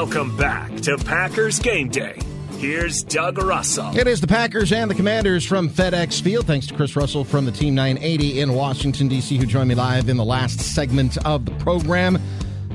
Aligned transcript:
Welcome 0.00 0.34
back 0.34 0.74
to 0.76 0.96
Packers 0.96 1.58
Game 1.58 1.90
Day. 1.90 2.18
Here's 2.52 3.02
Doug 3.02 3.36
Russell. 3.36 3.94
It 3.94 4.06
is 4.06 4.22
the 4.22 4.26
Packers 4.26 4.72
and 4.72 4.90
the 4.90 4.94
Commanders 4.94 5.44
from 5.44 5.68
FedEx 5.68 6.22
Field. 6.22 6.46
Thanks 6.46 6.66
to 6.68 6.74
Chris 6.74 6.96
Russell 6.96 7.22
from 7.22 7.44
the 7.44 7.52
Team 7.52 7.74
980 7.74 8.40
in 8.40 8.54
Washington, 8.54 9.08
D.C., 9.08 9.36
who 9.36 9.44
joined 9.44 9.68
me 9.68 9.74
live 9.74 10.08
in 10.08 10.16
the 10.16 10.24
last 10.24 10.58
segment 10.58 11.18
of 11.26 11.44
the 11.44 11.50
program. 11.62 12.18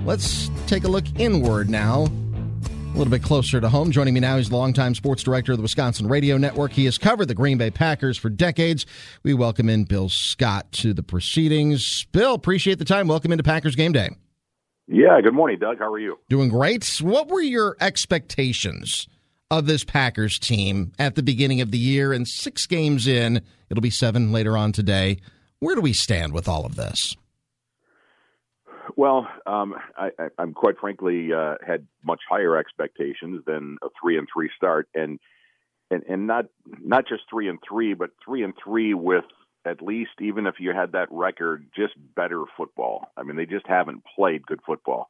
Let's 0.06 0.52
take 0.68 0.84
a 0.84 0.88
look 0.88 1.06
inward 1.20 1.68
now. 1.68 2.04
A 2.04 2.96
little 2.96 3.10
bit 3.10 3.24
closer 3.24 3.60
to 3.60 3.70
home. 3.70 3.90
Joining 3.90 4.14
me 4.14 4.20
now 4.20 4.38
is 4.38 4.50
the 4.50 4.58
longtime 4.58 4.94
sports 4.94 5.24
director 5.24 5.54
of 5.54 5.58
the 5.58 5.64
Wisconsin 5.64 6.08
Radio 6.08 6.38
Network. 6.38 6.74
He 6.74 6.86
has 6.86 7.00
covered 7.00 7.28
the 7.28 7.34
Green 7.34 7.58
Bay 7.58 7.72
Packers 7.72 8.20
for 8.20 8.30
decades. 8.30 8.86
We 9.24 9.34
welcome 9.34 9.68
in 9.68 9.86
Bill 9.86 10.10
Scott 10.10 10.72
to 10.74 10.94
the 10.94 11.02
proceedings. 11.02 12.06
Bill, 12.12 12.36
appreciate 12.36 12.78
the 12.78 12.86
time. 12.86 13.08
Welcome 13.08 13.32
into 13.32 13.44
Packers 13.44 13.76
Game 13.76 13.94
Day. 13.94 14.12
Yeah, 14.88 15.20
good 15.22 15.34
morning, 15.34 15.58
Doug. 15.60 15.80
How 15.80 15.92
are 15.92 16.00
you? 16.00 16.20
Doing 16.30 16.50
great. 16.50 16.86
What 17.02 17.28
were 17.28 17.42
your 17.42 17.76
expectations 17.82 19.08
of 19.50 19.66
this 19.66 19.84
Packers 19.84 20.38
team 20.38 20.92
at 21.00 21.16
the 21.16 21.24
beginning 21.24 21.60
of 21.62 21.72
the 21.72 21.80
year? 21.80 22.14
And 22.14 22.28
six 22.28 22.68
games 22.68 23.08
in, 23.08 23.42
it'll 23.70 23.82
be 23.82 23.90
seven 23.90 24.32
later 24.32 24.56
on 24.56 24.72
today. 24.72 25.18
Where 25.60 25.74
do 25.74 25.82
we 25.82 25.94
stand 25.94 26.34
with 26.34 26.48
all 26.48 26.66
of 26.66 26.76
this? 26.76 27.16
Well, 28.96 29.28
um, 29.48 29.74
I, 29.98 30.12
am 30.38 30.54
quite 30.54 30.78
frankly 30.78 31.34
uh, 31.34 31.56
had 31.66 31.88
much 32.04 32.22
higher 32.30 32.56
expectations 32.56 33.44
than 33.46 33.78
a 33.84 33.88
three 34.00 34.18
and 34.18 34.28
three 34.32 34.50
start, 34.56 34.88
and 34.94 35.20
and 35.90 36.04
and 36.08 36.28
not 36.28 36.46
not 36.80 37.08
just 37.08 37.24
three 37.30 37.50
and 37.50 37.60
three, 37.68 37.96
but 37.96 38.12
three 38.24 38.44
and 38.44 38.54
three 38.64 38.94
with 38.94 39.26
at 39.66 39.82
least 39.82 40.12
even 40.22 40.46
if 40.46 40.56
you 40.60 40.74
had 40.74 40.92
that 40.92 41.08
record, 41.12 41.66
just 41.76 41.94
better 42.16 42.44
football. 42.56 43.10
I 43.18 43.24
mean, 43.24 43.36
they 43.36 43.46
just 43.46 43.68
haven't 43.68 44.04
played 44.16 44.46
good 44.46 44.62
football. 44.66 45.10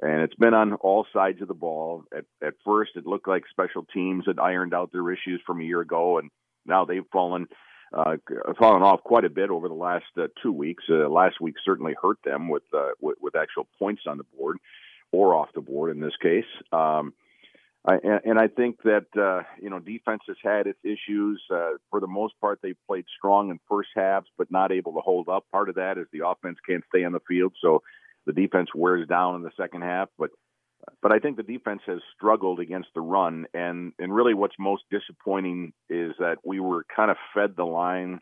And 0.00 0.22
it's 0.22 0.34
been 0.34 0.54
on 0.54 0.74
all 0.74 1.06
sides 1.12 1.40
of 1.40 1.48
the 1.48 1.54
ball. 1.54 2.04
At, 2.16 2.24
at 2.42 2.54
first, 2.64 2.92
it 2.96 3.06
looked 3.06 3.28
like 3.28 3.44
special 3.48 3.86
teams 3.94 4.24
had 4.26 4.38
ironed 4.38 4.74
out 4.74 4.92
their 4.92 5.10
issues 5.10 5.40
from 5.46 5.60
a 5.60 5.64
year 5.64 5.80
ago, 5.80 6.18
and 6.18 6.30
now 6.66 6.84
they've 6.84 7.06
fallen 7.12 7.46
uh, 7.92 8.16
fallen 8.58 8.82
off 8.82 9.04
quite 9.04 9.24
a 9.24 9.30
bit 9.30 9.50
over 9.50 9.68
the 9.68 9.74
last 9.74 10.06
uh, 10.18 10.26
two 10.42 10.50
weeks. 10.50 10.82
Uh, 10.90 11.08
last 11.08 11.40
week 11.40 11.54
certainly 11.64 11.94
hurt 12.00 12.18
them 12.24 12.48
with, 12.48 12.64
uh, 12.76 12.88
with 13.00 13.18
with 13.20 13.36
actual 13.36 13.68
points 13.78 14.02
on 14.08 14.18
the 14.18 14.24
board 14.36 14.58
or 15.12 15.34
off 15.36 15.48
the 15.54 15.60
board 15.60 15.94
in 15.94 16.00
this 16.00 16.16
case. 16.20 16.44
Um, 16.72 17.14
I, 17.86 17.98
and 18.24 18.38
I 18.38 18.48
think 18.48 18.82
that 18.84 19.06
uh, 19.16 19.42
you 19.60 19.68
know 19.68 19.78
defense 19.78 20.22
has 20.28 20.36
had 20.42 20.66
its 20.66 20.78
issues. 20.82 21.42
Uh, 21.52 21.72
for 21.90 22.00
the 22.00 22.06
most 22.06 22.34
part, 22.40 22.60
they 22.62 22.74
played 22.86 23.04
strong 23.18 23.50
in 23.50 23.58
first 23.68 23.90
halves, 23.94 24.26
but 24.38 24.50
not 24.50 24.72
able 24.72 24.94
to 24.94 25.00
hold 25.00 25.28
up. 25.28 25.44
Part 25.52 25.68
of 25.68 25.74
that 25.74 25.98
is 25.98 26.06
the 26.10 26.26
offense 26.26 26.56
can't 26.66 26.84
stay 26.88 27.04
on 27.04 27.12
the 27.12 27.20
field, 27.28 27.52
so 27.60 27.82
the 28.26 28.32
defense 28.32 28.70
wears 28.74 29.06
down 29.06 29.34
in 29.34 29.42
the 29.42 29.50
second 29.56 29.82
half. 29.82 30.08
But 30.18 30.30
but 31.02 31.12
I 31.12 31.18
think 31.18 31.36
the 31.36 31.42
defense 31.42 31.82
has 31.86 32.00
struggled 32.16 32.58
against 32.58 32.88
the 32.94 33.02
run, 33.02 33.46
and 33.52 33.92
and 33.98 34.14
really 34.14 34.32
what's 34.32 34.56
most 34.58 34.84
disappointing 34.90 35.74
is 35.90 36.12
that 36.18 36.38
we 36.42 36.60
were 36.60 36.86
kind 36.94 37.10
of 37.10 37.18
fed 37.34 37.54
the 37.54 37.64
line 37.64 38.20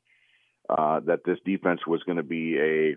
uh, 0.69 1.01
that 1.07 1.21
this 1.25 1.39
defense 1.45 1.87
was 1.87 2.03
going 2.03 2.17
to 2.17 2.25
be 2.25 2.59
a 2.59 2.97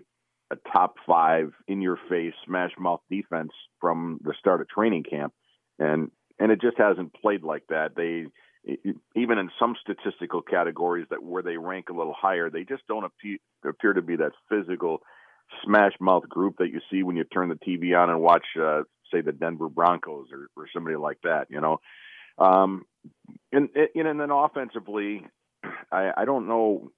a 0.52 0.56
top 0.72 0.96
five 1.06 1.52
in 1.68 1.80
your 1.80 1.98
face 2.08 2.34
smash 2.44 2.70
mouth 2.78 3.00
defense 3.10 3.50
from 3.80 4.18
the 4.22 4.34
start 4.38 4.60
of 4.60 4.68
training 4.68 5.04
camp, 5.04 5.32
and 5.78 6.10
and 6.38 6.52
it 6.52 6.60
just 6.60 6.78
hasn't 6.78 7.14
played 7.14 7.42
like 7.42 7.64
that. 7.68 7.94
They 7.96 8.26
even 9.14 9.38
in 9.38 9.50
some 9.60 9.76
statistical 9.80 10.42
categories 10.42 11.06
that 11.10 11.22
where 11.22 11.42
they 11.42 11.56
rank 11.56 11.88
a 11.88 11.92
little 11.92 12.14
higher, 12.18 12.50
they 12.50 12.64
just 12.64 12.86
don't 12.88 13.04
appear, 13.04 13.38
appear 13.64 13.92
to 13.92 14.02
be 14.02 14.16
that 14.16 14.32
physical 14.48 15.02
smash 15.64 15.92
mouth 16.00 16.28
group 16.28 16.56
that 16.58 16.70
you 16.70 16.80
see 16.90 17.02
when 17.02 17.16
you 17.16 17.24
turn 17.24 17.48
the 17.48 17.54
TV 17.54 17.96
on 17.96 18.10
and 18.10 18.20
watch, 18.20 18.44
uh, 18.60 18.82
say, 19.12 19.20
the 19.20 19.32
Denver 19.32 19.68
Broncos 19.68 20.26
or, 20.32 20.48
or 20.56 20.66
somebody 20.74 20.96
like 20.96 21.18
that. 21.22 21.46
You 21.48 21.60
know, 21.60 21.80
um, 22.38 22.84
and, 23.52 23.68
and 23.94 24.20
then 24.20 24.30
offensively, 24.30 25.24
I, 25.92 26.10
I 26.16 26.24
don't 26.24 26.48
know. 26.48 26.90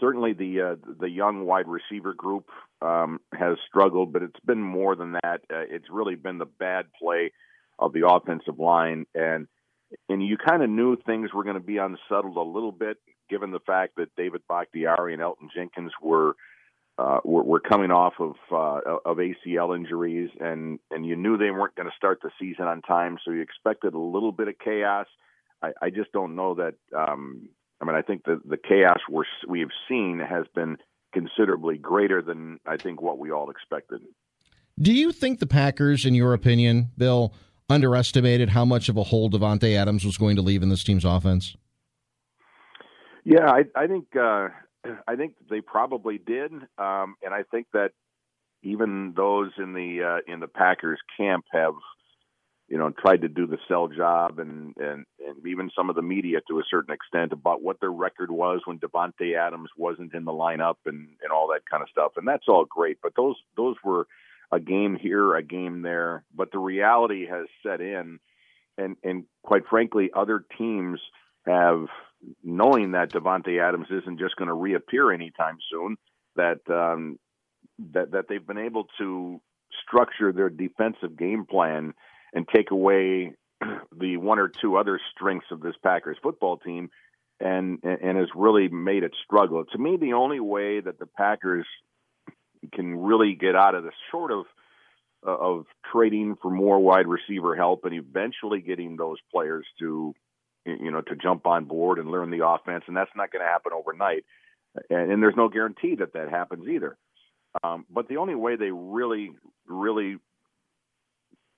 Certainly, 0.00 0.32
the 0.32 0.60
uh, 0.60 0.76
the 0.98 1.08
young 1.08 1.44
wide 1.44 1.68
receiver 1.68 2.14
group 2.14 2.48
um, 2.82 3.20
has 3.32 3.58
struggled, 3.68 4.12
but 4.12 4.22
it's 4.22 4.40
been 4.44 4.62
more 4.62 4.96
than 4.96 5.12
that. 5.12 5.42
Uh, 5.52 5.66
it's 5.68 5.90
really 5.90 6.16
been 6.16 6.38
the 6.38 6.46
bad 6.46 6.86
play 7.00 7.30
of 7.78 7.92
the 7.92 8.06
offensive 8.08 8.58
line, 8.58 9.06
and 9.14 9.46
and 10.08 10.26
you 10.26 10.36
kind 10.36 10.62
of 10.62 10.70
knew 10.70 10.96
things 10.96 11.32
were 11.32 11.44
going 11.44 11.54
to 11.54 11.60
be 11.60 11.78
unsettled 11.78 12.36
a 12.36 12.42
little 12.42 12.72
bit, 12.72 12.98
given 13.28 13.52
the 13.52 13.60
fact 13.60 13.96
that 13.96 14.14
David 14.16 14.42
Bakhtiari 14.48 15.14
and 15.14 15.22
Elgton 15.22 15.48
Jenkins 15.54 15.92
were 16.02 16.34
uh, 16.98 17.18
were, 17.24 17.42
were 17.42 17.60
coming 17.60 17.90
off 17.90 18.14
of 18.20 18.34
uh, 18.52 18.98
of 19.04 19.18
ACL 19.18 19.76
injuries, 19.76 20.30
and 20.40 20.78
and 20.90 21.04
you 21.04 21.16
knew 21.16 21.36
they 21.36 21.50
weren't 21.50 21.74
going 21.74 21.88
to 21.88 21.96
start 21.96 22.20
the 22.22 22.30
season 22.40 22.66
on 22.66 22.82
time, 22.82 23.18
so 23.24 23.30
you 23.30 23.40
expected 23.40 23.94
a 23.94 23.98
little 23.98 24.32
bit 24.32 24.48
of 24.48 24.54
chaos. 24.58 25.06
I, 25.62 25.72
I 25.82 25.90
just 25.90 26.12
don't 26.12 26.36
know 26.36 26.54
that. 26.54 26.74
Um, 26.96 27.48
I 27.80 27.84
mean, 27.84 27.96
I 27.96 28.02
think 28.02 28.24
the 28.24 28.40
the 28.44 28.56
chaos 28.56 28.98
we're, 29.10 29.24
we 29.48 29.60
have 29.60 29.70
seen 29.88 30.20
has 30.20 30.46
been 30.54 30.76
considerably 31.12 31.78
greater 31.78 32.22
than 32.22 32.60
I 32.66 32.76
think 32.76 33.00
what 33.00 33.18
we 33.18 33.30
all 33.30 33.50
expected. 33.50 34.02
Do 34.80 34.92
you 34.92 35.12
think 35.12 35.38
the 35.38 35.46
Packers, 35.46 36.04
in 36.04 36.14
your 36.14 36.34
opinion, 36.34 36.90
Bill? 36.98 37.32
Underestimated 37.68 38.50
how 38.50 38.64
much 38.64 38.88
of 38.88 38.96
a 38.96 39.04
hole 39.04 39.30
Davante 39.30 39.76
Adams 39.76 40.04
was 40.04 40.16
going 40.16 40.36
to 40.36 40.42
leave 40.42 40.62
in 40.62 40.68
this 40.68 40.84
team's 40.84 41.04
offense? 41.04 41.56
Yeah, 43.24 43.50
I, 43.50 43.64
I 43.74 43.86
think 43.86 44.14
uh, 44.16 44.48
I 45.08 45.16
think 45.16 45.34
they 45.48 45.60
probably 45.60 46.18
did, 46.18 46.52
um, 46.78 47.16
and 47.22 47.32
I 47.32 47.42
think 47.50 47.68
that 47.72 47.92
even 48.62 49.14
those 49.16 49.50
in 49.58 49.72
the 49.72 50.20
uh, 50.20 50.32
in 50.32 50.40
the 50.40 50.48
Packers 50.48 51.00
camp 51.16 51.44
have 51.52 51.74
you 52.68 52.78
know 52.78 52.90
tried 52.90 53.22
to 53.22 53.28
do 53.28 53.46
the 53.46 53.58
sell 53.68 53.88
job 53.88 54.38
and 54.38 54.74
and 54.76 55.04
and 55.26 55.46
even 55.46 55.70
some 55.76 55.90
of 55.90 55.96
the 55.96 56.02
media 56.02 56.40
to 56.48 56.58
a 56.58 56.64
certain 56.70 56.94
extent 56.94 57.32
about 57.32 57.62
what 57.62 57.80
their 57.80 57.92
record 57.92 58.30
was 58.30 58.60
when 58.64 58.78
Davante 58.78 59.38
Adams 59.38 59.70
wasn't 59.76 60.14
in 60.14 60.24
the 60.24 60.32
lineup 60.32 60.76
and 60.86 61.08
and 61.22 61.32
all 61.32 61.48
that 61.48 61.62
kind 61.70 61.82
of 61.82 61.88
stuff 61.90 62.12
and 62.16 62.26
that's 62.26 62.48
all 62.48 62.64
great 62.64 62.98
but 63.02 63.12
those 63.16 63.36
those 63.56 63.76
were 63.84 64.06
a 64.54 64.60
game 64.60 64.96
here, 64.96 65.34
a 65.34 65.42
game 65.42 65.82
there, 65.82 66.24
but 66.34 66.52
the 66.52 66.58
reality 66.58 67.26
has 67.26 67.46
set 67.66 67.80
in, 67.80 68.18
and 68.78 68.96
and 69.02 69.24
quite 69.42 69.66
frankly, 69.68 70.10
other 70.14 70.44
teams 70.56 71.00
have 71.46 71.86
knowing 72.42 72.92
that 72.92 73.10
Davante 73.10 73.60
Adams 73.60 73.88
isn't 73.90 74.18
just 74.18 74.36
going 74.36 74.48
to 74.48 74.54
reappear 74.54 75.12
anytime 75.12 75.58
soon. 75.70 75.96
That 76.36 76.60
um, 76.68 77.18
that 77.92 78.12
that 78.12 78.26
they've 78.28 78.46
been 78.46 78.58
able 78.58 78.86
to 78.98 79.40
structure 79.86 80.32
their 80.32 80.50
defensive 80.50 81.16
game 81.18 81.44
plan 81.44 81.94
and 82.32 82.46
take 82.48 82.70
away 82.70 83.32
the 83.96 84.16
one 84.16 84.38
or 84.38 84.48
two 84.48 84.76
other 84.76 85.00
strengths 85.14 85.50
of 85.50 85.60
this 85.60 85.74
Packers 85.82 86.16
football 86.22 86.58
team 86.58 86.90
and 87.40 87.80
and 87.82 88.16
has 88.16 88.28
really 88.36 88.68
made 88.68 89.02
it 89.02 89.14
struggle. 89.24 89.64
To 89.64 89.78
me, 89.78 89.96
the 89.96 90.12
only 90.12 90.40
way 90.40 90.80
that 90.80 90.98
the 90.98 91.06
Packers 91.06 91.66
can 92.72 92.96
really 92.96 93.34
get 93.34 93.54
out 93.54 93.74
of 93.74 93.84
this 93.84 93.94
short 94.10 94.32
of 94.32 94.44
uh, 95.26 95.36
of 95.36 95.66
trading 95.90 96.36
for 96.40 96.50
more 96.50 96.78
wide 96.78 97.06
receiver 97.06 97.54
help 97.56 97.84
and 97.84 97.94
eventually 97.94 98.60
getting 98.60 98.96
those 98.96 99.18
players 99.32 99.66
to 99.78 100.14
you 100.66 100.90
know 100.90 101.00
to 101.00 101.16
jump 101.16 101.46
on 101.46 101.64
board 101.64 101.98
and 101.98 102.10
learn 102.10 102.30
the 102.30 102.46
offense 102.46 102.84
and 102.86 102.96
that's 102.96 103.10
not 103.16 103.30
going 103.30 103.44
to 103.44 103.50
happen 103.50 103.72
overnight. 103.72 104.24
And, 104.90 105.12
and 105.12 105.22
there's 105.22 105.36
no 105.36 105.48
guarantee 105.48 105.96
that 105.96 106.12
that 106.14 106.28
happens 106.30 106.68
either. 106.68 106.96
Um, 107.62 107.86
but 107.88 108.08
the 108.08 108.16
only 108.16 108.34
way 108.34 108.56
they 108.56 108.70
really 108.70 109.30
really 109.66 110.18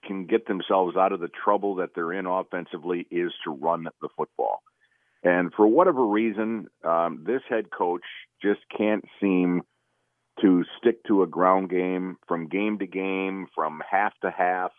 can 0.05 0.27
get 0.27 0.47
themselves 0.47 0.97
out 0.97 1.12
of 1.12 1.21
the 1.21 1.28
trouble 1.28 1.77
that 1.77 1.91
they're 1.95 2.13
in 2.13 2.27
offensively 2.27 3.07
is 3.10 3.33
to 3.45 3.51
run 3.51 3.89
the 4.01 4.09
football. 4.16 4.63
And 5.22 5.53
for 5.53 5.66
whatever 5.66 6.07
reason 6.07 6.69
um, 6.84 7.25
this 7.27 7.42
head 7.48 7.71
coach 7.77 8.04
just 8.41 8.60
can't 8.77 9.04
seem 9.21 9.63
to 10.41 10.65
stick 10.78 11.03
to 11.04 11.22
a 11.22 11.27
ground 11.27 11.71
game 11.71 12.16
from 12.28 12.48
game 12.48 12.78
to 12.78 12.86
game, 12.86 13.47
from 13.54 13.83
half 13.88 14.12
to 14.22 14.30
half. 14.30 14.72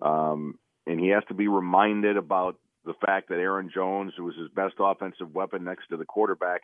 Um, 0.00 0.58
and 0.86 1.00
he 1.00 1.08
has 1.08 1.24
to 1.28 1.34
be 1.34 1.48
reminded 1.48 2.16
about 2.16 2.56
the 2.84 2.94
fact 3.04 3.28
that 3.28 3.38
Aaron 3.38 3.70
Jones, 3.72 4.12
who 4.16 4.24
was 4.24 4.36
his 4.36 4.48
best 4.54 4.74
offensive 4.78 5.34
weapon 5.34 5.64
next 5.64 5.88
to 5.88 5.96
the 5.96 6.04
quarterback, 6.04 6.62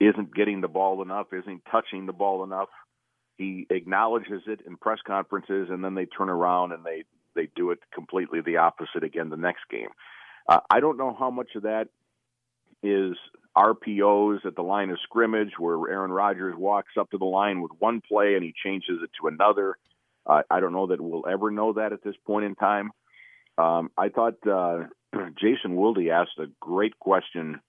isn't 0.00 0.34
getting 0.34 0.60
the 0.60 0.68
ball 0.68 1.02
enough, 1.02 1.28
isn't 1.32 1.62
touching 1.70 2.06
the 2.06 2.12
ball 2.12 2.42
enough. 2.42 2.68
He 3.36 3.66
acknowledges 3.70 4.42
it 4.46 4.60
in 4.66 4.76
press 4.76 4.98
conferences, 5.06 5.68
and 5.70 5.84
then 5.84 5.94
they 5.94 6.06
turn 6.06 6.28
around 6.28 6.72
and 6.72 6.84
they 6.84 7.04
they 7.36 7.48
do 7.54 7.70
it 7.70 7.78
completely 7.94 8.40
the 8.40 8.56
opposite 8.56 9.04
again 9.04 9.30
the 9.30 9.36
next 9.36 9.62
game. 9.70 9.88
Uh, 10.48 10.60
I 10.68 10.80
don't 10.80 10.98
know 10.98 11.16
how 11.16 11.30
much 11.30 11.50
of 11.54 11.62
that 11.62 11.88
is 12.82 13.16
RPOs 13.56 14.44
at 14.46 14.54
the 14.54 14.62
line 14.62 14.90
of 14.90 14.98
scrimmage 15.02 15.52
where 15.58 15.90
Aaron 15.90 16.12
Rodgers 16.12 16.54
walks 16.56 16.92
up 16.98 17.10
to 17.10 17.18
the 17.18 17.24
line 17.24 17.60
with 17.62 17.72
one 17.78 18.00
play 18.00 18.34
and 18.34 18.44
he 18.44 18.54
changes 18.64 18.98
it 19.02 19.10
to 19.20 19.28
another. 19.28 19.76
Uh, 20.26 20.42
I 20.50 20.60
don't 20.60 20.72
know 20.72 20.86
that 20.88 21.00
we'll 21.00 21.26
ever 21.28 21.50
know 21.50 21.72
that 21.74 21.92
at 21.92 22.02
this 22.04 22.14
point 22.26 22.44
in 22.44 22.54
time. 22.54 22.90
Um, 23.58 23.90
I 23.96 24.08
thought 24.08 24.46
uh, 24.46 24.84
Jason 25.38 25.76
Wilde 25.76 26.08
asked 26.10 26.38
a 26.38 26.46
great 26.60 26.98
question 26.98 27.60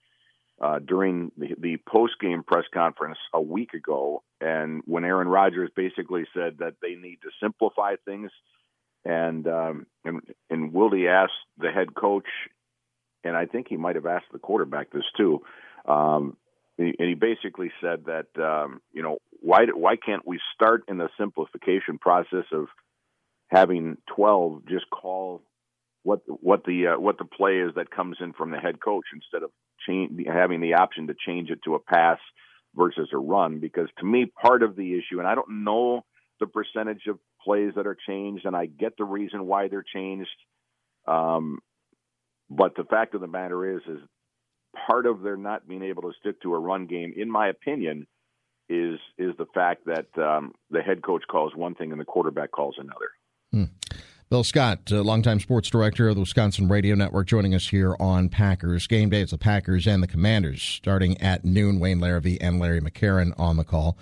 uh, 0.60 0.78
during 0.78 1.32
the, 1.36 1.54
the 1.58 1.76
post 1.88 2.14
game 2.20 2.44
press 2.44 2.64
conference 2.72 3.18
a 3.34 3.40
week 3.40 3.74
ago, 3.74 4.22
and 4.40 4.82
when 4.84 5.04
Aaron 5.04 5.26
Rodgers 5.26 5.70
basically 5.74 6.24
said 6.32 6.58
that 6.58 6.74
they 6.80 6.94
need 6.94 7.18
to 7.22 7.30
simplify 7.42 7.96
things, 8.04 8.30
and 9.04 9.46
um, 9.48 9.86
and 10.04 10.20
and 10.50 10.72
Wilde 10.72 11.04
asked 11.08 11.32
the 11.58 11.72
head 11.72 11.94
coach, 11.94 12.28
and 13.24 13.36
I 13.36 13.46
think 13.46 13.66
he 13.68 13.76
might 13.76 13.96
have 13.96 14.06
asked 14.06 14.30
the 14.32 14.38
quarterback 14.38 14.92
this 14.92 15.04
too. 15.16 15.42
Um, 15.86 16.36
and 16.78 16.94
he 16.98 17.14
basically 17.14 17.70
said 17.80 18.06
that 18.06 18.26
um, 18.42 18.80
you 18.92 19.02
know 19.02 19.18
why 19.40 19.66
why 19.74 19.96
can't 19.96 20.26
we 20.26 20.40
start 20.54 20.84
in 20.88 20.98
the 20.98 21.08
simplification 21.18 21.98
process 21.98 22.44
of 22.52 22.66
having 23.48 23.98
12 24.14 24.66
just 24.68 24.86
call 24.90 25.42
what 26.02 26.20
what 26.26 26.64
the 26.64 26.88
uh, 26.88 27.00
what 27.00 27.18
the 27.18 27.24
play 27.24 27.58
is 27.58 27.74
that 27.76 27.90
comes 27.90 28.16
in 28.20 28.32
from 28.32 28.50
the 28.50 28.58
head 28.58 28.80
coach 28.82 29.04
instead 29.14 29.42
of 29.42 29.50
change, 29.86 30.26
having 30.26 30.60
the 30.60 30.74
option 30.74 31.06
to 31.08 31.14
change 31.26 31.50
it 31.50 31.60
to 31.64 31.74
a 31.74 31.78
pass 31.78 32.18
versus 32.74 33.08
a 33.12 33.18
run? 33.18 33.60
Because 33.60 33.88
to 33.98 34.06
me 34.06 34.26
part 34.26 34.62
of 34.62 34.76
the 34.76 34.94
issue 34.94 35.18
and 35.18 35.28
I 35.28 35.34
don't 35.34 35.64
know 35.64 36.04
the 36.40 36.46
percentage 36.46 37.06
of 37.08 37.18
plays 37.44 37.72
that 37.76 37.86
are 37.86 37.96
changed 38.08 38.46
and 38.46 38.56
I 38.56 38.66
get 38.66 38.96
the 38.96 39.04
reason 39.04 39.46
why 39.46 39.68
they're 39.68 39.84
changed 39.94 40.30
um, 41.06 41.58
but 42.48 42.76
the 42.76 42.84
fact 42.84 43.14
of 43.14 43.20
the 43.20 43.26
matter 43.26 43.76
is 43.76 43.82
is 43.88 44.00
part 44.86 45.06
of 45.06 45.22
their 45.22 45.36
not 45.36 45.68
being 45.68 45.82
able 45.82 46.02
to 46.02 46.12
stick 46.20 46.40
to 46.42 46.54
a 46.54 46.58
run 46.58 46.86
game 46.86 47.12
in 47.16 47.30
my 47.30 47.48
opinion 47.48 48.06
is 48.68 48.98
is 49.18 49.34
the 49.38 49.46
fact 49.54 49.84
that 49.86 50.06
um, 50.22 50.52
the 50.70 50.80
head 50.80 51.02
coach 51.02 51.22
calls 51.30 51.54
one 51.54 51.74
thing 51.74 51.92
and 51.92 52.00
the 52.00 52.04
quarterback 52.04 52.50
calls 52.50 52.76
another. 52.78 53.10
Hmm. 53.52 53.64
Bill 54.30 54.44
Scott, 54.44 54.90
uh, 54.90 55.02
longtime 55.02 55.40
sports 55.40 55.68
director 55.68 56.08
of 56.08 56.14
the 56.14 56.20
Wisconsin 56.20 56.66
Radio 56.66 56.94
Network, 56.94 57.26
joining 57.26 57.54
us 57.54 57.68
here 57.68 57.94
on 58.00 58.30
Packers 58.30 58.86
Game 58.86 59.10
Day. 59.10 59.20
It's 59.20 59.32
the 59.32 59.36
Packers 59.36 59.86
and 59.86 60.02
the 60.02 60.06
Commanders 60.06 60.62
starting 60.62 61.20
at 61.20 61.44
noon. 61.44 61.78
Wayne 61.78 61.98
Larrivee 61.98 62.38
and 62.40 62.58
Larry 62.58 62.80
McCarren 62.80 63.38
on 63.38 63.58
the 63.58 63.64
call. 63.64 63.98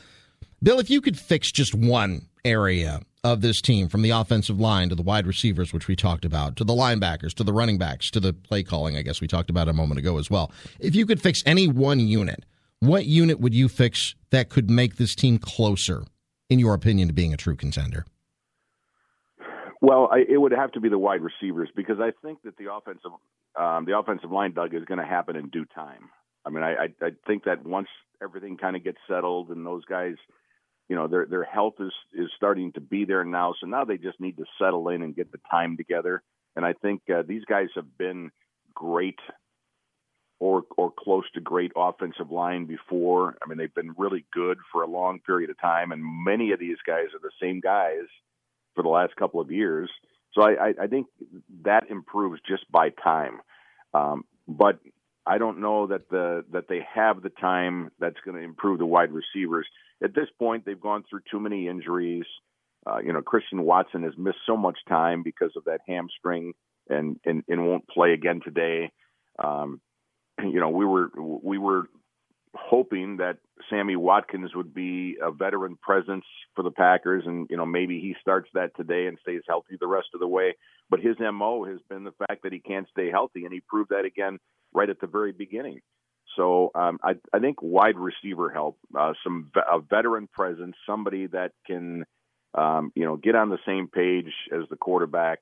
Bill, 0.62 0.78
if 0.78 0.88
you 0.88 1.00
could 1.00 1.18
fix 1.18 1.50
just 1.50 1.74
one 1.74 2.28
area 2.44 3.00
of 3.22 3.40
this 3.40 3.60
team, 3.60 3.88
from 3.88 4.02
the 4.02 4.10
offensive 4.10 4.58
line 4.58 4.88
to 4.88 4.94
the 4.94 5.02
wide 5.02 5.26
receivers, 5.26 5.72
which 5.72 5.88
we 5.88 5.96
talked 5.96 6.24
about, 6.24 6.56
to 6.56 6.64
the 6.64 6.72
linebackers, 6.72 7.34
to 7.34 7.44
the 7.44 7.52
running 7.52 7.78
backs, 7.78 8.10
to 8.10 8.20
the 8.20 8.32
play 8.32 8.62
calling, 8.62 8.96
I 8.96 9.02
guess 9.02 9.20
we 9.20 9.28
talked 9.28 9.50
about 9.50 9.68
a 9.68 9.72
moment 9.72 9.98
ago 9.98 10.18
as 10.18 10.30
well. 10.30 10.50
If 10.78 10.94
you 10.94 11.04
could 11.06 11.20
fix 11.20 11.42
any 11.44 11.68
one 11.68 12.00
unit, 12.00 12.44
what 12.80 13.04
unit 13.04 13.40
would 13.40 13.54
you 13.54 13.68
fix 13.68 14.14
that 14.30 14.48
could 14.48 14.70
make 14.70 14.96
this 14.96 15.14
team 15.14 15.38
closer, 15.38 16.04
in 16.48 16.58
your 16.58 16.74
opinion, 16.74 17.08
to 17.08 17.14
being 17.14 17.34
a 17.34 17.36
true 17.36 17.56
contender? 17.56 18.06
Well, 19.82 20.08
I, 20.12 20.24
it 20.28 20.38
would 20.38 20.52
have 20.52 20.72
to 20.72 20.80
be 20.80 20.88
the 20.88 20.98
wide 20.98 21.20
receivers 21.22 21.70
because 21.74 21.96
I 22.00 22.12
think 22.22 22.42
that 22.42 22.56
the 22.56 22.72
offensive 22.72 23.12
um, 23.58 23.84
the 23.84 23.98
offensive 23.98 24.30
line, 24.30 24.52
Doug, 24.52 24.74
is 24.74 24.84
going 24.84 25.00
to 25.00 25.06
happen 25.06 25.36
in 25.36 25.48
due 25.48 25.64
time. 25.74 26.08
I 26.46 26.50
mean, 26.50 26.62
I, 26.62 26.72
I, 26.72 27.06
I 27.06 27.10
think 27.26 27.44
that 27.44 27.66
once 27.66 27.88
everything 28.22 28.56
kind 28.56 28.76
of 28.76 28.84
gets 28.84 28.98
settled 29.08 29.50
and 29.50 29.66
those 29.66 29.84
guys, 29.84 30.14
you 30.90 30.96
know, 30.96 31.06
their 31.06 31.24
their 31.24 31.44
health 31.44 31.74
is 31.78 31.92
is 32.12 32.28
starting 32.36 32.72
to 32.72 32.80
be 32.80 33.04
there 33.04 33.24
now. 33.24 33.54
So 33.60 33.66
now 33.68 33.84
they 33.84 33.96
just 33.96 34.20
need 34.20 34.36
to 34.38 34.44
settle 34.60 34.88
in 34.88 35.02
and 35.02 35.14
get 35.14 35.30
the 35.30 35.38
time 35.48 35.76
together. 35.76 36.20
And 36.56 36.66
I 36.66 36.72
think 36.72 37.02
uh, 37.08 37.22
these 37.26 37.44
guys 37.44 37.68
have 37.76 37.96
been 37.96 38.32
great 38.74 39.20
or 40.40 40.64
or 40.76 40.90
close 40.90 41.30
to 41.34 41.40
great 41.40 41.70
offensive 41.76 42.32
line 42.32 42.64
before. 42.66 43.36
I 43.40 43.48
mean, 43.48 43.56
they've 43.56 43.72
been 43.72 43.94
really 43.96 44.26
good 44.32 44.58
for 44.72 44.82
a 44.82 44.88
long 44.88 45.20
period 45.20 45.48
of 45.48 45.60
time, 45.60 45.92
and 45.92 46.02
many 46.04 46.50
of 46.50 46.58
these 46.58 46.78
guys 46.84 47.06
are 47.14 47.20
the 47.22 47.30
same 47.40 47.60
guys 47.60 48.08
for 48.74 48.82
the 48.82 48.88
last 48.88 49.14
couple 49.14 49.40
of 49.40 49.52
years. 49.52 49.88
So 50.32 50.42
I, 50.42 50.74
I 50.80 50.86
think 50.88 51.06
that 51.64 51.88
improves 51.88 52.40
just 52.48 52.70
by 52.70 52.90
time. 52.90 53.40
Um, 53.94 54.24
but 54.48 54.80
I 55.24 55.38
don't 55.38 55.60
know 55.60 55.86
that 55.86 56.08
the 56.10 56.44
that 56.52 56.66
they 56.68 56.80
have 56.92 57.22
the 57.22 57.30
time 57.30 57.92
that's 58.00 58.18
going 58.24 58.36
to 58.36 58.42
improve 58.42 58.80
the 58.80 58.86
wide 58.86 59.12
receivers. 59.12 59.68
At 60.02 60.14
this 60.14 60.28
point, 60.38 60.64
they've 60.64 60.80
gone 60.80 61.04
through 61.08 61.20
too 61.30 61.40
many 61.40 61.68
injuries. 61.68 62.24
Uh, 62.86 62.98
you 62.98 63.12
know, 63.12 63.20
Christian 63.20 63.62
Watson 63.62 64.02
has 64.04 64.14
missed 64.16 64.38
so 64.46 64.56
much 64.56 64.78
time 64.88 65.22
because 65.22 65.52
of 65.56 65.64
that 65.64 65.80
hamstring, 65.86 66.54
and 66.88 67.18
and, 67.24 67.42
and 67.48 67.66
won't 67.66 67.88
play 67.88 68.12
again 68.12 68.40
today. 68.42 68.90
Um, 69.38 69.80
you 70.42 70.60
know, 70.60 70.70
we 70.70 70.84
were 70.84 71.10
we 71.16 71.58
were 71.58 71.84
hoping 72.54 73.18
that 73.18 73.38
Sammy 73.68 73.96
Watkins 73.96 74.54
would 74.54 74.74
be 74.74 75.16
a 75.22 75.30
veteran 75.30 75.76
presence 75.80 76.24
for 76.54 76.62
the 76.62 76.70
Packers, 76.70 77.24
and 77.26 77.46
you 77.50 77.56
know 77.56 77.66
maybe 77.66 78.00
he 78.00 78.14
starts 78.20 78.48
that 78.54 78.74
today 78.76 79.06
and 79.06 79.18
stays 79.22 79.42
healthy 79.46 79.76
the 79.78 79.86
rest 79.86 80.08
of 80.14 80.20
the 80.20 80.26
way. 80.26 80.54
But 80.88 81.00
his 81.00 81.16
mo 81.20 81.64
has 81.64 81.78
been 81.88 82.04
the 82.04 82.26
fact 82.26 82.42
that 82.42 82.52
he 82.52 82.60
can't 82.60 82.88
stay 82.90 83.10
healthy, 83.10 83.44
and 83.44 83.52
he 83.52 83.60
proved 83.60 83.90
that 83.90 84.04
again 84.04 84.38
right 84.72 84.90
at 84.90 85.00
the 85.00 85.06
very 85.06 85.32
beginning. 85.32 85.80
So 86.36 86.70
um, 86.74 86.98
I, 87.02 87.14
I 87.32 87.38
think 87.40 87.60
wide 87.60 87.96
receiver 87.96 88.50
help, 88.50 88.78
uh, 88.98 89.12
some 89.24 89.50
a 89.56 89.80
veteran 89.80 90.28
presence, 90.32 90.76
somebody 90.86 91.26
that 91.28 91.52
can 91.66 92.04
um, 92.54 92.92
you 92.94 93.04
know 93.04 93.16
get 93.16 93.34
on 93.34 93.48
the 93.48 93.58
same 93.66 93.88
page 93.88 94.32
as 94.52 94.68
the 94.70 94.76
quarterback 94.76 95.40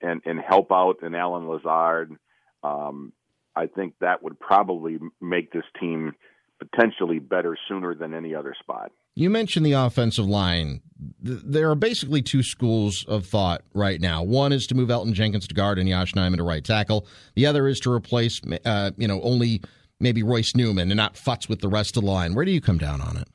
and 0.00 0.20
and 0.24 0.40
help 0.40 0.72
out 0.72 1.02
an 1.02 1.14
Allen 1.14 1.48
Lazard. 1.48 2.16
Um, 2.62 3.12
I 3.56 3.66
think 3.66 3.94
that 4.00 4.22
would 4.22 4.38
probably 4.38 4.98
make 5.20 5.52
this 5.52 5.64
team 5.78 6.14
potentially 6.58 7.18
better 7.18 7.56
sooner 7.68 7.94
than 7.94 8.14
any 8.14 8.34
other 8.34 8.54
spot. 8.60 8.92
You 9.14 9.28
mentioned 9.28 9.66
the 9.66 9.72
offensive 9.72 10.26
line. 10.26 10.82
There 11.20 11.70
are 11.70 11.74
basically 11.74 12.22
two 12.22 12.42
schools 12.42 13.04
of 13.06 13.26
thought 13.26 13.62
right 13.74 14.00
now. 14.00 14.22
One 14.22 14.52
is 14.52 14.66
to 14.68 14.74
move 14.74 14.88
Elgton 14.88 15.14
Jenkins 15.14 15.48
to 15.48 15.54
guard 15.54 15.78
and 15.78 15.88
Yosh 15.88 16.12
Nijman 16.12 16.36
to 16.36 16.44
right 16.44 16.64
tackle. 16.64 17.06
The 17.34 17.46
other 17.46 17.66
is 17.66 17.80
to 17.80 17.92
replace, 17.92 18.40
uh, 18.64 18.92
you 18.96 19.08
know, 19.08 19.20
only 19.22 19.62
maybe 20.00 20.22
Royce 20.22 20.54
Newman 20.56 20.90
and 20.90 20.96
not 20.96 21.14
futz 21.14 21.48
with 21.48 21.60
the 21.60 21.68
rest 21.68 21.96
of 21.96 22.02
the 22.02 22.10
line. 22.10 22.34
Where 22.34 22.44
do 22.44 22.50
you 22.50 22.60
come 22.60 22.78
down 22.78 23.00
on 23.00 23.16
it? 23.16 23.28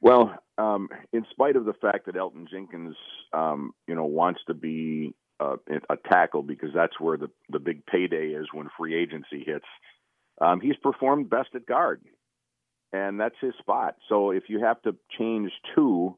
Well, 0.00 0.34
um, 0.58 0.88
in 1.12 1.26
spite 1.30 1.56
of 1.56 1.64
the 1.64 1.72
fact 1.72 2.06
that 2.06 2.14
Elgton 2.14 2.48
Jenkins, 2.48 2.96
um, 3.32 3.72
you 3.86 3.94
know, 3.94 4.04
wants 4.04 4.40
to 4.46 4.54
be 4.54 5.14
uh, 5.40 5.56
a 5.88 5.96
tackle 5.96 6.42
because 6.42 6.70
that's 6.74 7.00
where 7.00 7.16
the 7.16 7.30
the 7.48 7.58
big 7.58 7.86
payday 7.86 8.28
is 8.28 8.46
when 8.52 8.68
free 8.76 8.94
agency 8.94 9.44
hits. 9.44 9.66
Um, 10.40 10.60
he's 10.60 10.76
performed 10.76 11.30
best 11.30 11.50
at 11.54 11.66
guard, 11.66 12.02
and 12.92 13.20
that's 13.20 13.34
his 13.40 13.54
spot. 13.58 13.96
So 14.08 14.30
if 14.30 14.44
you 14.48 14.60
have 14.60 14.80
to 14.82 14.96
change 15.16 15.50
two, 15.74 16.16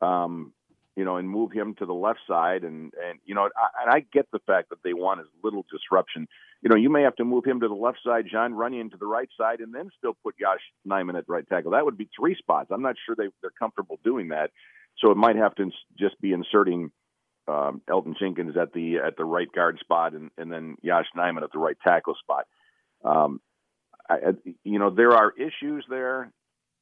um, 0.00 0.52
you 0.96 1.04
know, 1.04 1.16
and 1.16 1.28
move 1.28 1.52
him 1.52 1.74
to 1.78 1.86
the 1.86 1.94
left 1.94 2.20
side, 2.28 2.64
and 2.64 2.92
and 3.02 3.18
you 3.24 3.34
know, 3.34 3.48
I, 3.56 3.82
and 3.82 3.90
I 3.90 4.04
get 4.12 4.30
the 4.32 4.40
fact 4.46 4.70
that 4.70 4.82
they 4.82 4.92
want 4.92 5.20
as 5.20 5.26
little 5.42 5.64
disruption. 5.70 6.28
You 6.62 6.68
know, 6.70 6.76
you 6.76 6.90
may 6.90 7.02
have 7.02 7.16
to 7.16 7.24
move 7.24 7.44
him 7.44 7.60
to 7.60 7.68
the 7.68 7.74
left 7.74 7.98
side, 8.04 8.26
Jon 8.30 8.52
Runyan 8.52 8.90
to 8.92 8.96
the 8.96 9.06
right 9.06 9.28
side, 9.36 9.60
and 9.60 9.74
then 9.74 9.90
still 9.98 10.16
put 10.22 10.36
Yosh 10.38 10.60
Nijman 10.86 11.18
at 11.18 11.24
right 11.28 11.48
tackle. 11.48 11.72
That 11.72 11.84
would 11.84 11.98
be 11.98 12.08
three 12.16 12.36
spots. 12.36 12.70
I'm 12.70 12.82
not 12.82 12.96
sure 13.04 13.14
they 13.16 13.28
they're 13.40 13.50
comfortable 13.58 13.98
doing 14.04 14.28
that. 14.28 14.50
So 14.98 15.10
it 15.10 15.16
might 15.16 15.36
have 15.36 15.54
to 15.56 15.70
just 15.98 16.20
be 16.20 16.32
inserting 16.32 16.90
um, 17.48 17.80
Elgton 17.88 18.18
Jenkins 18.18 18.56
at 18.56 18.72
the 18.72 18.98
at 18.98 19.16
the 19.16 19.24
right 19.24 19.50
guard 19.52 19.78
spot, 19.80 20.12
and, 20.12 20.30
and 20.38 20.52
then 20.52 20.76
Yosh 20.82 21.06
Nijman 21.16 21.42
at 21.42 21.52
the 21.52 21.58
right 21.58 21.76
tackle 21.82 22.14
spot. 22.22 22.46
Um, 23.04 23.40
I, 24.08 24.18
you 24.64 24.78
know, 24.78 24.90
there 24.90 25.12
are 25.12 25.32
issues 25.36 25.84
there. 25.88 26.32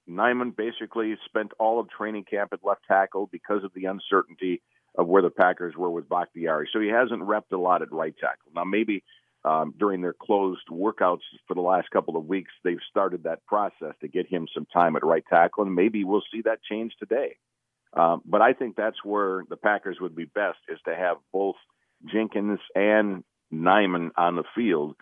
Nijman 0.09 0.57
basically 0.57 1.16
spent 1.26 1.52
all 1.59 1.80
of 1.80 1.88
training 1.90 2.25
camp 2.25 2.52
at 2.52 2.64
left 2.64 2.83
tackle 2.87 3.28
because 3.30 3.64
of 3.64 3.73
the 3.75 3.85
uncertainty 3.85 4.62
of 4.97 5.07
where 5.07 5.23
the 5.23 5.30
Packers 5.30 5.76
were 5.76 5.90
with 5.90 6.09
Bakhtiari. 6.09 6.69
So 6.73 6.80
he 6.80 6.88
hasn't 6.88 7.23
repped 7.23 7.52
a 7.52 7.57
lot 7.57 7.83
at 7.83 7.92
right 7.92 8.14
tackle. 8.19 8.50
Now, 8.54 8.64
maybe 8.64 9.04
um, 9.45 9.75
during 9.78 10.00
their 10.00 10.14
closed 10.14 10.66
workouts 10.71 11.21
for 11.47 11.54
the 11.54 11.61
last 11.61 11.90
couple 11.90 12.16
of 12.16 12.26
weeks, 12.26 12.50
they've 12.64 12.78
started 12.90 13.23
that 13.25 13.45
process 13.47 13.95
to 14.00 14.09
get 14.09 14.26
him 14.26 14.49
some 14.52 14.66
time 14.66 14.97
at 14.97 15.04
right 15.04 15.25
tackle, 15.30 15.64
and 15.64 15.75
maybe 15.75 16.04
we'll 16.04 16.25
see 16.33 16.42
that 16.42 16.62
change 16.69 16.92
today. 16.99 17.37
Um, 17.92 18.23
but 18.25 18.42
I 18.42 18.52
think 18.52 18.76
that's 18.76 19.04
where 19.04 19.45
the 19.49 19.57
Packers 19.57 19.99
would 20.00 20.14
be 20.14 20.25
best 20.25 20.59
is 20.69 20.78
to 20.87 20.95
have 20.95 21.16
both 21.33 21.57
Jenkins 22.12 22.61
and 22.75 23.25
Nijman 23.52 24.11
on 24.16 24.37
the 24.37 24.45
field 24.54 24.97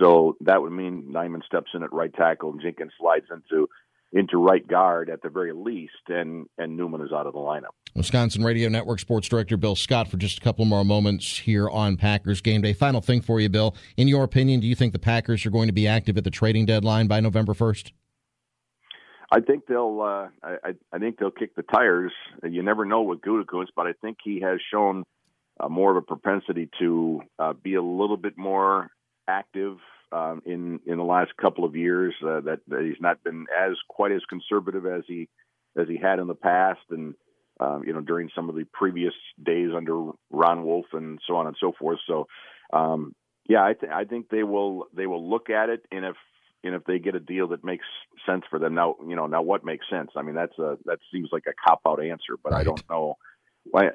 so 0.00 0.36
that 0.40 0.60
would 0.60 0.72
mean 0.72 1.12
Nijman 1.12 1.44
steps 1.44 1.70
in 1.74 1.82
at 1.82 1.92
right 1.92 2.12
tackle 2.12 2.52
and 2.52 2.60
Jenkins 2.60 2.92
slides 2.98 3.26
into 3.30 3.68
into 4.14 4.38
right 4.38 4.66
guard 4.66 5.10
at 5.10 5.20
the 5.22 5.28
very 5.28 5.52
least, 5.52 5.92
and 6.08 6.46
and 6.56 6.76
Newman 6.76 7.02
is 7.02 7.12
out 7.12 7.26
of 7.26 7.32
the 7.32 7.38
lineup. 7.40 7.74
Wisconsin 7.94 8.42
Radio 8.42 8.68
Network 8.68 9.00
Sports 9.00 9.28
Director 9.28 9.56
Bill 9.56 9.76
Scott 9.76 10.08
for 10.08 10.16
just 10.16 10.38
a 10.38 10.40
couple 10.40 10.64
more 10.64 10.84
moments 10.84 11.38
here 11.38 11.68
on 11.68 11.96
Packers 11.96 12.40
Game 12.40 12.62
Day. 12.62 12.72
Final 12.72 13.00
thing 13.00 13.20
for 13.20 13.40
you, 13.40 13.48
Bill. 13.48 13.76
In 13.96 14.08
your 14.08 14.24
opinion, 14.24 14.60
do 14.60 14.66
you 14.66 14.74
think 14.74 14.92
the 14.92 14.98
Packers 14.98 15.44
are 15.44 15.50
going 15.50 15.66
to 15.66 15.72
be 15.72 15.86
active 15.86 16.16
at 16.16 16.24
the 16.24 16.30
trading 16.30 16.64
deadline 16.64 17.08
by 17.08 17.20
November 17.20 17.54
first? 17.54 17.92
I 19.30 19.40
think 19.40 19.66
they'll. 19.66 20.00
Uh, 20.00 20.28
I, 20.42 20.74
I 20.92 20.98
think 20.98 21.18
they'll 21.18 21.32
kick 21.32 21.56
the 21.56 21.62
tires. 21.62 22.12
You 22.48 22.62
never 22.62 22.84
know 22.84 23.02
with 23.02 23.20
Gutekunst, 23.20 23.68
but 23.74 23.86
I 23.86 23.92
think 24.00 24.18
he 24.22 24.40
has 24.40 24.60
shown 24.72 25.02
uh, 25.58 25.68
more 25.68 25.90
of 25.90 25.96
a 25.96 26.02
propensity 26.02 26.68
to 26.78 27.20
uh, 27.38 27.52
be 27.52 27.74
a 27.74 27.82
little 27.82 28.16
bit 28.16 28.38
more 28.38 28.90
active 29.26 29.78
um, 30.14 30.42
in 30.46 30.80
in 30.86 30.96
the 30.96 31.04
last 31.04 31.32
couple 31.36 31.64
of 31.64 31.74
years. 31.74 32.14
Uh, 32.22 32.40
that, 32.40 32.60
that 32.68 32.82
he's 32.82 33.00
not 33.00 33.22
been 33.24 33.46
as 33.56 33.72
quite 33.88 34.12
as 34.12 34.22
conservative 34.28 34.86
as 34.86 35.02
he 35.06 35.28
as 35.76 35.88
he 35.88 35.96
had 35.96 36.18
in 36.18 36.28
the 36.28 36.34
past, 36.34 36.80
and 36.90 37.14
um, 37.60 37.82
you 37.86 37.92
know 37.92 38.00
during 38.00 38.30
some 38.34 38.48
of 38.48 38.54
the 38.54 38.64
previous 38.72 39.14
days 39.42 39.70
under 39.76 40.12
Ron 40.30 40.64
Wolf 40.64 40.86
and 40.92 41.18
so 41.26 41.36
on 41.36 41.46
and 41.46 41.56
so 41.60 41.72
forth. 41.78 41.98
So, 42.06 42.26
um, 42.72 43.14
yeah, 43.48 43.64
I, 43.64 43.74
th- 43.74 43.92
I 43.92 44.04
think 44.04 44.28
they 44.28 44.44
will 44.44 44.86
they 44.96 45.06
will 45.06 45.28
look 45.28 45.50
at 45.50 45.68
it, 45.68 45.84
and 45.90 46.04
if 46.04 46.16
and 46.62 46.74
if 46.74 46.84
they 46.84 46.98
get 46.98 47.16
a 47.16 47.20
deal 47.20 47.48
that 47.48 47.64
makes 47.64 47.86
sense 48.24 48.44
for 48.48 48.58
them, 48.58 48.74
now 48.74 48.96
you 49.06 49.16
know 49.16 49.26
now 49.26 49.42
what 49.42 49.64
makes 49.64 49.86
sense. 49.90 50.10
I 50.16 50.22
mean 50.22 50.36
that's 50.36 50.58
a 50.58 50.78
that 50.84 51.00
seems 51.12 51.30
like 51.32 51.44
a 51.48 51.68
cop 51.68 51.80
out 51.86 52.02
answer, 52.02 52.36
but 52.42 52.52
right. 52.52 52.60
I 52.60 52.64
don't 52.64 52.84
know 52.88 53.16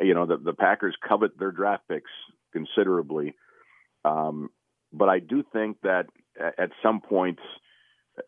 you 0.01 0.13
know 0.13 0.25
the 0.25 0.37
the 0.37 0.53
Packers 0.53 0.95
covet 1.07 1.37
their 1.37 1.51
draft 1.51 1.83
picks 1.87 2.11
considerably, 2.53 3.35
um, 4.03 4.49
but 4.91 5.09
I 5.09 5.19
do 5.19 5.43
think 5.53 5.77
that 5.83 6.07
at 6.57 6.71
some 6.81 7.01
point, 7.01 7.39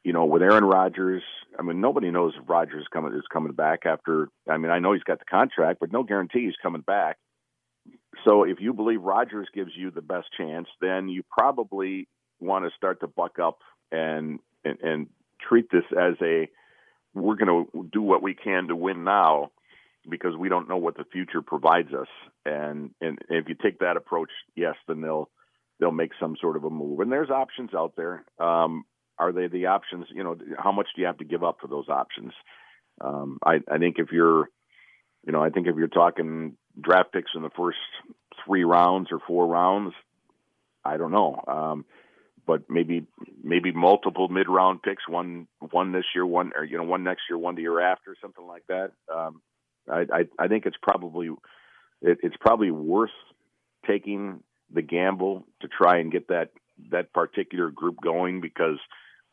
you 0.04 0.14
know, 0.14 0.26
with 0.26 0.42
Aaron 0.42 0.64
Rodgers, 0.64 1.24
I 1.58 1.64
mean 1.64 1.82
nobody 1.82 2.12
knows 2.12 2.34
if 2.42 2.48
Rodgers 2.50 2.86
coming 2.92 3.14
is 3.14 3.24
coming 3.32 3.54
back 3.54 3.86
after. 3.86 4.30
I 4.50 4.58
mean 4.58 4.72
I 4.72 4.80
know 4.80 4.94
he's 4.94 5.04
got 5.04 5.20
the 5.20 5.26
contract, 5.26 5.80
but 5.80 5.92
no 5.92 6.04
guarantee 6.04 6.46
he's 6.46 6.56
coming 6.62 6.82
back. 6.82 7.18
So 8.26 8.44
if 8.44 8.60
you 8.60 8.74
believe 8.74 9.02
Rodgers 9.02 9.48
gives 9.54 9.72
you 9.76 9.92
the 9.92 10.02
best 10.02 10.28
chance, 10.38 10.68
then 10.80 11.10
you 11.10 11.24
probably 11.30 12.08
want 12.40 12.66
to 12.66 12.72
start 12.76 13.00
to 13.02 13.08
buck 13.08 13.40
up 13.40 13.60
and 13.92 14.40
and, 14.64 14.80
and 14.82 15.08
treat 15.42 15.72
this 15.72 15.86
as 15.98 16.16
a 16.22 16.50
we're 17.14 17.36
going 17.36 17.66
to 17.66 17.90
do 17.92 18.02
what 18.02 18.22
we 18.22 18.34
can 18.34 18.68
to 18.68 18.76
win 18.76 19.04
now 19.04 19.52
because 20.10 20.36
we 20.36 20.50
don't 20.50 20.70
know 20.70 20.78
what 20.78 20.98
the 20.98 21.04
future 21.12 21.42
provides 21.42 21.94
us. 21.94 22.08
And 22.46 22.92
and 23.02 23.20
if 23.30 23.50
you 23.50 23.56
take 23.56 23.80
that 23.80 23.98
approach, 23.98 24.30
yes, 24.56 24.76
then 24.88 25.02
they'll 25.02 25.30
they'll 25.82 25.92
make 25.92 26.12
some 26.20 26.38
sort 26.40 26.56
of 26.56 26.64
a 26.64 26.70
move. 26.70 27.00
And 27.00 27.12
there's 27.12 27.32
options 27.32 27.72
out 27.74 27.96
there. 27.98 28.24
Um, 28.40 28.86
are 29.18 29.34
they 29.34 29.48
the 29.48 29.66
options? 29.66 30.06
You 30.14 30.24
know, 30.24 30.38
how 30.58 30.72
much 30.72 30.88
do 30.96 31.02
you 31.02 31.08
have 31.08 31.18
to 31.18 31.26
give 31.26 31.44
up 31.44 31.58
for 31.60 31.68
those 31.68 31.90
options? 31.90 32.32
Um, 33.02 33.40
I, 33.44 33.60
I 33.70 33.80
think 33.80 33.96
if 33.98 34.12
you're, 34.12 34.48
you 35.26 35.34
know, 35.34 35.44
I 35.44 35.50
think 35.50 35.68
if 35.68 35.76
you're 35.76 35.88
talking 35.88 36.56
draft 36.80 37.12
picks 37.12 37.32
in 37.36 37.42
the 37.42 37.50
first 37.50 37.80
three 38.46 38.64
rounds 38.64 39.10
or 39.12 39.20
four 39.28 39.48
rounds, 39.48 39.94
I 40.86 40.98
don't 40.98 41.12
know. 41.12 41.44
Um, 41.48 41.86
but 42.46 42.70
maybe 42.70 43.06
maybe 43.44 43.72
multiple 43.72 44.28
mid 44.28 44.48
round 44.50 44.82
picks, 44.82 45.08
one 45.08 45.48
one 45.72 45.92
this 45.92 46.06
year, 46.14 46.26
one 46.26 46.52
or 46.56 46.64
you 46.64 46.78
know 46.78 46.84
one 46.84 47.04
next 47.04 47.24
year, 47.30 47.38
one 47.38 47.56
the 47.56 47.62
year 47.62 47.80
after, 47.80 48.16
something 48.22 48.46
like 48.46 48.64
that. 48.68 48.92
Um, 49.14 49.42
I, 49.90 50.06
I 50.12 50.26
I 50.40 50.48
think 50.48 50.66
it's 50.66 50.78
probably 50.82 51.28
it, 52.02 52.18
it's 52.24 52.36
probably 52.40 52.72
worth 52.72 53.12
taking 53.88 54.42
the 54.74 54.82
gamble 54.82 55.46
to 55.62 55.68
try 55.68 55.98
and 55.98 56.12
get 56.12 56.28
that 56.28 56.52
that 56.90 57.14
particular 57.14 57.70
group 57.70 57.98
going 58.02 58.42
because 58.42 58.80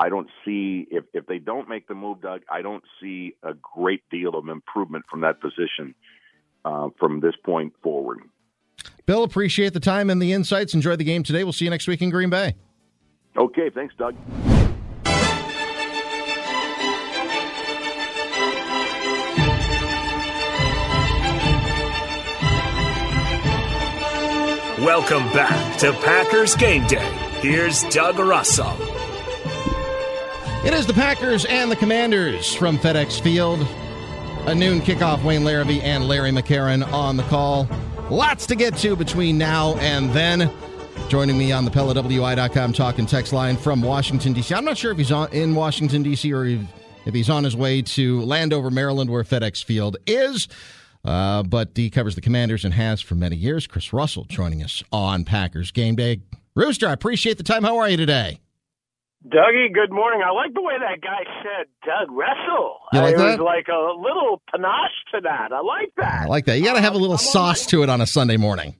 I 0.00 0.08
don't 0.08 0.28
see 0.44 0.86
if 0.90 1.04
if 1.12 1.26
they 1.26 1.38
don't 1.38 1.68
make 1.68 1.88
the 1.88 1.94
move, 1.94 2.20
Doug. 2.20 2.42
I 2.50 2.62
don't 2.62 2.84
see 3.00 3.34
a 3.42 3.54
great 3.54 4.02
deal 4.10 4.34
of 4.34 4.48
improvement 4.48 5.04
from 5.10 5.22
that 5.22 5.40
position 5.40 5.94
uh, 6.64 6.88
from 6.98 7.20
this 7.20 7.34
point 7.44 7.72
forward. 7.82 8.20
Bill, 9.06 9.22
appreciate 9.22 9.72
the 9.72 9.80
time 9.80 10.10
and 10.10 10.20
the 10.20 10.32
insights. 10.32 10.74
Enjoy 10.74 10.94
the 10.94 11.04
game 11.04 11.22
today. 11.22 11.42
We'll 11.42 11.52
see 11.52 11.64
you 11.64 11.70
next 11.70 11.88
week 11.88 12.02
in 12.02 12.10
Green 12.10 12.30
Bay. 12.30 12.54
Okay, 13.36 13.70
thanks, 13.70 13.94
Doug. 13.96 14.14
Welcome 24.88 25.30
back 25.34 25.78
to 25.80 25.92
Packers 25.92 26.56
Game 26.56 26.86
Day. 26.86 27.10
Here's 27.42 27.82
Doug 27.90 28.18
Russell. 28.18 28.72
It 30.64 30.72
is 30.72 30.86
the 30.86 30.94
Packers 30.94 31.44
and 31.44 31.70
the 31.70 31.76
Commanders 31.76 32.54
from 32.54 32.78
FedEx 32.78 33.20
Field. 33.20 33.60
A 34.46 34.54
noon 34.54 34.80
kickoff. 34.80 35.22
Wayne 35.22 35.42
Larrivee 35.42 35.82
and 35.82 36.08
Larry 36.08 36.30
McCarren 36.30 36.90
on 36.90 37.18
the 37.18 37.22
call. 37.24 37.68
Lots 38.08 38.46
to 38.46 38.56
get 38.56 38.78
to 38.78 38.96
between 38.96 39.36
now 39.36 39.74
and 39.74 40.10
then. 40.12 40.50
Joining 41.10 41.36
me 41.36 41.52
on 41.52 41.66
the 41.66 41.70
PellaWI.com 41.70 42.72
talk 42.72 42.98
and 42.98 43.06
text 43.06 43.34
line 43.34 43.58
from 43.58 43.82
Washington, 43.82 44.32
D.C. 44.32 44.54
I'm 44.54 44.64
not 44.64 44.78
sure 44.78 44.92
if 44.92 44.96
he's 44.96 45.12
on, 45.12 45.30
in 45.32 45.54
Washington, 45.54 46.02
D.C. 46.02 46.32
or 46.32 46.46
if 46.46 47.12
he's 47.12 47.28
on 47.28 47.44
his 47.44 47.54
way 47.54 47.82
to 47.82 48.22
Landover, 48.22 48.70
Maryland, 48.70 49.10
where 49.10 49.22
FedEx 49.22 49.62
Field 49.62 49.98
is. 50.06 50.48
Uh, 51.04 51.42
but 51.42 51.70
he 51.74 51.90
covers 51.90 52.14
the 52.14 52.20
Commanders 52.20 52.64
and 52.64 52.74
has 52.74 53.00
for 53.00 53.14
many 53.14 53.36
years. 53.36 53.66
Chris 53.66 53.92
Russell 53.92 54.24
joining 54.24 54.62
us 54.62 54.82
on 54.92 55.24
Packers 55.24 55.70
Game 55.70 55.96
Day. 55.96 56.20
Rooster, 56.54 56.88
I 56.88 56.92
appreciate 56.92 57.38
the 57.38 57.44
time. 57.44 57.62
How 57.64 57.78
are 57.78 57.88
you 57.88 57.96
today? 57.96 58.40
Dougie, 59.26 59.72
good 59.72 59.90
morning. 59.90 60.22
I 60.24 60.30
like 60.30 60.54
the 60.54 60.62
way 60.62 60.74
that 60.78 61.00
guy 61.00 61.24
said 61.42 61.66
Doug 61.84 62.10
Russell. 62.10 62.78
You 62.92 63.00
like 63.00 63.14
it 63.14 63.18
that? 63.18 63.38
was 63.38 63.40
like 63.40 63.66
a 63.68 64.00
little 64.00 64.40
panache 64.50 64.90
to 65.12 65.20
that. 65.22 65.52
I 65.52 65.60
like 65.60 65.92
that. 65.96 66.22
I 66.22 66.26
like 66.26 66.46
that. 66.46 66.58
You 66.58 66.64
got 66.64 66.74
to 66.74 66.80
have 66.80 66.94
a 66.94 66.98
little 66.98 67.18
sauce 67.18 67.66
to 67.66 67.82
it 67.82 67.88
on 67.88 68.00
a 68.00 68.06
Sunday 68.06 68.36
morning. 68.36 68.76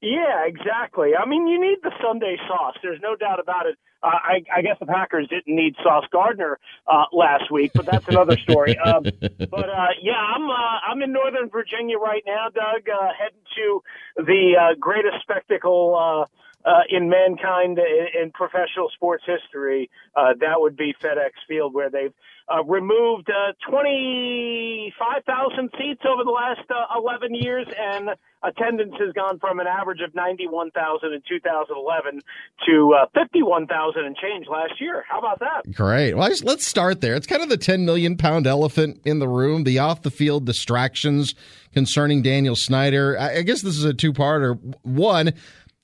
Yeah, 0.00 0.46
exactly. 0.46 1.10
I 1.14 1.26
mean, 1.28 1.46
you 1.46 1.60
need 1.60 1.78
the 1.82 1.92
Sunday 2.02 2.36
sauce. 2.48 2.74
There's 2.82 3.00
no 3.02 3.16
doubt 3.16 3.38
about 3.38 3.66
it. 3.66 3.76
Uh, 4.06 4.10
I, 4.10 4.44
I 4.58 4.62
guess 4.62 4.76
the 4.78 4.86
Packers 4.86 5.26
didn't 5.28 5.54
need 5.54 5.74
Sauce 5.82 6.04
Gardner 6.12 6.60
uh, 6.86 7.04
last 7.12 7.50
week, 7.50 7.72
but 7.74 7.86
that's 7.86 8.06
another 8.06 8.36
story. 8.38 8.78
um, 8.84 9.02
but 9.02 9.68
uh, 9.68 9.88
yeah, 10.00 10.12
I'm 10.12 10.48
uh, 10.48 10.78
I'm 10.88 11.02
in 11.02 11.12
Northern 11.12 11.48
Virginia 11.50 11.98
right 11.98 12.22
now, 12.24 12.46
Doug, 12.54 12.88
uh, 12.88 13.08
heading 13.18 13.40
to 13.56 13.82
the 14.16 14.52
uh, 14.60 14.74
greatest 14.78 15.22
spectacle. 15.22 15.96
Uh, 15.96 16.26
uh, 16.64 16.82
in 16.88 17.08
mankind 17.08 17.78
in, 17.78 18.22
in 18.22 18.30
professional 18.32 18.90
sports 18.92 19.22
history, 19.24 19.88
uh, 20.16 20.34
that 20.40 20.56
would 20.60 20.76
be 20.76 20.92
FedEx 21.00 21.30
Field, 21.46 21.72
where 21.72 21.90
they've 21.90 22.12
uh, 22.48 22.62
removed 22.64 23.28
uh, 23.28 23.52
25,000 23.68 25.70
seats 25.78 26.02
over 26.08 26.22
the 26.22 26.30
last 26.30 26.60
uh, 26.70 26.96
11 26.96 27.34
years, 27.34 27.66
and 27.76 28.10
attendance 28.42 28.94
has 29.00 29.12
gone 29.14 29.40
from 29.40 29.58
an 29.58 29.66
average 29.66 30.00
of 30.00 30.14
91,000 30.14 31.12
in 31.12 31.20
2011 31.28 32.22
to 32.68 32.94
uh, 32.94 33.06
51,000 33.14 34.04
and 34.04 34.16
change 34.16 34.46
last 34.48 34.80
year. 34.80 35.04
How 35.08 35.18
about 35.18 35.40
that? 35.40 35.62
Great. 35.74 36.14
Well, 36.14 36.28
just, 36.28 36.44
let's 36.44 36.64
start 36.66 37.00
there. 37.00 37.16
It's 37.16 37.26
kind 37.26 37.42
of 37.42 37.48
the 37.48 37.56
10 37.56 37.84
million 37.84 38.16
pound 38.16 38.46
elephant 38.46 39.00
in 39.04 39.18
the 39.18 39.28
room, 39.28 39.64
the 39.64 39.80
off 39.80 40.02
the 40.02 40.12
field 40.12 40.46
distractions 40.46 41.34
concerning 41.72 42.22
Daniel 42.22 42.54
Snyder. 42.54 43.18
I, 43.18 43.38
I 43.38 43.42
guess 43.42 43.62
this 43.62 43.76
is 43.76 43.84
a 43.84 43.92
two 43.92 44.12
parter. 44.12 44.56
One, 44.82 45.32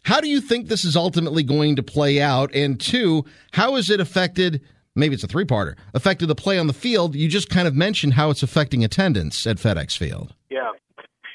how 0.04 0.20
do 0.20 0.28
you 0.28 0.40
think 0.40 0.68
this 0.68 0.84
is 0.84 0.94
ultimately 0.96 1.42
going 1.42 1.74
to 1.76 1.82
play 1.82 2.20
out? 2.20 2.54
And 2.54 2.80
two, 2.80 3.24
how 3.52 3.74
has 3.74 3.90
it 3.90 3.98
affected? 4.00 4.62
Maybe 4.94 5.14
it's 5.14 5.24
a 5.24 5.28
three 5.28 5.44
parter. 5.44 5.76
Affected 5.94 6.26
the 6.26 6.34
play 6.34 6.58
on 6.58 6.66
the 6.66 6.72
field. 6.72 7.14
You 7.14 7.28
just 7.28 7.48
kind 7.48 7.66
of 7.66 7.74
mentioned 7.74 8.14
how 8.14 8.30
it's 8.30 8.42
affecting 8.42 8.84
attendance 8.84 9.46
at 9.46 9.56
FedEx 9.56 9.96
Field. 9.96 10.34
Yeah. 10.50 10.72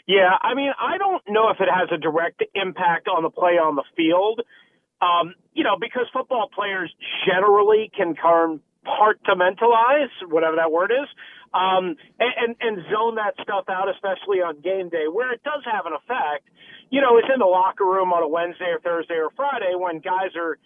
Yeah, 0.08 0.38
I 0.42 0.54
mean, 0.54 0.72
I 0.80 0.98
don't 0.98 1.22
know 1.28 1.50
if 1.50 1.60
it 1.60 1.68
has 1.68 1.90
a 1.92 1.98
direct 1.98 2.42
impact 2.56 3.10
on 3.10 3.24
the 3.24 3.30
play 3.30 3.60
on 3.60 3.76
the 3.76 3.84
field. 3.96 4.42
Um, 5.02 5.36
you 5.54 5.64
know, 5.64 5.76
because 5.80 6.08
football 6.14 6.50
players 6.54 6.92
generally 7.28 7.92
can 7.96 8.16
compartmentalize, 8.16 10.10
whatever 10.30 10.56
that 10.56 10.72
word 10.72 10.92
is, 10.92 11.10
um, 11.54 11.98
and, 12.20 12.34
and, 12.40 12.56
and 12.62 12.78
zone 12.90 13.16
that 13.16 13.36
stuff 13.44 13.66
out, 13.70 13.90
especially 13.94 14.40
on 14.40 14.62
game 14.62 14.90
day. 14.90 15.06
Where 15.12 15.34
it 15.34 15.44
does 15.44 15.62
have 15.72 15.86
an 15.86 15.94
effect, 15.94 16.48
you 16.90 17.02
know, 17.02 17.18
it's 17.18 17.28
in 17.32 17.40
the 17.40 17.46
locker 17.46 17.86
room 17.86 18.14
on 18.14 18.24
a 18.24 18.28
Wednesday 18.28 18.72
or 18.72 18.80
Thursday 18.80 19.16
or 19.20 19.30
Friday 19.36 19.76
when 19.76 20.00
guys 20.00 20.34
are, 20.36 20.58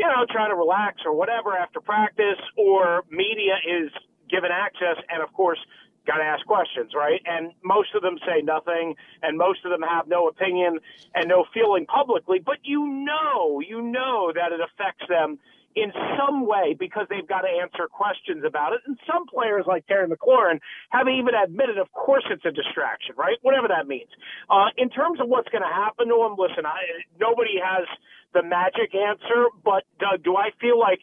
you 0.00 0.06
know, 0.06 0.24
trying 0.30 0.48
to 0.48 0.56
relax 0.56 1.02
or 1.04 1.12
whatever 1.14 1.54
after 1.54 1.78
practice, 1.78 2.40
or 2.56 3.04
media 3.10 3.60
is 3.68 3.92
given 4.30 4.48
access, 4.50 4.96
and 5.10 5.22
of 5.22 5.30
course, 5.34 5.58
got 6.06 6.16
to 6.16 6.24
ask 6.24 6.46
questions, 6.46 6.92
right? 6.96 7.20
And 7.26 7.52
most 7.62 7.94
of 7.94 8.00
them 8.00 8.16
say 8.26 8.40
nothing, 8.40 8.94
and 9.22 9.36
most 9.36 9.60
of 9.66 9.70
them 9.70 9.82
have 9.82 10.08
no 10.08 10.26
opinion 10.26 10.78
and 11.14 11.28
no 11.28 11.44
feeling 11.52 11.84
publicly. 11.84 12.38
But 12.38 12.58
you 12.62 12.86
know, 12.88 13.60
you 13.60 13.82
know 13.82 14.32
that 14.34 14.52
it 14.52 14.60
affects 14.60 15.04
them 15.06 15.38
in 15.76 15.92
some 16.18 16.46
way 16.46 16.74
because 16.78 17.06
they've 17.08 17.26
got 17.26 17.42
to 17.42 17.48
answer 17.48 17.86
questions 17.86 18.42
about 18.44 18.72
it. 18.72 18.80
And 18.86 18.98
some 19.06 19.26
players, 19.26 19.64
like 19.66 19.86
Terry 19.86 20.08
McLaurin, 20.08 20.58
have 20.90 21.06
even 21.06 21.34
admitted, 21.34 21.78
of 21.78 21.90
course, 21.92 22.24
it's 22.30 22.44
a 22.44 22.50
distraction, 22.50 23.14
right? 23.16 23.38
Whatever 23.42 23.68
that 23.68 23.86
means. 23.86 24.10
Uh, 24.50 24.74
in 24.76 24.90
terms 24.90 25.20
of 25.20 25.28
what's 25.28 25.48
going 25.48 25.62
to 25.62 25.74
happen 25.74 26.08
to 26.08 26.16
him, 26.26 26.34
listen, 26.36 26.66
I, 26.66 27.06
nobody 27.20 27.62
has 27.62 27.86
the 28.34 28.42
magic 28.42 28.94
answer, 28.94 29.46
but 29.64 29.84
Doug, 29.98 30.24
do 30.24 30.36
I 30.36 30.50
feel 30.60 30.78
like 30.78 31.00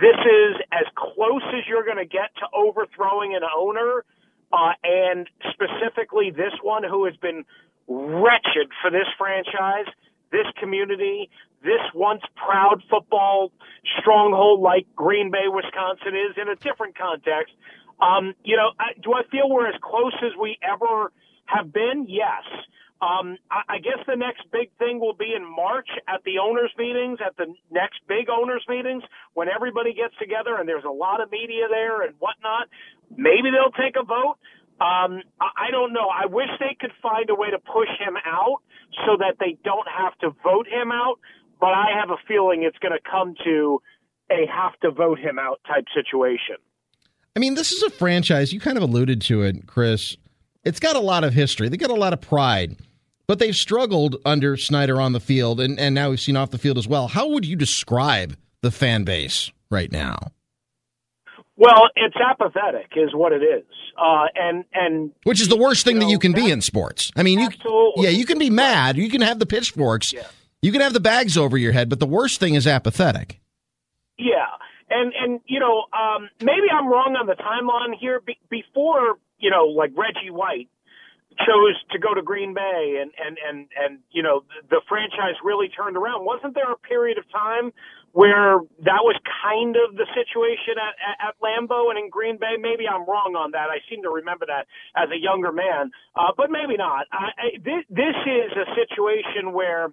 this 0.00 0.18
is 0.18 0.54
as 0.72 0.86
close 0.96 1.42
as 1.54 1.62
you're 1.68 1.84
going 1.84 2.02
to 2.02 2.08
get 2.08 2.34
to 2.42 2.46
overthrowing 2.54 3.34
an 3.34 3.42
owner? 3.46 4.04
Uh, 4.52 4.74
and 4.84 5.28
specifically 5.54 6.30
this 6.30 6.52
one 6.62 6.82
who 6.84 7.06
has 7.06 7.16
been 7.16 7.44
wretched 7.88 8.68
for 8.82 8.90
this 8.90 9.06
franchise, 9.16 9.86
this 10.30 10.46
community, 10.60 11.30
this 11.62 11.80
once 11.94 12.22
proud 12.36 12.82
football 12.90 13.52
stronghold 14.00 14.60
like 14.60 14.86
Green 14.96 15.30
Bay, 15.30 15.46
Wisconsin 15.46 16.14
is 16.14 16.36
in 16.40 16.48
a 16.48 16.56
different 16.56 16.96
context. 16.98 17.54
Um, 18.00 18.34
you 18.44 18.56
know, 18.56 18.72
I, 18.78 18.98
do 19.00 19.14
I 19.14 19.22
feel 19.30 19.48
we're 19.48 19.68
as 19.68 19.80
close 19.80 20.14
as 20.22 20.32
we 20.40 20.58
ever 20.62 21.12
have 21.46 21.72
been? 21.72 22.06
Yes. 22.08 22.42
Um, 23.00 23.36
I, 23.50 23.76
I 23.76 23.78
guess 23.78 23.98
the 24.06 24.16
next 24.16 24.42
big 24.52 24.70
thing 24.78 25.00
will 25.00 25.14
be 25.14 25.34
in 25.34 25.44
March 25.44 25.88
at 26.06 26.22
the 26.24 26.38
owners' 26.38 26.70
meetings, 26.78 27.18
at 27.24 27.36
the 27.36 27.52
next 27.70 28.00
big 28.08 28.30
owners' 28.30 28.64
meetings, 28.68 29.02
when 29.34 29.48
everybody 29.48 29.92
gets 29.92 30.14
together 30.18 30.56
and 30.56 30.68
there's 30.68 30.84
a 30.84 30.90
lot 30.94 31.20
of 31.20 31.30
media 31.30 31.66
there 31.68 32.02
and 32.02 32.14
whatnot. 32.18 32.68
Maybe 33.16 33.50
they'll 33.50 33.74
take 33.74 33.96
a 33.96 34.04
vote. 34.04 34.38
Um, 34.80 35.22
I, 35.40 35.68
I 35.68 35.70
don't 35.70 35.92
know. 35.92 36.08
I 36.08 36.26
wish 36.26 36.48
they 36.58 36.76
could 36.78 36.92
find 37.02 37.28
a 37.30 37.34
way 37.34 37.50
to 37.50 37.58
push 37.58 37.90
him 37.98 38.16
out 38.24 38.62
so 39.06 39.16
that 39.18 39.36
they 39.38 39.58
don't 39.64 39.88
have 39.88 40.16
to 40.18 40.30
vote 40.42 40.66
him 40.66 40.92
out 40.92 41.18
but 41.62 41.68
I 41.68 41.86
have 42.00 42.10
a 42.10 42.16
feeling 42.26 42.64
it's 42.64 42.76
going 42.78 42.92
to 42.92 43.10
come 43.10 43.36
to 43.44 43.80
a 44.30 44.46
have 44.52 44.78
to 44.80 44.90
vote 44.90 45.20
him 45.20 45.38
out 45.38 45.60
type 45.66 45.84
situation. 45.94 46.56
I 47.36 47.38
mean, 47.38 47.54
this 47.54 47.70
is 47.70 47.84
a 47.84 47.90
franchise. 47.90 48.52
You 48.52 48.58
kind 48.58 48.76
of 48.76 48.82
alluded 48.82 49.22
to 49.22 49.42
it, 49.42 49.66
Chris. 49.68 50.16
it's 50.64 50.80
got 50.80 50.96
a 50.96 51.00
lot 51.00 51.22
of 51.22 51.32
history. 51.32 51.68
They 51.68 51.76
got 51.76 51.90
a 51.90 51.94
lot 51.94 52.12
of 52.12 52.20
pride, 52.20 52.76
but 53.28 53.38
they've 53.38 53.54
struggled 53.54 54.16
under 54.24 54.56
Snyder 54.56 55.00
on 55.00 55.12
the 55.12 55.20
field, 55.20 55.60
and, 55.60 55.78
and 55.78 55.94
now 55.94 56.10
we've 56.10 56.20
seen 56.20 56.36
off 56.36 56.50
the 56.50 56.58
field 56.58 56.78
as 56.78 56.88
well. 56.88 57.06
How 57.06 57.28
would 57.28 57.46
you 57.46 57.54
describe 57.54 58.36
the 58.60 58.72
fan 58.72 59.04
base 59.04 59.52
right 59.70 59.90
now? 59.90 60.18
Well, 61.56 61.90
it's 61.94 62.16
apathetic, 62.16 62.90
is 62.96 63.14
what 63.14 63.32
it 63.32 63.42
is, 63.42 63.64
uh, 63.96 64.24
and 64.34 64.64
and 64.72 65.12
which 65.22 65.40
is 65.40 65.48
the 65.48 65.56
worst 65.56 65.84
thing 65.84 65.96
you 65.96 66.00
know, 66.00 66.06
that 66.06 66.12
you 66.12 66.18
can 66.18 66.32
be 66.32 66.50
in 66.50 66.60
sports. 66.60 67.12
I 67.14 67.22
mean, 67.22 67.38
you 67.38 67.48
yeah, 67.96 68.08
you 68.08 68.26
can 68.26 68.38
be 68.38 68.50
mad, 68.50 68.96
you 68.96 69.08
can 69.08 69.20
have 69.20 69.38
the 69.38 69.46
pitchforks, 69.46 70.12
yeah. 70.12 70.26
You 70.62 70.72
can 70.72 70.80
have 70.80 70.92
the 70.92 71.00
bags 71.00 71.36
over 71.36 71.58
your 71.58 71.72
head, 71.72 71.88
but 71.88 72.00
the 72.00 72.06
worst 72.06 72.40
thing 72.40 72.54
is 72.54 72.66
apathetic. 72.66 73.40
Yeah, 74.18 74.46
and 74.88 75.12
and 75.18 75.40
you 75.46 75.60
know, 75.60 75.84
um, 75.92 76.30
maybe 76.40 76.70
I'm 76.72 76.88
wrong 76.88 77.16
on 77.18 77.26
the 77.26 77.34
timeline 77.34 77.98
here. 77.98 78.20
Be- 78.20 78.38
before 78.48 79.18
you 79.38 79.50
know, 79.50 79.66
like 79.66 79.90
Reggie 79.96 80.30
White 80.30 80.68
chose 81.40 81.76
to 81.90 81.98
go 81.98 82.14
to 82.14 82.22
Green 82.22 82.54
Bay, 82.54 83.02
and 83.02 83.10
and 83.18 83.36
and 83.42 83.68
and 83.76 83.98
you 84.10 84.22
know, 84.22 84.44
the, 84.48 84.76
the 84.76 84.80
franchise 84.88 85.34
really 85.44 85.68
turned 85.68 85.96
around. 85.96 86.24
Wasn't 86.24 86.54
there 86.54 86.70
a 86.70 86.78
period 86.78 87.18
of 87.18 87.24
time 87.32 87.72
where 88.12 88.60
that 88.84 89.00
was 89.00 89.16
kind 89.40 89.74
of 89.76 89.96
the 89.96 90.04
situation 90.12 90.76
at, 90.76 90.94
at, 91.00 91.32
at 91.32 91.34
Lambeau 91.40 91.88
and 91.88 91.98
in 91.98 92.10
Green 92.10 92.36
Bay. 92.36 92.60
Maybe 92.60 92.84
I'm 92.86 93.08
wrong 93.08 93.34
on 93.36 93.52
that. 93.52 93.72
I 93.72 93.80
seem 93.88 94.02
to 94.04 94.10
remember 94.10 94.44
that 94.46 94.68
as 94.94 95.08
a 95.10 95.16
younger 95.16 95.50
man, 95.50 95.90
uh, 96.14 96.36
but 96.36 96.50
maybe 96.50 96.76
not. 96.76 97.08
I, 97.10 97.32
I, 97.32 97.48
this, 97.56 97.84
this 97.88 98.16
is 98.28 98.52
a 98.52 98.68
situation 98.76 99.52
where, 99.52 99.88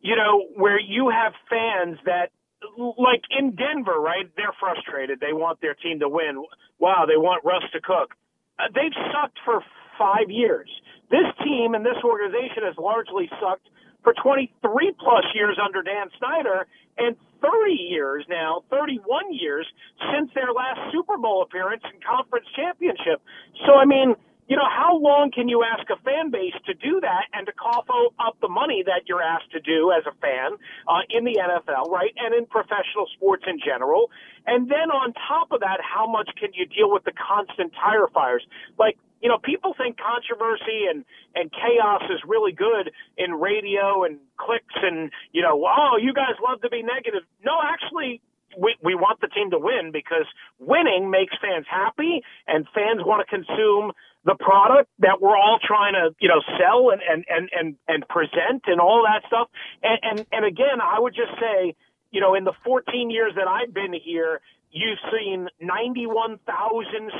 you 0.00 0.16
know, 0.16 0.46
where 0.54 0.80
you 0.80 1.10
have 1.10 1.32
fans 1.50 1.98
that, 2.04 2.30
like 2.78 3.22
in 3.30 3.54
Denver, 3.54 3.98
right? 3.98 4.26
They're 4.36 4.54
frustrated. 4.58 5.20
They 5.20 5.32
want 5.32 5.60
their 5.60 5.74
team 5.74 6.00
to 6.00 6.08
win. 6.08 6.44
Wow, 6.78 7.04
they 7.06 7.16
want 7.16 7.44
Russ 7.44 7.64
to 7.72 7.80
cook. 7.80 8.14
Uh, 8.58 8.70
they've 8.74 8.94
sucked 9.12 9.38
for 9.44 9.62
five 9.98 10.30
years. 10.30 10.68
This 11.10 11.26
team 11.42 11.74
and 11.74 11.84
this 11.84 11.98
organization 12.04 12.62
has 12.66 12.76
largely 12.78 13.30
sucked 13.40 13.68
for 14.02 14.14
23 14.22 14.52
plus 14.98 15.24
years 15.34 15.58
under 15.58 15.82
Dan 15.82 16.06
Snyder 16.18 16.66
and 16.98 17.16
30 17.42 17.72
years 17.72 18.24
now, 18.28 18.62
31 18.70 19.32
years 19.32 19.66
since 20.12 20.30
their 20.34 20.52
last 20.52 20.78
Super 20.92 21.16
Bowl 21.16 21.42
appearance 21.42 21.82
and 21.84 22.02
conference 22.04 22.46
championship. 22.54 23.22
So, 23.66 23.74
I 23.74 23.84
mean, 23.84 24.14
you 24.48 24.56
know, 24.56 24.64
how 24.64 24.96
long 24.96 25.30
can 25.30 25.48
you 25.48 25.62
ask 25.62 25.84
a 25.90 26.00
fan 26.02 26.30
base 26.30 26.56
to 26.64 26.72
do 26.72 27.00
that 27.00 27.28
and 27.34 27.46
to 27.46 27.52
cough 27.52 27.84
up 28.18 28.36
the 28.40 28.48
money 28.48 28.82
that 28.84 29.04
you're 29.06 29.22
asked 29.22 29.52
to 29.52 29.60
do 29.60 29.92
as 29.92 30.04
a 30.08 30.14
fan 30.24 30.56
uh, 30.88 31.04
in 31.10 31.24
the 31.24 31.36
NFL, 31.36 31.92
right, 31.92 32.12
and 32.16 32.34
in 32.34 32.46
professional 32.46 33.04
sports 33.14 33.44
in 33.46 33.60
general? 33.60 34.10
And 34.46 34.70
then 34.70 34.88
on 34.88 35.12
top 35.28 35.52
of 35.52 35.60
that, 35.60 35.84
how 35.84 36.10
much 36.10 36.30
can 36.40 36.50
you 36.54 36.64
deal 36.64 36.90
with 36.90 37.04
the 37.04 37.12
constant 37.12 37.72
tire 37.76 38.08
fires? 38.08 38.44
Like, 38.78 38.96
you 39.20 39.28
know, 39.28 39.36
people 39.36 39.74
think 39.76 39.98
controversy 40.00 40.88
and 40.88 41.04
and 41.34 41.52
chaos 41.52 42.02
is 42.08 42.20
really 42.26 42.52
good 42.52 42.90
in 43.18 43.34
radio 43.34 44.04
and 44.04 44.18
clicks 44.38 44.74
and 44.80 45.10
you 45.32 45.42
know, 45.42 45.60
oh, 45.60 45.98
you 46.00 46.14
guys 46.14 46.40
love 46.40 46.62
to 46.62 46.70
be 46.70 46.82
negative. 46.82 47.22
No, 47.44 47.58
actually, 47.60 48.22
we, 48.56 48.76
we 48.82 48.94
want 48.94 49.20
the 49.20 49.27
team 49.38 49.50
to 49.50 49.58
win 49.58 49.92
because 49.92 50.26
winning 50.58 51.10
makes 51.10 51.34
fans 51.40 51.66
happy 51.70 52.22
and 52.46 52.66
fans 52.74 53.00
want 53.04 53.22
to 53.22 53.28
consume 53.30 53.92
the 54.24 54.34
product 54.34 54.90
that 54.98 55.22
we're 55.22 55.36
all 55.36 55.58
trying 55.62 55.94
to, 55.94 56.14
you 56.20 56.28
know, 56.28 56.42
sell 56.58 56.90
and, 56.90 57.00
and, 57.00 57.24
and, 57.28 57.48
and, 57.56 57.76
and 57.86 58.08
present 58.08 58.64
and 58.66 58.80
all 58.80 59.06
that 59.06 59.22
stuff. 59.26 59.48
And, 59.82 59.98
and, 60.02 60.26
and 60.32 60.44
again, 60.44 60.80
I 60.82 60.98
would 60.98 61.14
just 61.14 61.32
say, 61.40 61.74
you 62.10 62.20
know, 62.20 62.34
in 62.34 62.44
the 62.44 62.52
14 62.64 63.10
years 63.10 63.32
that 63.36 63.46
I've 63.46 63.72
been 63.72 63.92
here, 63.92 64.40
you've 64.70 64.98
seen 65.12 65.48
91,000 65.60 66.40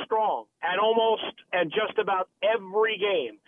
strong 0.05 0.45
at 0.61 0.77
almost 0.77 1.33
and 1.53 1.71
just 1.71 1.97
about 1.97 2.29
every 2.43 2.97
game. 2.97 3.39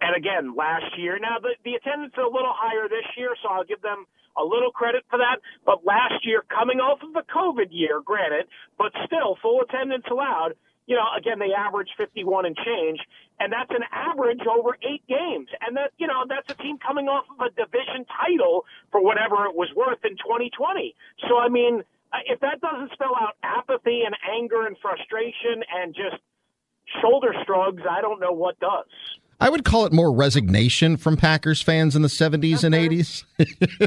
And 0.00 0.14
again, 0.14 0.54
last 0.54 0.98
year, 0.98 1.18
now 1.18 1.38
the, 1.40 1.56
the 1.64 1.74
attendance 1.74 2.12
is 2.12 2.20
a 2.20 2.28
little 2.28 2.52
higher 2.52 2.88
this 2.88 3.06
year, 3.16 3.32
so 3.42 3.48
I'll 3.48 3.64
give 3.64 3.80
them 3.80 4.04
a 4.36 4.44
little 4.44 4.70
credit 4.70 5.04
for 5.10 5.18
that. 5.18 5.40
But 5.64 5.84
last 5.84 6.24
year, 6.24 6.44
coming 6.48 6.80
off 6.80 7.02
of 7.02 7.12
the 7.12 7.22
COVID 7.22 7.68
year, 7.70 8.00
granted, 8.04 8.46
but 8.78 8.92
still 9.06 9.36
full 9.42 9.60
attendance 9.62 10.04
allowed, 10.10 10.54
you 10.86 10.94
know, 10.94 11.06
again, 11.18 11.38
they 11.38 11.52
average 11.52 11.88
51 11.98 12.46
and 12.46 12.56
change, 12.56 13.00
and 13.40 13.52
that's 13.52 13.70
an 13.70 13.82
average 13.90 14.40
over 14.46 14.78
eight 14.82 15.02
games. 15.08 15.48
And 15.60 15.76
that, 15.76 15.90
you 15.98 16.06
know, 16.06 16.24
that's 16.28 16.48
a 16.48 16.54
team 16.62 16.78
coming 16.78 17.08
off 17.08 17.24
of 17.28 17.40
a 17.44 17.50
division 17.50 18.06
title 18.06 18.64
for 18.92 19.02
whatever 19.02 19.46
it 19.46 19.54
was 19.54 19.68
worth 19.74 19.98
in 20.04 20.16
2020. 20.16 20.94
So, 21.28 21.38
I 21.38 21.48
mean, 21.48 21.82
uh, 22.12 22.18
if 22.26 22.38
that 22.40 22.60
doesn't 22.60 22.92
spell 22.92 23.14
out 23.18 23.34
apathy 23.42 24.02
and 24.06 24.14
anger 24.30 24.64
and 24.66 24.76
frustration 24.78 25.64
and 25.74 25.94
just 25.94 26.22
shoulder 27.02 27.34
shrugs, 27.44 27.82
I 27.88 28.00
don't 28.00 28.20
know 28.20 28.32
what 28.32 28.58
does. 28.60 28.86
I 29.40 29.50
would 29.50 29.64
call 29.64 29.84
it 29.84 29.92
more 29.92 30.12
resignation 30.12 30.96
from 30.96 31.16
Packers 31.16 31.60
fans 31.60 31.94
in 31.94 32.02
the 32.02 32.08
70s 32.08 32.64
and 32.64 32.74
80s. 32.74 33.24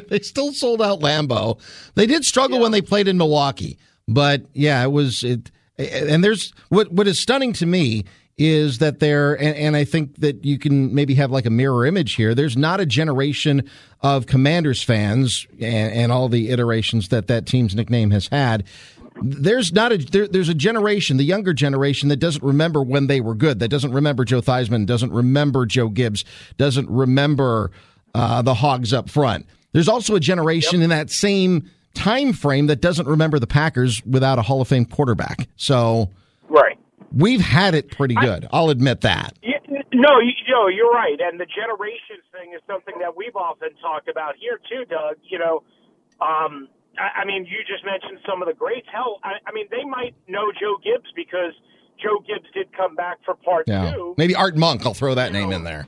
they 0.10 0.20
still 0.20 0.54
sold 0.54 0.82
out 0.82 1.00
Lambeau. 1.00 1.60
They 1.96 2.06
did 2.06 2.24
struggle 2.24 2.58
yeah. 2.58 2.64
when 2.64 2.72
they 2.72 2.82
played 2.82 3.08
in 3.08 3.18
Milwaukee, 3.18 3.80
but 4.08 4.44
yeah, 4.54 4.84
it 4.84 4.92
was 4.92 5.24
it 5.24 5.52
and 5.80 6.24
there's 6.24 6.54
what 6.70 6.92
what 6.92 7.08
is 7.08 7.22
stunning 7.22 7.54
to 7.54 7.66
me 7.66 8.04
is 8.38 8.78
that 8.78 9.00
there 9.00 9.34
and, 9.34 9.56
and, 9.58 9.76
I 9.76 9.84
think 9.84 10.16
that 10.22 10.46
you 10.46 10.58
can 10.58 10.96
maybe 10.96 11.16
have 11.16 11.30
like 11.30 11.46
a 11.46 11.50
mirror 11.50 11.86
image 11.86 12.16
here. 12.16 12.34
There's 12.34 12.56
not 12.56 12.80
a 12.80 12.86
generation 12.86 13.70
of 14.02 14.28
Commanders 14.28 14.82
fans 14.82 15.46
and, 15.60 15.94
and 15.94 16.12
all 16.12 16.30
the 16.30 16.50
iterations 16.50 17.10
that 17.10 17.28
that 17.28 17.46
team's 17.46 17.76
nickname 17.76 18.12
has 18.12 18.28
had. 18.28 18.64
There's 19.22 19.74
not 19.74 19.92
a 19.92 19.98
there, 19.98 20.28
there's 20.28 20.50
a 20.50 20.54
generation, 20.54 21.18
the 21.18 21.24
younger 21.24 21.54
generation, 21.54 22.10
that 22.10 22.18
doesn't 22.18 22.44
remember 22.44 22.82
when 22.82 23.08
they 23.08 23.22
were 23.22 23.36
good. 23.36 23.60
That 23.60 23.70
doesn't 23.70 23.92
remember 23.92 24.26
Joe 24.26 24.42
Theismann, 24.42 24.86
doesn't 24.86 25.12
remember 25.12 25.66
Joe 25.66 25.90
Gibbs, 25.90 26.24
doesn't 26.58 26.90
remember 26.90 27.72
uh, 28.14 28.42
the 28.42 28.54
Hogs 28.54 28.94
up 28.94 29.10
front. 29.10 29.46
There's 29.72 29.88
also 29.88 30.16
a 30.16 30.20
generation 30.20 30.80
yep. 30.80 30.86
in 30.86 30.90
that 30.90 31.10
same 31.10 31.70
time 31.94 32.34
frame 32.34 32.68
that 32.68 32.82
doesn't 32.82 33.08
remember 33.08 33.40
the 33.40 33.48
Packers 33.48 34.04
without 34.06 34.40
a 34.40 34.42
Hall 34.42 34.62
of 34.62 34.68
Fame 34.68 34.86
quarterback. 34.86 35.48
So, 35.58 36.10
right, 36.50 36.78
we've 37.16 37.42
had 37.42 37.76
it 37.76 37.92
pretty 37.92 38.16
good. 38.16 38.48
I, 38.52 38.62
will 38.62 38.70
admit 38.70 39.02
that. 39.02 39.38
Yeah, 39.44 39.58
no, 39.94 40.20
you, 40.20 40.32
you 40.46 40.54
know, 40.54 40.68
you're 40.68 40.92
right, 40.92 41.20
and 41.20 41.40
the 41.40 41.46
generations 41.46 42.24
thing 42.32 42.54
is 42.56 42.62
something 42.68 42.96
that 43.00 43.16
we've 43.16 43.36
often 43.36 43.70
talked 43.82 44.10
about 44.10 44.36
here 44.38 44.60
too, 44.70 44.86
Doug. 44.86 45.18
You 45.24 45.40
know, 45.40 45.64
um, 46.22 46.68
I, 47.00 47.22
I 47.22 47.26
mean, 47.26 47.46
you 47.46 47.60
just 47.66 47.86
mentioned 47.86 48.20
some 48.28 48.42
of 48.42 48.48
the 48.48 48.54
greats. 48.54 48.88
Hell, 48.92 49.20
I, 49.24 49.40
I 49.48 49.52
mean, 49.54 49.68
they 49.72 49.84
might 49.84 50.14
know 50.28 50.52
Joe 50.60 50.76
Gibbs 50.84 51.10
because 51.16 51.56
Joe 52.02 52.20
Gibbs 52.28 52.48
did 52.54 52.76
come 52.76 52.96
back 52.96 53.18
for 53.26 53.36
part 53.36 53.68
yeah. 53.68 53.92
two. 53.92 54.16
Maybe 54.18 54.36
Art 54.36 54.58
Monk. 54.58 54.86
I'll 54.86 54.94
throw 54.94 55.16
that 55.16 55.32
you 55.32 55.40
name 55.40 55.50
know, 55.50 55.58
in 55.58 55.64
there. 55.64 55.88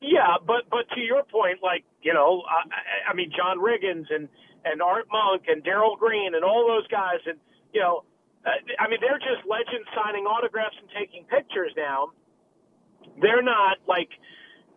Yeah, 0.00 0.36
but 0.46 0.68
but 0.70 0.88
to 0.94 1.00
your 1.00 1.24
point, 1.24 1.60
like 1.62 1.84
you 2.02 2.12
know, 2.12 2.42
I, 2.48 3.10
I 3.10 3.14
mean, 3.14 3.32
John 3.34 3.58
Riggins 3.58 4.06
and 4.10 4.28
and 4.64 4.82
Art 4.82 5.06
Monk 5.10 5.44
and 5.48 5.64
Darrell 5.64 5.96
Green 5.96 6.34
and 6.34 6.44
all 6.44 6.66
those 6.68 6.86
guys, 6.88 7.20
and 7.26 7.38
you 7.72 7.80
know, 7.80 8.04
uh, 8.44 8.50
I 8.78 8.88
mean, 8.88 8.98
they're 9.00 9.18
just 9.18 9.46
legends 9.48 9.88
signing 9.96 10.24
autographs 10.24 10.76
and 10.80 10.88
taking 10.92 11.24
pictures 11.24 11.72
now. 11.76 12.12
They're 13.20 13.42
not 13.42 13.78
like 13.88 14.10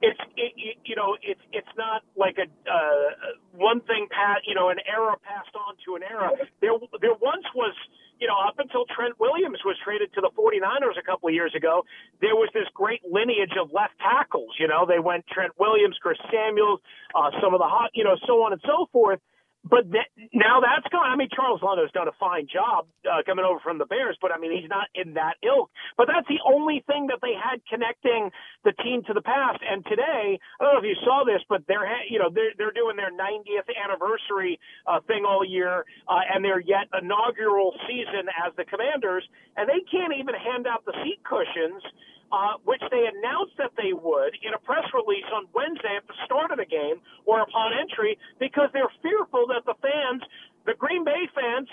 it's 0.01 0.19
it, 0.37 0.53
it, 0.55 0.77
you 0.85 0.95
know 0.95 1.17
it's 1.21 1.41
it's 1.51 1.73
not 1.77 2.03
like 2.15 2.37
a 2.37 2.47
uh, 2.69 3.35
one 3.53 3.81
thing 3.81 4.07
pat 4.09 4.41
you 4.45 4.55
know 4.55 4.69
an 4.69 4.77
era 4.87 5.15
passed 5.23 5.55
on 5.55 5.75
to 5.85 5.95
an 5.95 6.03
era. 6.03 6.31
There 6.61 6.71
there 7.01 7.15
once 7.19 7.45
was 7.55 7.73
you 8.19 8.27
know, 8.27 8.35
up 8.35 8.59
until 8.59 8.83
Trent 8.85 9.15
Williams 9.19 9.59
was 9.63 9.77
traded 9.83 10.11
to 10.13 10.21
the 10.21 10.29
49ers 10.35 10.99
a 10.99 11.03
couple 11.03 11.29
of 11.29 11.33
years 11.33 11.55
ago, 11.55 11.85
there 12.19 12.35
was 12.35 12.49
this 12.53 12.67
great 12.73 13.01
lineage 13.09 13.55
of 13.59 13.71
left 13.71 13.95
tackles. 13.99 14.51
You 14.59 14.67
know, 14.67 14.85
they 14.85 14.99
went 14.99 15.25
Trent 15.27 15.53
Williams, 15.57 15.95
Chris 16.01 16.19
Samuels, 16.27 16.81
uh, 17.15 17.31
some 17.41 17.55
of 17.55 17.59
the 17.59 17.67
hot, 17.67 17.91
you 17.93 18.03
know, 18.03 18.19
so 18.27 18.43
on 18.43 18.51
and 18.51 18.61
so 18.67 18.87
forth. 18.91 19.19
But 19.67 19.91
th- 19.91 20.07
now 20.33 20.61
that's 20.63 20.87
gone. 20.87 21.03
I 21.11 21.15
mean, 21.19 21.27
Charles 21.35 21.59
Leno's 21.61 21.91
done 21.91 22.07
a 22.07 22.15
fine 22.19 22.47
job 22.47 22.87
uh, 23.03 23.21
coming 23.27 23.43
over 23.43 23.59
from 23.59 23.77
the 23.77 23.85
Bears, 23.85 24.17
but 24.21 24.31
I 24.31 24.39
mean, 24.39 24.55
he's 24.55 24.69
not 24.71 24.87
in 24.95 25.15
that 25.19 25.35
ilk. 25.43 25.69
But 25.97 26.07
that's 26.07 26.27
the 26.31 26.39
only 26.47 26.83
thing 26.87 27.07
that 27.11 27.19
they 27.21 27.35
had 27.35 27.59
connecting 27.67 28.31
the 28.63 28.71
team 28.79 29.03
to 29.07 29.13
the 29.13 29.21
past. 29.21 29.59
And 29.59 29.83
today, 29.85 30.39
I 30.39 30.59
don't 30.63 30.73
know 30.73 30.79
if 30.79 30.87
you 30.87 30.95
saw 31.03 31.25
this, 31.27 31.43
but 31.49 31.61
they're 31.67 31.83
you 32.07 32.19
know 32.19 32.31
they're 32.31 32.55
they're 32.57 32.71
doing 32.73 32.95
their 32.95 33.11
90th 33.11 33.67
anniversary 33.75 34.59
uh, 34.87 35.01
thing 35.07 35.25
all 35.27 35.43
year, 35.43 35.83
uh, 36.07 36.23
and 36.33 36.43
their 36.43 36.59
yet 36.63 36.87
inaugural 36.95 37.75
season 37.83 38.31
as 38.31 38.55
the 38.55 38.63
Commanders, 38.63 39.27
and 39.57 39.67
they 39.67 39.83
can't 39.91 40.15
even 40.15 40.35
hand 40.39 40.67
out 40.67 40.85
the 40.87 40.95
seat 41.03 41.19
cushions 41.27 41.83
uh, 42.31 42.61
which 42.65 42.81
they 42.91 43.03
announced 43.09 43.57
that 43.57 43.71
they 43.77 43.93
would 43.93 44.37
in 44.45 44.53
a 44.53 44.61
press 44.61 44.85
release 44.93 45.25
on 45.33 45.47
Wednesday 45.53 45.97
at 45.97 46.05
the 46.07 46.17
start 46.25 46.51
of 46.51 46.57
the 46.57 46.69
game 46.69 47.01
or 47.25 47.41
upon 47.41 47.73
entry 47.73 48.17
because 48.39 48.69
they're 48.73 48.91
fearful 49.01 49.47
that 49.49 49.65
the 49.65 49.75
fans, 49.81 50.21
the 50.65 50.73
Green 50.77 51.03
Bay 51.03 51.25
fans, 51.33 51.67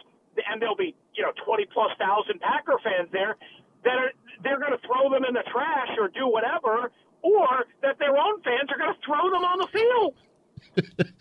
and 0.49 0.61
there'll 0.61 0.77
be 0.77 0.95
you 1.15 1.23
know 1.23 1.33
20 1.45 1.67
plus 1.73 1.93
thousand 1.99 2.41
Packer 2.41 2.77
fans 2.85 3.09
there 3.13 3.37
that 3.85 3.97
are 3.97 4.13
they're 4.43 4.61
going 4.61 4.73
to 4.73 4.83
throw 4.87 5.09
them 5.09 5.25
in 5.25 5.35
the 5.35 5.45
trash 5.51 5.97
or 5.99 6.09
do 6.09 6.29
whatever, 6.29 6.93
or 7.23 7.65
that 7.83 7.99
their 7.99 8.17
own 8.17 8.41
fans 8.43 8.69
are 8.71 8.79
going 8.79 8.93
to 8.93 9.01
throw 9.05 9.31
them 9.31 9.45
on 9.45 9.59
the 9.59 9.69
field. 9.73 10.15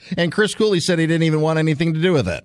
and 0.18 0.32
Chris 0.32 0.54
Cooley 0.54 0.80
said 0.80 1.00
he 1.00 1.08
didn't 1.08 1.24
even 1.24 1.42
want 1.42 1.60
anything 1.60 1.94
to 1.94 2.02
do 2.02 2.14
with 2.14 2.28
it. 2.28 2.44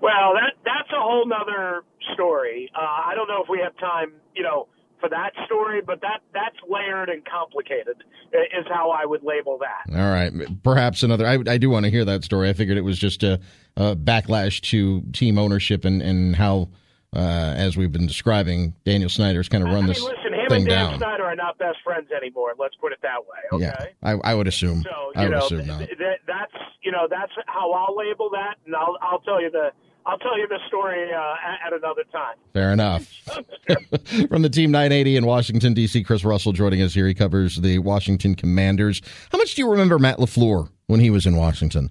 Well, 0.00 0.34
that 0.34 0.54
that's 0.64 0.90
a 0.92 1.00
whole 1.00 1.26
nother 1.26 1.82
story. 2.14 2.70
Uh, 2.74 2.80
I 2.80 3.14
don't 3.14 3.26
know 3.26 3.42
if 3.42 3.48
we 3.48 3.60
have 3.62 3.76
time, 3.78 4.12
you 4.34 4.42
know, 4.42 4.68
for 5.00 5.08
that 5.08 5.32
story, 5.46 5.80
but 5.80 6.00
that 6.02 6.20
that's 6.32 6.56
layered 6.68 7.08
and 7.08 7.24
complicated 7.24 7.96
is 8.32 8.66
how 8.68 8.90
I 8.90 9.04
would 9.06 9.22
label 9.22 9.58
that. 9.58 9.94
All 9.96 10.10
right, 10.10 10.32
perhaps 10.62 11.02
another. 11.02 11.26
I, 11.26 11.38
I 11.46 11.58
do 11.58 11.70
want 11.70 11.84
to 11.84 11.90
hear 11.90 12.04
that 12.04 12.24
story. 12.24 12.48
I 12.48 12.52
figured 12.52 12.76
it 12.78 12.82
was 12.82 12.98
just 12.98 13.22
a, 13.22 13.40
a 13.76 13.96
backlash 13.96 14.60
to 14.70 15.02
team 15.12 15.38
ownership 15.38 15.84
and 15.84 16.02
and 16.02 16.36
how, 16.36 16.68
uh, 17.14 17.18
as 17.56 17.76
we've 17.76 17.92
been 17.92 18.06
describing, 18.06 18.74
Daniel 18.84 19.08
Snyder's 19.08 19.48
kind 19.48 19.64
of 19.64 19.68
run 19.68 19.76
I 19.76 19.80
mean, 19.80 19.88
this 19.88 20.02
listen, 20.02 20.34
him 20.34 20.48
thing 20.48 20.60
and 20.62 20.68
Dan 20.68 20.90
down. 20.90 20.98
Snyder 20.98 21.24
are 21.24 21.36
not 21.36 21.58
best 21.58 21.78
friends 21.84 22.08
anymore. 22.10 22.54
Let's 22.58 22.74
put 22.76 22.92
it 22.92 22.98
that 23.02 23.20
way. 23.20 23.64
Okay. 23.64 23.64
Yeah, 23.64 23.86
I, 24.02 24.32
I 24.32 24.34
would 24.34 24.48
assume. 24.48 24.82
So 24.82 25.12
I 25.14 25.22
you 25.24 25.28
would 25.28 25.38
know 25.38 25.46
assume 25.46 25.64
th- 25.78 25.98
th- 25.98 26.20
that's 26.26 26.52
you 26.82 26.92
know 26.92 27.06
that's 27.10 27.32
how 27.46 27.72
I'll 27.72 27.96
label 27.96 28.30
that, 28.30 28.56
and 28.66 28.74
I'll 28.74 28.96
I'll 29.00 29.20
tell 29.20 29.40
you 29.40 29.50
the 29.50 29.70
I'll 30.08 30.18
tell 30.18 30.38
you 30.38 30.48
the 30.48 30.58
story 30.68 31.12
uh, 31.12 31.66
at, 31.66 31.74
another 31.74 32.02
time. 32.10 32.36
Fair 32.54 32.72
enough. 32.72 33.06
From 34.30 34.40
the 34.40 34.48
Team 34.48 34.70
980 34.70 35.16
in 35.16 35.26
Washington, 35.26 35.74
D.C., 35.74 36.02
Chris 36.02 36.24
Russell 36.24 36.52
joining 36.52 36.80
us 36.80 36.94
here. 36.94 37.06
He 37.06 37.12
covers 37.12 37.56
the 37.56 37.78
Washington 37.80 38.34
Commanders. 38.34 39.02
How 39.30 39.36
much 39.36 39.54
do 39.54 39.60
you 39.60 39.70
remember 39.70 39.98
Matt 39.98 40.16
LaFleur 40.16 40.70
when 40.86 41.00
he 41.00 41.10
was 41.10 41.26
in 41.26 41.36
Washington? 41.36 41.90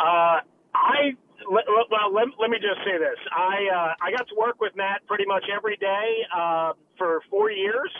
Uh, 0.00 0.40
I 0.72 1.12
well, 1.50 1.62
let, 2.12 2.24
let 2.40 2.48
me 2.48 2.56
just 2.56 2.80
say 2.86 2.96
this. 2.98 3.18
I 3.30 3.68
uh, 3.68 3.94
I 4.00 4.10
got 4.16 4.26
to 4.28 4.34
work 4.34 4.58
with 4.58 4.74
Matt 4.74 5.06
pretty 5.06 5.26
much 5.26 5.44
every 5.54 5.76
day 5.76 6.24
uh, 6.34 6.72
for 6.96 7.20
four 7.30 7.50
years. 7.50 7.92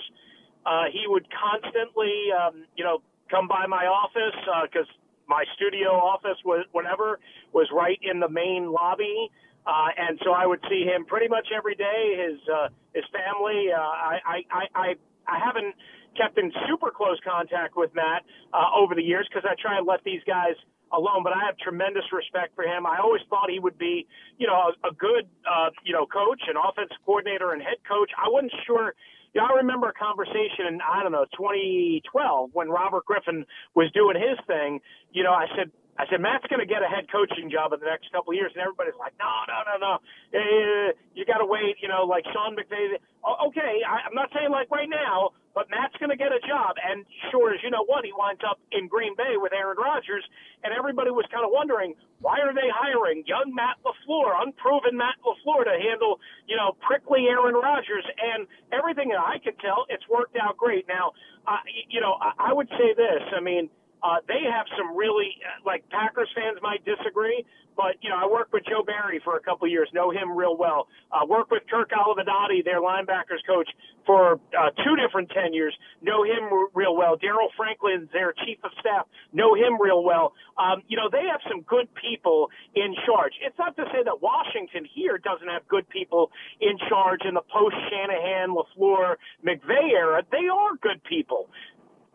Uh, 0.64 0.84
he 0.90 1.04
would 1.06 1.26
constantly, 1.30 2.32
um, 2.32 2.64
you 2.74 2.84
know, 2.84 3.02
come 3.30 3.46
by 3.46 3.66
my 3.66 3.84
office 3.84 4.34
because 4.64 4.88
my 5.28 5.44
studio 5.56 5.90
office 5.90 6.38
was 6.44 6.64
whatever 6.72 7.18
was 7.52 7.68
right 7.72 7.98
in 8.02 8.20
the 8.20 8.28
main 8.28 8.70
lobby. 8.70 9.30
Uh, 9.66 9.90
and 9.98 10.18
so 10.24 10.30
I 10.30 10.46
would 10.46 10.60
see 10.70 10.84
him 10.84 11.04
pretty 11.06 11.26
much 11.28 11.48
every 11.56 11.74
day. 11.74 12.14
His 12.22 12.38
uh, 12.48 12.68
his 12.94 13.04
family. 13.10 13.68
Uh, 13.74 13.80
I, 13.80 14.18
I 14.24 14.64
I 14.74 14.88
I 15.26 15.38
haven't 15.42 15.74
kept 16.16 16.38
in 16.38 16.52
super 16.68 16.90
close 16.90 17.18
contact 17.26 17.76
with 17.76 17.94
Matt 17.94 18.22
uh, 18.54 18.70
over 18.78 18.94
the 18.94 19.02
years 19.02 19.26
because 19.28 19.44
I 19.44 19.54
try 19.60 19.78
and 19.78 19.86
let 19.86 20.04
these 20.04 20.22
guys 20.26 20.54
alone. 20.92 21.22
But 21.24 21.32
I 21.34 21.44
have 21.44 21.58
tremendous 21.58 22.04
respect 22.12 22.54
for 22.54 22.62
him. 22.64 22.86
I 22.86 22.98
always 23.02 23.22
thought 23.28 23.50
he 23.50 23.58
would 23.58 23.76
be, 23.76 24.06
you 24.38 24.46
know, 24.46 24.70
a, 24.70 24.88
a 24.88 24.92
good, 24.94 25.26
uh, 25.42 25.70
you 25.84 25.92
know, 25.92 26.06
coach 26.06 26.40
and 26.46 26.56
offensive 26.56 26.96
coordinator 27.04 27.52
and 27.52 27.60
head 27.60 27.82
coach. 27.88 28.10
I 28.16 28.28
wasn't 28.28 28.54
sure. 28.66 28.94
Know, 29.36 29.44
I 29.44 29.56
remember 29.58 29.88
a 29.88 29.92
conversation 29.92 30.66
in 30.68 30.80
I 30.80 31.02
don't 31.02 31.12
know 31.12 31.26
2012 31.36 32.50
when 32.54 32.68
Robert 32.70 33.04
Griffin 33.04 33.44
was 33.74 33.90
doing 33.92 34.16
his 34.16 34.38
thing. 34.46 34.80
You 35.12 35.24
know, 35.24 35.32
I 35.32 35.46
said. 35.56 35.70
I 35.98 36.04
said 36.12 36.20
Matt's 36.20 36.44
going 36.52 36.60
to 36.60 36.68
get 36.68 36.84
a 36.84 36.90
head 36.92 37.08
coaching 37.08 37.48
job 37.48 37.72
in 37.72 37.80
the 37.80 37.88
next 37.88 38.12
couple 38.12 38.32
of 38.32 38.36
years, 38.36 38.52
and 38.52 38.60
everybody's 38.60 38.98
like, 39.00 39.16
"No, 39.16 39.32
no, 39.48 39.58
no, 39.64 39.74
no, 39.80 39.92
eh, 40.36 40.92
you 41.16 41.24
got 41.24 41.38
to 41.40 41.48
wait." 41.48 41.80
You 41.80 41.88
know, 41.88 42.04
like 42.04 42.24
Sean 42.32 42.52
McVay. 42.52 43.00
Oh, 43.24 43.48
okay, 43.48 43.80
I'm 43.82 44.14
not 44.14 44.28
saying 44.36 44.52
like 44.52 44.70
right 44.70 44.88
now, 44.88 45.32
but 45.56 45.72
Matt's 45.72 45.96
going 45.96 46.12
to 46.12 46.20
get 46.20 46.36
a 46.36 46.40
job, 46.44 46.76
and 46.76 47.04
sure 47.32 47.56
as 47.56 47.60
you 47.64 47.72
know 47.72 47.82
what, 47.88 48.04
he 48.04 48.12
winds 48.12 48.44
up 48.44 48.60
in 48.76 48.88
Green 48.92 49.16
Bay 49.16 49.40
with 49.40 49.56
Aaron 49.56 49.80
Rodgers, 49.80 50.22
and 50.62 50.76
everybody 50.76 51.10
was 51.10 51.24
kind 51.32 51.48
of 51.48 51.50
wondering 51.50 51.96
why 52.20 52.44
are 52.44 52.52
they 52.52 52.68
hiring 52.68 53.24
young 53.26 53.56
Matt 53.56 53.80
Lafleur, 53.80 54.36
unproven 54.36 55.00
Matt 55.00 55.16
Lafleur, 55.24 55.64
to 55.64 55.76
handle 55.80 56.20
you 56.46 56.56
know 56.60 56.76
prickly 56.84 57.24
Aaron 57.32 57.56
Rodgers, 57.56 58.04
and 58.20 58.46
everything 58.68 59.08
that 59.08 59.20
I 59.24 59.40
can 59.40 59.56
tell, 59.64 59.88
it's 59.88 60.04
worked 60.12 60.36
out 60.36 60.60
great. 60.60 60.84
Now, 60.86 61.16
uh, 61.48 61.64
you 61.88 62.04
know, 62.04 62.20
I 62.20 62.52
would 62.52 62.68
say 62.76 62.92
this. 62.92 63.24
I 63.32 63.40
mean. 63.40 63.72
Uh, 64.02 64.20
they 64.28 64.44
have 64.44 64.66
some 64.76 64.96
really 64.96 65.36
uh, 65.42 65.62
like 65.64 65.88
Packers 65.90 66.28
fans 66.34 66.58
might 66.62 66.84
disagree, 66.84 67.44
but 67.76 67.96
you 68.00 68.10
know 68.10 68.16
I 68.16 68.26
worked 68.26 68.52
with 68.52 68.64
Joe 68.64 68.82
Barry 68.84 69.20
for 69.24 69.36
a 69.36 69.40
couple 69.40 69.66
of 69.66 69.70
years, 69.72 69.88
know 69.92 70.10
him 70.10 70.36
real 70.36 70.56
well. 70.56 70.88
Uh, 71.10 71.24
worked 71.26 71.50
with 71.50 71.62
Kirk 71.70 71.90
Olivadotti, 71.90 72.64
their 72.64 72.80
linebackers 72.80 73.40
coach, 73.46 73.68
for 74.04 74.38
uh, 74.52 74.70
two 74.84 74.96
different 74.96 75.30
tenures, 75.30 75.74
know 76.02 76.22
him 76.24 76.68
real 76.74 76.94
well. 76.96 77.16
Daryl 77.16 77.48
Franklin, 77.56 78.08
their 78.12 78.32
chief 78.44 78.58
of 78.64 78.70
staff, 78.80 79.06
know 79.32 79.54
him 79.54 79.80
real 79.80 80.04
well. 80.04 80.34
Um, 80.58 80.82
you 80.88 80.96
know 80.96 81.08
they 81.10 81.24
have 81.30 81.40
some 81.48 81.62
good 81.62 81.88
people 81.94 82.50
in 82.74 82.94
charge. 83.06 83.32
It's 83.40 83.58
not 83.58 83.76
to 83.76 83.84
say 83.92 84.04
that 84.04 84.20
Washington 84.20 84.84
here 84.94 85.18
doesn't 85.18 85.48
have 85.48 85.66
good 85.68 85.88
people 85.88 86.30
in 86.60 86.76
charge 86.88 87.20
in 87.24 87.34
the 87.34 87.42
post 87.52 87.76
Shanahan, 87.90 88.54
Lafleur, 88.54 89.16
McVay 89.44 89.92
era. 89.92 90.22
They 90.30 90.48
are 90.52 90.76
good 90.80 91.02
people. 91.04 91.48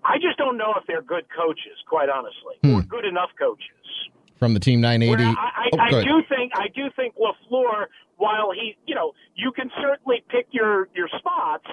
I 0.04 0.18
just 0.18 0.38
don't 0.38 0.58
know 0.58 0.74
if 0.80 0.86
they're 0.88 1.02
good 1.04 1.26
coaches, 1.36 1.78
quite 1.88 2.10
honestly, 2.10 2.56
Hmm. 2.64 2.76
or 2.80 2.82
good 2.84 3.06
enough 3.06 3.30
coaches. 3.38 3.68
From 4.40 4.54
the 4.56 4.60
Team 4.60 4.82
980. 4.82 5.24
Where 5.24 5.36
I, 5.38 5.70
I, 5.70 5.70
oh, 5.74 5.98
I 6.00 6.04
do 6.04 6.24
think 6.28 6.52
I 6.56 6.68
do 6.74 6.90
think 6.96 7.14
Lafleur, 7.16 7.86
while 8.18 8.50
he, 8.52 8.76
you 8.88 8.96
know, 8.96 9.14
you 9.36 9.52
can 9.52 9.70
certainly 9.80 10.24
pick 10.30 10.48
your 10.52 10.88
your 10.96 11.08
spots, 11.20 11.68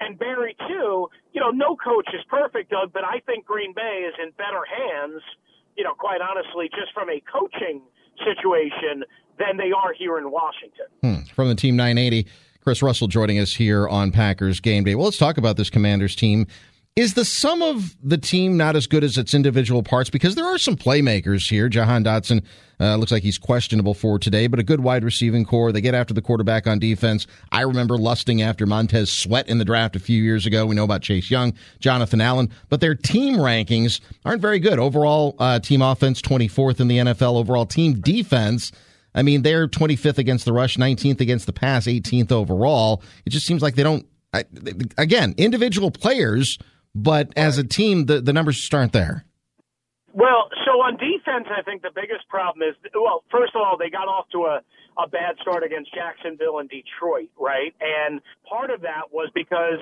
and 0.00 0.18
Barry 0.18 0.56
too. 0.66 1.08
You 1.32 1.40
know, 1.42 1.50
no 1.50 1.76
coach 1.76 2.08
is 2.14 2.24
perfect, 2.30 2.70
Doug, 2.70 2.92
but 2.94 3.04
I 3.04 3.20
think 3.26 3.44
Green 3.44 3.74
Bay 3.74 4.08
is 4.08 4.14
in 4.22 4.30
better 4.38 4.62
hands. 4.64 5.20
You 5.76 5.84
know, 5.84 5.92
quite 5.92 6.20
honestly, 6.22 6.70
just 6.70 6.94
from 6.94 7.10
a 7.10 7.20
coaching 7.30 7.82
situation 8.24 9.04
than 9.38 9.58
they 9.58 9.70
are 9.72 9.92
here 9.92 10.16
in 10.16 10.30
Washington. 10.30 10.86
Hmm. 11.02 11.30
From 11.34 11.48
the 11.48 11.54
Team 11.54 11.76
980, 11.76 12.26
Chris 12.62 12.82
Russell 12.82 13.08
joining 13.08 13.38
us 13.38 13.54
here 13.54 13.86
on 13.86 14.10
Packers 14.10 14.60
Game 14.60 14.84
Day. 14.84 14.94
Well, 14.94 15.04
let's 15.04 15.18
talk 15.18 15.36
about 15.36 15.58
this 15.58 15.68
Commanders 15.68 16.16
team. 16.16 16.46
Is 16.96 17.12
the 17.12 17.26
sum 17.26 17.60
of 17.60 17.94
the 18.02 18.16
team 18.16 18.56
not 18.56 18.74
as 18.74 18.86
good 18.86 19.04
as 19.04 19.18
its 19.18 19.34
individual 19.34 19.82
parts? 19.82 20.08
Because 20.08 20.34
there 20.34 20.46
are 20.46 20.56
some 20.56 20.76
playmakers 20.76 21.46
here. 21.46 21.68
Jahan 21.68 22.02
Dotson 22.02 22.42
uh, 22.80 22.96
looks 22.96 23.12
like 23.12 23.22
he's 23.22 23.36
questionable 23.36 23.92
for 23.92 24.18
today, 24.18 24.46
but 24.46 24.58
a 24.58 24.62
good 24.62 24.80
wide 24.80 25.04
receiving 25.04 25.44
core. 25.44 25.72
They 25.72 25.82
get 25.82 25.94
after 25.94 26.14
the 26.14 26.22
quarterback 26.22 26.66
on 26.66 26.78
defense. 26.78 27.26
I 27.52 27.60
remember 27.60 27.98
lusting 27.98 28.40
after 28.40 28.64
Montez 28.64 29.12
Sweat 29.12 29.46
in 29.46 29.58
the 29.58 29.64
draft 29.66 29.94
a 29.94 29.98
few 29.98 30.22
years 30.22 30.46
ago. 30.46 30.64
We 30.64 30.74
know 30.74 30.84
about 30.84 31.02
Chase 31.02 31.30
Young, 31.30 31.52
Jonathan 31.80 32.22
Allen, 32.22 32.50
but 32.70 32.80
their 32.80 32.94
team 32.94 33.36
rankings 33.36 34.00
aren't 34.24 34.40
very 34.40 34.58
good. 34.58 34.78
Overall 34.78 35.36
uh, 35.38 35.58
team 35.58 35.82
offense, 35.82 36.22
24th 36.22 36.80
in 36.80 36.88
the 36.88 36.96
NFL. 36.96 37.36
Overall 37.36 37.66
team 37.66 38.00
defense, 38.00 38.72
I 39.14 39.20
mean, 39.20 39.42
they're 39.42 39.68
25th 39.68 40.16
against 40.16 40.46
the 40.46 40.52
rush, 40.54 40.78
19th 40.78 41.20
against 41.20 41.44
the 41.44 41.52
pass, 41.52 41.86
18th 41.86 42.32
overall. 42.32 43.02
It 43.26 43.30
just 43.30 43.44
seems 43.44 43.60
like 43.60 43.74
they 43.74 43.82
don't. 43.82 44.06
I, 44.32 44.44
again, 44.96 45.34
individual 45.36 45.90
players, 45.90 46.58
but 46.96 47.30
as 47.36 47.58
a 47.58 47.64
team, 47.64 48.06
the, 48.06 48.20
the 48.20 48.32
numbers 48.32 48.56
just 48.56 48.72
aren't 48.72 48.92
there. 48.92 49.24
Well, 50.16 50.48
so 50.64 50.80
on 50.80 50.96
defense, 50.96 51.44
I 51.52 51.60
think 51.60 51.82
the 51.82 51.92
biggest 51.94 52.26
problem 52.30 52.66
is 52.66 52.74
well, 52.94 53.22
first 53.30 53.52
of 53.54 53.60
all, 53.60 53.76
they 53.76 53.90
got 53.90 54.08
off 54.08 54.24
to 54.32 54.48
a 54.48 54.60
a 54.96 55.06
bad 55.06 55.36
start 55.42 55.62
against 55.62 55.92
Jacksonville 55.92 56.58
and 56.58 56.70
Detroit, 56.70 57.28
right? 57.36 57.76
And 57.84 58.22
part 58.48 58.70
of 58.70 58.80
that 58.80 59.12
was 59.12 59.28
because 59.34 59.76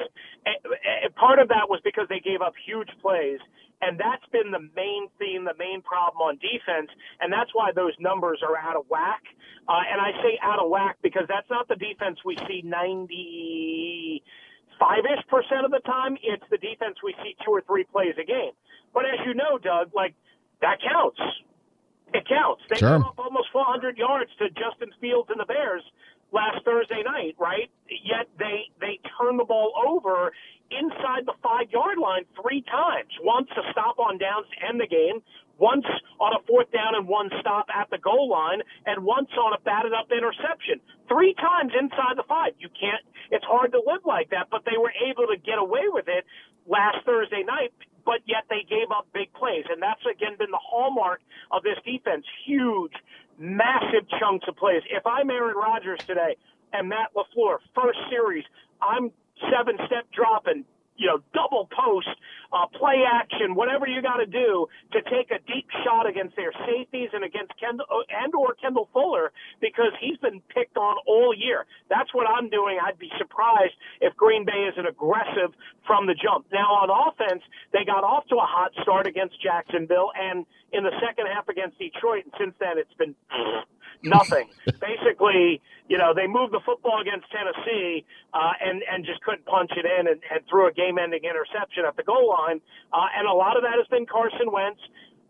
eh, 0.45 0.59
eh, 0.59 1.09
part 1.15 1.39
of 1.39 1.47
that 1.55 1.71
was 1.71 1.79
because 1.85 2.11
they 2.11 2.19
gave 2.19 2.43
up 2.43 2.55
huge 2.67 2.91
plays, 3.01 3.39
and 3.81 3.95
that's 3.95 4.27
been 4.35 4.51
the 4.51 4.67
main 4.75 5.07
theme, 5.23 5.47
the 5.47 5.55
main 5.55 5.83
problem 5.83 6.19
on 6.19 6.35
defense, 6.43 6.91
and 7.21 7.33
that's 7.33 7.55
why 7.55 7.71
those 7.71 7.95
numbers 8.01 8.43
are 8.43 8.59
out 8.59 8.75
of 8.75 8.91
whack. 8.91 9.23
Uh, 9.71 9.87
and 9.87 10.03
I 10.03 10.11
say 10.19 10.35
out 10.43 10.59
of 10.59 10.69
whack 10.69 10.99
because 10.99 11.31
that's 11.31 11.49
not 11.49 11.69
the 11.69 11.79
defense 11.79 12.19
we 12.27 12.35
see 12.51 12.67
ninety 12.67 14.25
five 14.79 15.05
ish 15.05 15.25
percent 15.29 15.65
of 15.65 15.71
the 15.71 15.81
time. 15.81 16.17
It's 16.23 16.45
the 16.51 16.59
defense 16.59 16.97
we 17.03 17.15
see 17.23 17.37
two 17.45 17.53
or 17.53 17.63
three 17.63 17.85
plays 17.85 18.15
a 18.21 18.25
game. 18.25 18.53
But 18.93 19.05
as 19.07 19.21
you 19.27 19.35
know, 19.35 19.59
Doug, 19.59 19.95
like 19.95 20.15
that 20.61 20.79
counts. 20.83 21.21
It 22.15 22.29
counts. 22.29 22.63
They 22.71 22.77
Sure. 22.77 22.99
gave 22.99 23.07
up 23.07 23.19
almost 23.19 23.51
400 23.53 23.99
yards 23.99 24.31
to 24.39 24.49
Justin 24.51 24.93
Fields 25.01 25.31
and 25.31 25.41
the 25.41 25.47
Bears 25.47 25.83
last 26.33 26.65
Thursday 26.65 27.03
night, 27.03 27.35
right? 27.39 27.71
Yet 27.89 28.29
they 28.39 28.71
they 28.81 29.01
turn 29.19 29.37
the 29.37 29.45
ball 29.45 29.73
over 29.87 30.33
inside 30.71 31.27
the 31.27 31.35
five 31.43 31.71
yard 31.71 31.99
line 31.99 32.25
three 32.41 32.63
times. 32.63 33.11
Once 33.23 33.49
a 33.57 33.63
stop 33.73 33.99
on 33.99 34.19
downs 34.19 34.47
to 34.51 34.67
end 34.69 34.81
the 34.81 34.87
game, 34.87 35.23
once 35.59 35.87
on 36.21 36.33
a 36.35 36.43
fourth 36.47 36.71
down 36.73 36.95
and 36.95 37.07
one 37.07 37.31
stop 37.41 37.67
at 37.75 37.89
the 37.91 37.99
goal 37.99 38.29
line, 38.29 38.61
and 38.87 39.05
once 39.05 39.31
on 39.39 39.53
a 39.53 39.61
batted 39.61 39.93
up 39.93 40.11
interception. 40.11 40.81
Three 41.09 41.35
times 41.35 41.73
inside 41.79 42.17
the 42.17 42.25
five. 42.29 42.55
You 42.59 42.69
can't. 42.69 43.03
It's 43.31 43.45
hard 43.45 43.73
to 43.73 43.79
live 43.79 44.03
like 44.05 44.31
that, 44.31 44.49
but 44.51 44.65
they 44.65 44.79
were 44.79 44.93
able 45.05 45.27
to 45.27 45.37
get 45.37 45.59
away 45.59 45.89
with 45.89 46.09
it 46.09 46.25
last 46.67 47.05
Thursday 47.05 47.43
night. 47.43 47.73
But 48.05 48.21
yet 48.27 48.45
they 48.51 48.67
gave 48.69 48.93
up 48.93 49.09
big 49.15 49.33
plays, 49.33 49.65
and 49.71 49.81
that's 49.81 50.05
again 50.05 50.37
been 50.39 50.51
the 50.51 50.61
hallmark 50.61 51.21
of 51.51 51.63
this 51.63 51.79
defense. 51.85 52.27
Huge, 52.45 52.93
massive 53.39 54.05
chunks 54.21 54.45
of 54.47 54.57
plays. 54.57 54.83
If 54.91 55.07
I'm 55.07 55.31
Aaron 55.31 55.57
Rodgers 55.57 56.01
today 56.07 56.37
and 56.73 56.89
Matt 56.89 57.15
Lafleur, 57.17 57.59
first 57.75 57.99
series, 58.11 58.45
I'm 58.83 59.11
seven 59.51 59.77
step 59.87 60.05
dropping, 60.13 60.65
you 60.97 61.07
know, 61.07 61.19
double 61.35 61.69
post, 61.71 62.09
uh, 62.53 62.67
play 62.79 63.03
action, 63.03 63.55
whatever 63.55 63.87
you 63.87 64.01
got 64.03 64.19
to 64.19 64.27
do 64.27 64.67
to 64.93 65.03
take 65.11 65.31
a 65.31 65.39
deep 65.51 65.67
shot 65.83 66.07
against 66.07 66.37
their 66.37 66.53
safeties 66.67 67.11
and 67.13 67.25
against 67.25 67.53
Kendall 67.59 67.87
and 68.09 68.35
or 68.35 68.55
Kendall 68.55 68.89
Fuller 68.93 69.33
because 69.61 69.93
he's 70.01 70.17
been 70.19 70.41
picked 70.55 70.77
on 70.77 70.97
all 71.07 71.35
year. 71.35 71.67
That's 71.91 72.13
what 72.15 72.27
I'm 72.29 72.49
doing. 72.49 72.79
I'd 72.81 72.99
be 72.99 73.11
surprised 73.19 73.75
if 74.01 74.15
Green 74.17 74.45
Bay 74.45 74.71
isn't 74.73 74.87
aggressive 74.87 75.53
from 75.87 76.07
the 76.07 76.15
jump. 76.15 76.47
Now 76.53 76.87
on 76.87 76.91
offense, 76.91 77.43
they 77.73 77.85
got 77.85 78.05
off 78.05 78.27
to 78.29 78.37
a 78.37 78.47
hot 78.47 78.73
start 78.83 79.07
against 79.07 79.41
Jacksonville 79.43 80.11
and 80.15 80.47
in 80.73 80.83
the 80.83 80.95
second 81.07 81.27
half 81.33 81.49
against 81.49 81.79
Detroit, 81.79 82.25
and 82.25 82.35
since 82.39 82.55
then 82.59 82.79
it's 82.79 82.95
been 82.99 83.15
nothing. 84.03 84.49
Basically, 84.81 85.61
you 85.89 85.99
know, 85.99 86.15
they 86.15 86.27
moved 86.27 86.53
the 86.53 86.61
football 86.65 87.01
against 87.01 87.27
Tennessee 87.31 88.05
uh, 88.33 88.53
and 88.61 88.83
and 88.91 89.05
just 89.05 89.21
couldn't 89.23 89.45
punch 89.45 89.71
it 89.77 89.85
in 89.85 90.09
and, 90.09 90.21
and 90.33 90.41
threw 90.49 90.69
a 90.69 90.73
game-ending 90.73 91.25
interception 91.25 91.85
at 91.87 91.97
the 91.97 92.03
goal 92.03 92.29
line. 92.29 92.61
Uh, 92.93 93.07
and 93.17 93.29
a 93.29 93.33
lot 93.33 93.57
of 93.57 93.63
that 93.63 93.77
has 93.77 93.87
been 93.89 94.07
Carson 94.07 94.51
Wentz. 94.51 94.81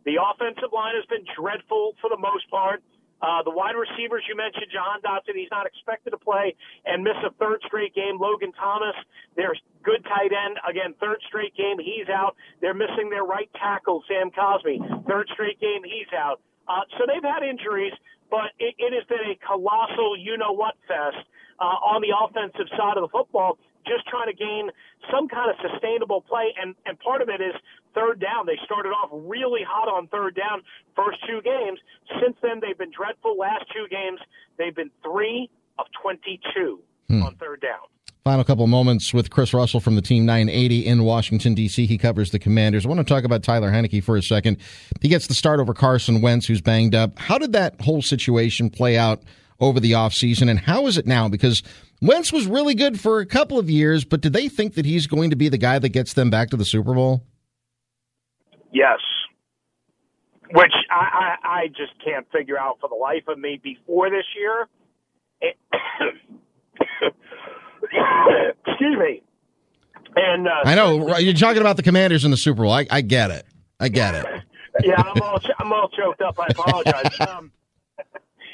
The 0.05 0.21
offensive 0.21 0.73
line 0.73 0.95
has 0.95 1.07
been 1.07 1.25
dreadful 1.35 1.97
for 2.01 2.11
the 2.11 2.19
most 2.19 2.49
part. 2.51 2.83
Uh, 3.23 3.43
the 3.43 3.51
wide 3.51 3.73
receivers 3.73 4.23
you 4.29 4.37
mentioned, 4.37 4.69
Jahan 4.69 5.01
Dotson, 5.01 5.33
he's 5.33 5.49
not 5.51 5.65
expected 5.65 6.11
to 6.11 6.19
play 6.19 6.55
and 6.85 7.03
miss 7.03 7.17
a 7.25 7.33
third 7.41 7.63
straight 7.65 7.95
game. 7.95 8.19
Logan 8.21 8.53
Thomas, 8.53 8.93
their 9.35 9.55
good 9.83 10.05
tight 10.05 10.29
end, 10.29 10.59
again, 10.69 10.93
third 11.01 11.25
straight 11.27 11.57
game, 11.57 11.79
he's 11.79 12.09
out. 12.13 12.37
They're 12.61 12.75
missing 12.75 13.09
their 13.09 13.25
right 13.25 13.49
tackle, 13.57 14.05
Sam 14.09 14.31
Cosmi. 14.31 14.77
Third 15.09 15.29
straight 15.33 15.59
game, 15.59 15.81
he's 15.85 16.13
out. 16.13 16.41
Uh, 16.69 16.81
so 16.99 17.05
they've 17.07 17.23
had 17.25 17.43
injuries, 17.43 17.93
but 18.31 18.53
it, 18.59 18.75
it 18.79 18.93
has 18.93 19.05
been 19.09 19.25
a 19.31 19.37
colossal 19.47 20.17
you 20.17 20.37
know 20.37 20.53
what 20.53 20.75
fest 20.89 21.25
uh, 21.61 21.79
on 21.95 22.03
the 22.03 22.13
offensive 22.13 22.69
side 22.77 22.97
of 22.97 23.03
the 23.03 23.13
football 23.13 23.59
just 23.87 24.07
trying 24.09 24.29
to 24.29 24.37
gain 24.37 24.71
some 25.13 25.29
kind 25.29 25.51
of 25.51 25.57
sustainable 25.61 26.23
play. 26.23 26.55
And, 26.61 26.75
and 26.87 26.99
part 26.99 27.23
of 27.23 27.29
it 27.29 27.41
is 27.41 27.55
third 27.95 28.21
down. 28.21 28.47
They 28.47 28.59
started 28.65 28.91
off 28.91 29.11
really 29.13 29.61
hot 29.63 29.89
on 29.89 30.09
third 30.09 30.35
down 30.35 30.63
first 30.97 31.19
two 31.29 31.41
games. 31.43 31.79
Since 32.21 32.37
then, 32.43 32.61
they've 32.61 32.77
been 32.77 32.93
dreadful. 32.93 33.37
Last 33.39 33.65
two 33.73 33.87
games, 33.89 34.21
they've 34.59 34.75
been 34.75 34.91
three 35.03 35.51
of 35.79 35.87
22 36.03 36.81
hmm. 37.09 37.23
on 37.23 37.37
third 37.37 37.61
down. 37.61 37.85
Final 38.25 38.43
couple 38.43 38.67
moments 38.67 39.13
with 39.13 39.29
Chris 39.29 39.53
Russell 39.53 39.81
from 39.81 39.97
the 39.97 40.01
Team 40.01 40.25
980 40.25 40.87
in 40.87 41.03
Washington, 41.03 41.53
D.C. 41.53 41.85
He 41.85 41.99
covers 41.99 42.31
the 42.31 42.39
Commanders. 42.39 42.87
I 42.87 42.89
want 42.89 43.01
to 43.01 43.05
talk 43.05 43.23
about 43.23 43.43
Tyler 43.43 43.71
Heinicke 43.71 44.03
for 44.03 44.17
a 44.17 44.23
second. 44.23 44.57
He 45.03 45.09
gets 45.09 45.27
the 45.27 45.35
start 45.35 45.61
over 45.61 45.75
Carson 45.75 46.23
Wentz, 46.23 46.47
who's 46.47 46.63
banged 46.63 46.95
up. 46.95 47.19
How 47.19 47.37
did 47.37 47.53
that 47.53 47.79
whole 47.83 48.01
situation 48.01 48.71
play 48.71 48.97
out 48.97 49.23
over 49.61 49.79
the 49.79 49.93
offseason, 49.93 50.49
and 50.49 50.59
how 50.59 50.87
is 50.87 50.97
it 50.97 51.07
now? 51.07 51.29
Because 51.29 51.63
Wentz 52.01 52.33
was 52.33 52.47
really 52.47 52.75
good 52.75 52.99
for 52.99 53.21
a 53.21 53.27
couple 53.27 53.59
of 53.59 53.69
years, 53.69 54.07
but 54.07 54.23
do 54.23 54.31
they 54.31 54.49
think 54.49 54.73
that 54.77 54.87
he's 54.87 55.07
going 55.07 55.29
to 55.29 55.37
be 55.37 55.51
the 55.51 55.59
guy 55.59 55.79
that 55.79 55.91
gets 55.91 56.15
them 56.15 56.31
back 56.31 56.49
to 56.49 56.57
the 56.57 56.65
Super 56.65 56.95
Bowl? 56.95 57.23
Yes. 58.73 59.01
Which 60.51 60.73
I, 60.91 61.37
I, 61.43 61.49
I 61.49 61.67
just 61.69 61.93
can't 62.03 62.27
figure 62.33 62.59
out 62.59 62.79
for 62.81 62.89
the 62.89 62.95
life 62.95 63.25
of 63.29 63.39
me 63.39 63.61
before 63.63 64.09
this 64.09 64.25
year. 64.35 64.67
It, 65.43 65.57
excuse 68.67 68.99
me. 68.99 69.23
And 70.17 70.47
uh, 70.47 70.63
I 70.65 70.75
know 70.75 71.17
you're 71.19 71.35
talking 71.35 71.61
about 71.61 71.77
the 71.77 71.83
Commanders 71.83 72.25
in 72.25 72.31
the 72.31 72.37
Super 72.37 72.63
Bowl. 72.63 72.73
I, 72.73 72.87
I 72.91 73.01
get 73.01 73.31
it. 73.31 73.47
I 73.81 73.89
get 73.89 74.15
it. 74.15 74.27
yeah, 74.85 74.95
I'm 74.97 75.21
all 75.23 75.41
I'm 75.59 75.73
all 75.73 75.89
choked 75.89 76.21
up. 76.21 76.39
I 76.39 76.47
apologize. 76.51 77.19
Um, 77.29 77.53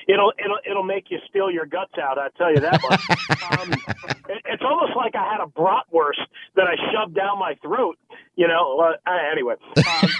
it'll 0.09 0.33
it'll 0.43 0.59
it'll 0.69 0.85
make 0.85 1.11
you 1.11 1.19
spill 1.27 1.51
your 1.51 1.67
guts 1.67 1.95
out. 2.01 2.19
I 2.19 2.29
tell 2.37 2.53
you 2.53 2.61
that 2.61 2.81
much. 2.83 3.01
um, 3.61 3.73
it, 4.29 4.43
it's 4.45 4.63
almost 4.63 4.97
like 4.97 5.15
I 5.15 5.31
had 5.31 5.41
a 5.41 5.47
bratwurst 5.47 6.25
that 6.57 6.67
I 6.67 6.77
shoved 6.93 7.15
down 7.15 7.39
my 7.39 7.55
throat. 7.63 7.99
You 8.37 8.49
know. 8.49 8.81
Uh, 8.81 9.11
anyway, 9.33 9.55
um, 9.77 10.11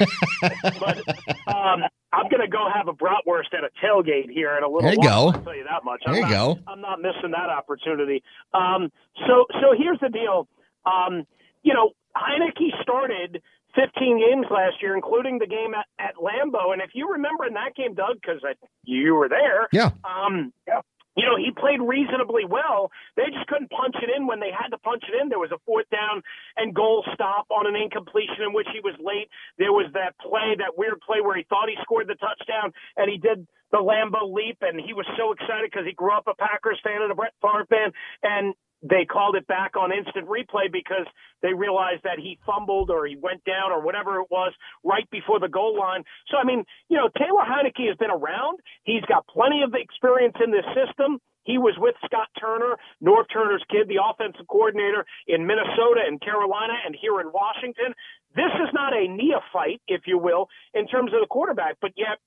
but 0.79 0.99
um, 1.47 1.83
I'm 2.13 2.29
going 2.29 2.43
to 2.43 2.49
go 2.49 2.69
have 2.73 2.89
a 2.89 2.93
bratwurst 2.93 3.55
at 3.57 3.65
a 3.65 3.71
tailgate 3.85 4.31
here 4.31 4.57
in 4.57 4.65
a 4.65 4.69
little 4.69 4.83
there 4.83 4.93
you 4.93 4.99
while. 4.99 5.33
Go. 5.33 5.39
I'll 5.39 5.45
tell 5.45 5.57
you 5.57 5.65
that 5.65 5.85
much. 5.85 6.03
There 6.05 6.15
I'm 6.15 6.17
you 6.17 6.23
not, 6.23 6.31
go. 6.31 6.59
I'm 6.67 6.81
not 6.81 7.01
missing 7.01 7.31
that 7.33 7.49
opportunity. 7.51 8.23
Um, 8.53 8.91
so 9.27 9.47
so 9.61 9.75
here's 9.77 10.01
the 10.01 10.09
deal. 10.09 10.49
Um, 10.85 11.27
you 11.63 11.75
know, 11.75 11.91
Heinicke 12.17 12.83
started 12.83 13.43
15 13.75 14.19
games 14.19 14.47
last 14.51 14.83
year, 14.83 14.95
including 14.95 15.39
the 15.39 15.47
game 15.47 15.75
at, 15.75 15.87
at 15.99 16.15
Lambeau. 16.17 16.73
And 16.73 16.83
if 16.83 16.91
you 16.95 17.13
remember 17.13 17.47
in 17.47 17.55
that 17.55 17.75
game, 17.75 17.95
Doug, 17.95 18.21
because 18.21 18.43
you 18.85 19.15
were 19.15 19.29
there, 19.29 19.69
yeah, 19.73 19.91
um, 20.05 20.53
yeah. 20.67 20.81
You 21.17 21.27
know, 21.27 21.37
he 21.37 21.51
played 21.51 21.83
reasonably 21.83 22.47
well. 22.47 22.91
They 23.17 23.29
just 23.35 23.47
couldn't 23.49 23.69
punch 23.69 23.97
it 24.01 24.09
in 24.15 24.27
when 24.27 24.39
they 24.39 24.55
had 24.55 24.71
to 24.71 24.79
punch 24.79 25.03
it 25.11 25.21
in. 25.21 25.29
There 25.29 25.43
was 25.43 25.51
a 25.51 25.59
fourth 25.67 25.91
down 25.91 26.23
and 26.57 26.73
goal 26.73 27.05
stop 27.13 27.51
on 27.51 27.67
an 27.67 27.75
incompletion 27.75 28.47
in 28.47 28.55
which 28.55 28.69
he 28.73 28.79
was 28.79 28.95
late. 29.03 29.29
There 29.59 29.73
was 29.73 29.91
that 29.95 30.15
play, 30.23 30.55
that 30.57 30.79
weird 30.79 31.03
play 31.03 31.21
where 31.21 31.37
he 31.37 31.43
thought 31.51 31.69
he 31.69 31.77
scored 31.83 32.07
the 32.07 32.15
touchdown 32.15 32.73
and 32.97 33.11
he 33.11 33.19
did 33.19 33.47
the 33.73 33.83
Lambeau 33.83 34.33
leap 34.33 34.59
and 34.63 34.81
he 34.81 34.95
was 34.95 35.07
so 35.19 35.33
excited 35.33 35.69
because 35.71 35.85
he 35.85 35.93
grew 35.93 36.15
up 36.15 36.31
a 36.31 36.35
Packers 36.35 36.79
fan 36.83 37.03
and 37.03 37.11
a 37.11 37.15
Brett 37.15 37.35
Favre 37.43 37.67
fan 37.67 37.91
and 38.23 38.55
they 38.83 39.05
called 39.05 39.37
it 39.37 39.47
back 39.47 39.77
on 39.77 39.93
instant 39.93 40.29
replay 40.29 40.73
because 40.73 41.07
they 41.43 41.53
realized 41.53 42.03
that 42.05 42.19
he 42.19 42.39
fumbled 42.47 42.91
or 42.91 43.07
he 43.07 43.17
went 43.17 43.45
down 43.45 43.73
or 43.73 43.83
whatever 43.83 44.21
it 44.21 44.29
was 44.31 44.53
right 44.85 45.09
before 45.11 45.39
the 45.39 45.49
goal 45.49 45.79
line. 45.79 46.05
So, 46.29 46.39
I 46.39 46.45
mean, 46.45 46.65
you 46.89 46.97
know, 46.97 47.09
Taylor 47.17 47.45
Heinicke 47.45 47.89
has 47.89 47.97
been 47.97 48.11
around. 48.11 48.61
He's 48.85 49.05
got 49.09 49.27
plenty 49.29 49.63
of 49.63 49.75
experience 49.75 50.37
in 50.43 50.51
this 50.51 50.65
system. 50.73 51.19
He 51.45 51.57
was 51.57 51.75
with 51.79 51.95
Scott 52.05 52.29
Turner, 52.39 52.77
Norv 53.03 53.25
Turner's 53.33 53.65
kid, 53.71 53.89
the 53.89 54.01
offensive 54.01 54.47
coordinator 54.47 55.05
in 55.27 55.47
Minnesota 55.47 56.05
and 56.07 56.21
Carolina 56.21 56.75
and 56.85 56.95
here 56.95 57.21
in 57.21 57.33
Washington. 57.33 57.97
This 58.37 58.53
is 58.61 58.69
not 58.73 58.93
a 58.93 59.09
neophyte, 59.09 59.81
if 59.89 60.03
you 60.07 60.19
will, 60.19 60.49
in 60.75 60.87
terms 60.87 61.13
of 61.13 61.21
the 61.21 61.27
quarterback, 61.27 61.77
but 61.81 61.93
yet 61.97 62.21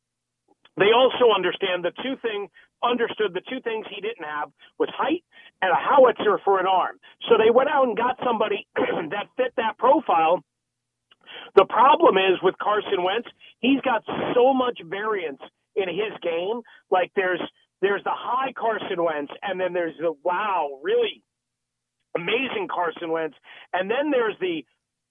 they 0.77 0.91
also 0.91 1.29
understand 1.33 1.85
the 1.85 1.93
two 2.01 2.17
thing 2.21 2.49
understood 2.83 3.33
the 3.33 3.45
two 3.47 3.61
things 3.61 3.85
he 3.89 4.01
didn't 4.01 4.25
have 4.25 4.49
was 4.77 4.89
height 4.91 5.23
and 5.63 5.71
a 5.71 5.79
howitzer 5.79 6.39
for 6.43 6.59
an 6.59 6.67
arm. 6.67 6.99
So 7.29 7.35
they 7.39 7.49
went 7.49 7.69
out 7.69 7.87
and 7.87 7.95
got 7.95 8.19
somebody 8.23 8.67
that 8.75 9.27
fit 9.37 9.53
that 9.55 9.77
profile. 9.77 10.43
The 11.55 11.65
problem 11.65 12.17
is 12.17 12.35
with 12.43 12.55
Carson 12.61 13.01
Wentz, 13.01 13.29
he's 13.61 13.79
got 13.81 14.03
so 14.35 14.53
much 14.53 14.79
variance 14.85 15.39
in 15.77 15.87
his 15.87 16.11
game. 16.21 16.61
Like 16.91 17.11
there's 17.15 17.39
there's 17.81 18.03
the 18.03 18.11
high 18.13 18.51
Carson 18.53 19.03
Wentz, 19.03 19.31
and 19.41 19.59
then 19.59 19.71
there's 19.71 19.95
the 19.99 20.13
wow, 20.23 20.79
really 20.83 21.23
amazing 22.15 22.67
Carson 22.69 23.09
Wentz, 23.09 23.35
and 23.71 23.89
then 23.89 24.11
there's 24.11 24.35
the 24.41 24.65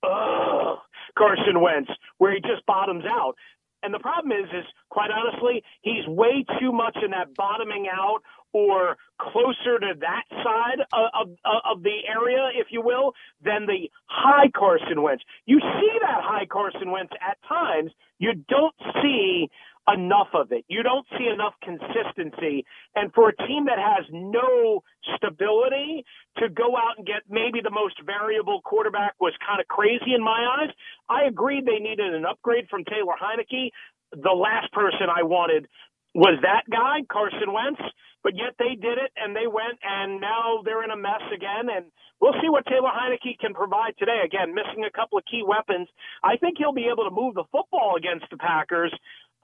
Ugh, 0.04 0.78
Carson 1.16 1.60
Wentz, 1.60 1.90
where 2.18 2.34
he 2.34 2.40
just 2.40 2.66
bottoms 2.66 3.04
out. 3.08 3.34
And 3.82 3.92
the 3.92 3.98
problem 3.98 4.32
is, 4.32 4.46
is 4.50 4.64
quite 4.90 5.10
honestly, 5.10 5.62
he's 5.82 6.06
way 6.06 6.44
too 6.60 6.72
much 6.72 6.96
in 7.04 7.10
that 7.12 7.34
bottoming 7.36 7.86
out 7.92 8.20
or 8.52 8.96
closer 9.20 9.78
to 9.78 9.94
that 10.00 10.24
side 10.30 10.84
of, 10.92 11.28
of, 11.44 11.60
of 11.64 11.82
the 11.82 11.98
area, 12.08 12.50
if 12.54 12.68
you 12.70 12.82
will, 12.82 13.12
than 13.44 13.66
the 13.66 13.90
high 14.06 14.50
Carson 14.54 15.02
Wentz. 15.02 15.22
You 15.46 15.60
see 15.60 15.98
that 16.02 16.22
high 16.22 16.46
Carson 16.46 16.90
Wentz 16.90 17.12
at 17.20 17.38
times. 17.48 17.92
You 18.18 18.32
don't 18.48 18.74
see 19.02 19.48
enough 19.88 20.28
of 20.34 20.52
it. 20.52 20.64
You 20.68 20.82
don't 20.82 21.06
see 21.18 21.26
enough 21.26 21.54
consistency. 21.62 22.64
And 22.94 23.12
for 23.14 23.30
a 23.30 23.36
team 23.36 23.66
that 23.66 23.78
has 23.78 24.06
no 24.12 24.82
stability 25.16 26.04
to 26.38 26.48
go 26.48 26.76
out 26.76 26.98
and 26.98 27.06
get 27.06 27.22
maybe 27.28 27.60
the 27.62 27.70
most 27.70 27.96
variable 28.06 28.60
quarterback 28.62 29.14
was 29.20 29.34
kind 29.44 29.60
of 29.60 29.66
crazy 29.68 30.14
in 30.14 30.22
my 30.22 30.60
eyes. 30.60 30.70
I 31.08 31.24
agreed 31.24 31.66
they 31.66 31.82
needed 31.82 32.14
an 32.14 32.24
upgrade 32.24 32.68
from 32.70 32.84
Taylor 32.84 33.14
Heinicke. 33.20 33.70
The 34.12 34.30
last 34.30 34.72
person 34.72 35.08
I 35.08 35.22
wanted 35.22 35.66
was 36.14 36.38
that 36.42 36.64
guy, 36.70 37.02
Carson 37.10 37.52
Wentz. 37.52 37.80
But 38.22 38.36
yet 38.36 38.54
they 38.58 38.74
did 38.76 38.98
it 38.98 39.12
and 39.16 39.34
they 39.36 39.46
went 39.46 39.78
and 39.82 40.20
now 40.20 40.62
they're 40.64 40.84
in 40.84 40.90
a 40.90 40.96
mess 40.96 41.22
again. 41.34 41.68
And 41.74 41.86
we'll 42.20 42.34
see 42.42 42.48
what 42.50 42.66
Taylor 42.66 42.90
Heinicke 42.90 43.38
can 43.40 43.54
provide 43.54 43.94
today. 43.98 44.22
Again, 44.24 44.54
missing 44.54 44.84
a 44.86 44.90
couple 44.90 45.18
of 45.18 45.24
key 45.30 45.42
weapons. 45.46 45.88
I 46.22 46.36
think 46.36 46.58
he'll 46.58 46.72
be 46.74 46.88
able 46.92 47.04
to 47.04 47.14
move 47.14 47.34
the 47.34 47.44
football 47.52 47.96
against 47.96 48.26
the 48.30 48.36
Packers. 48.38 48.94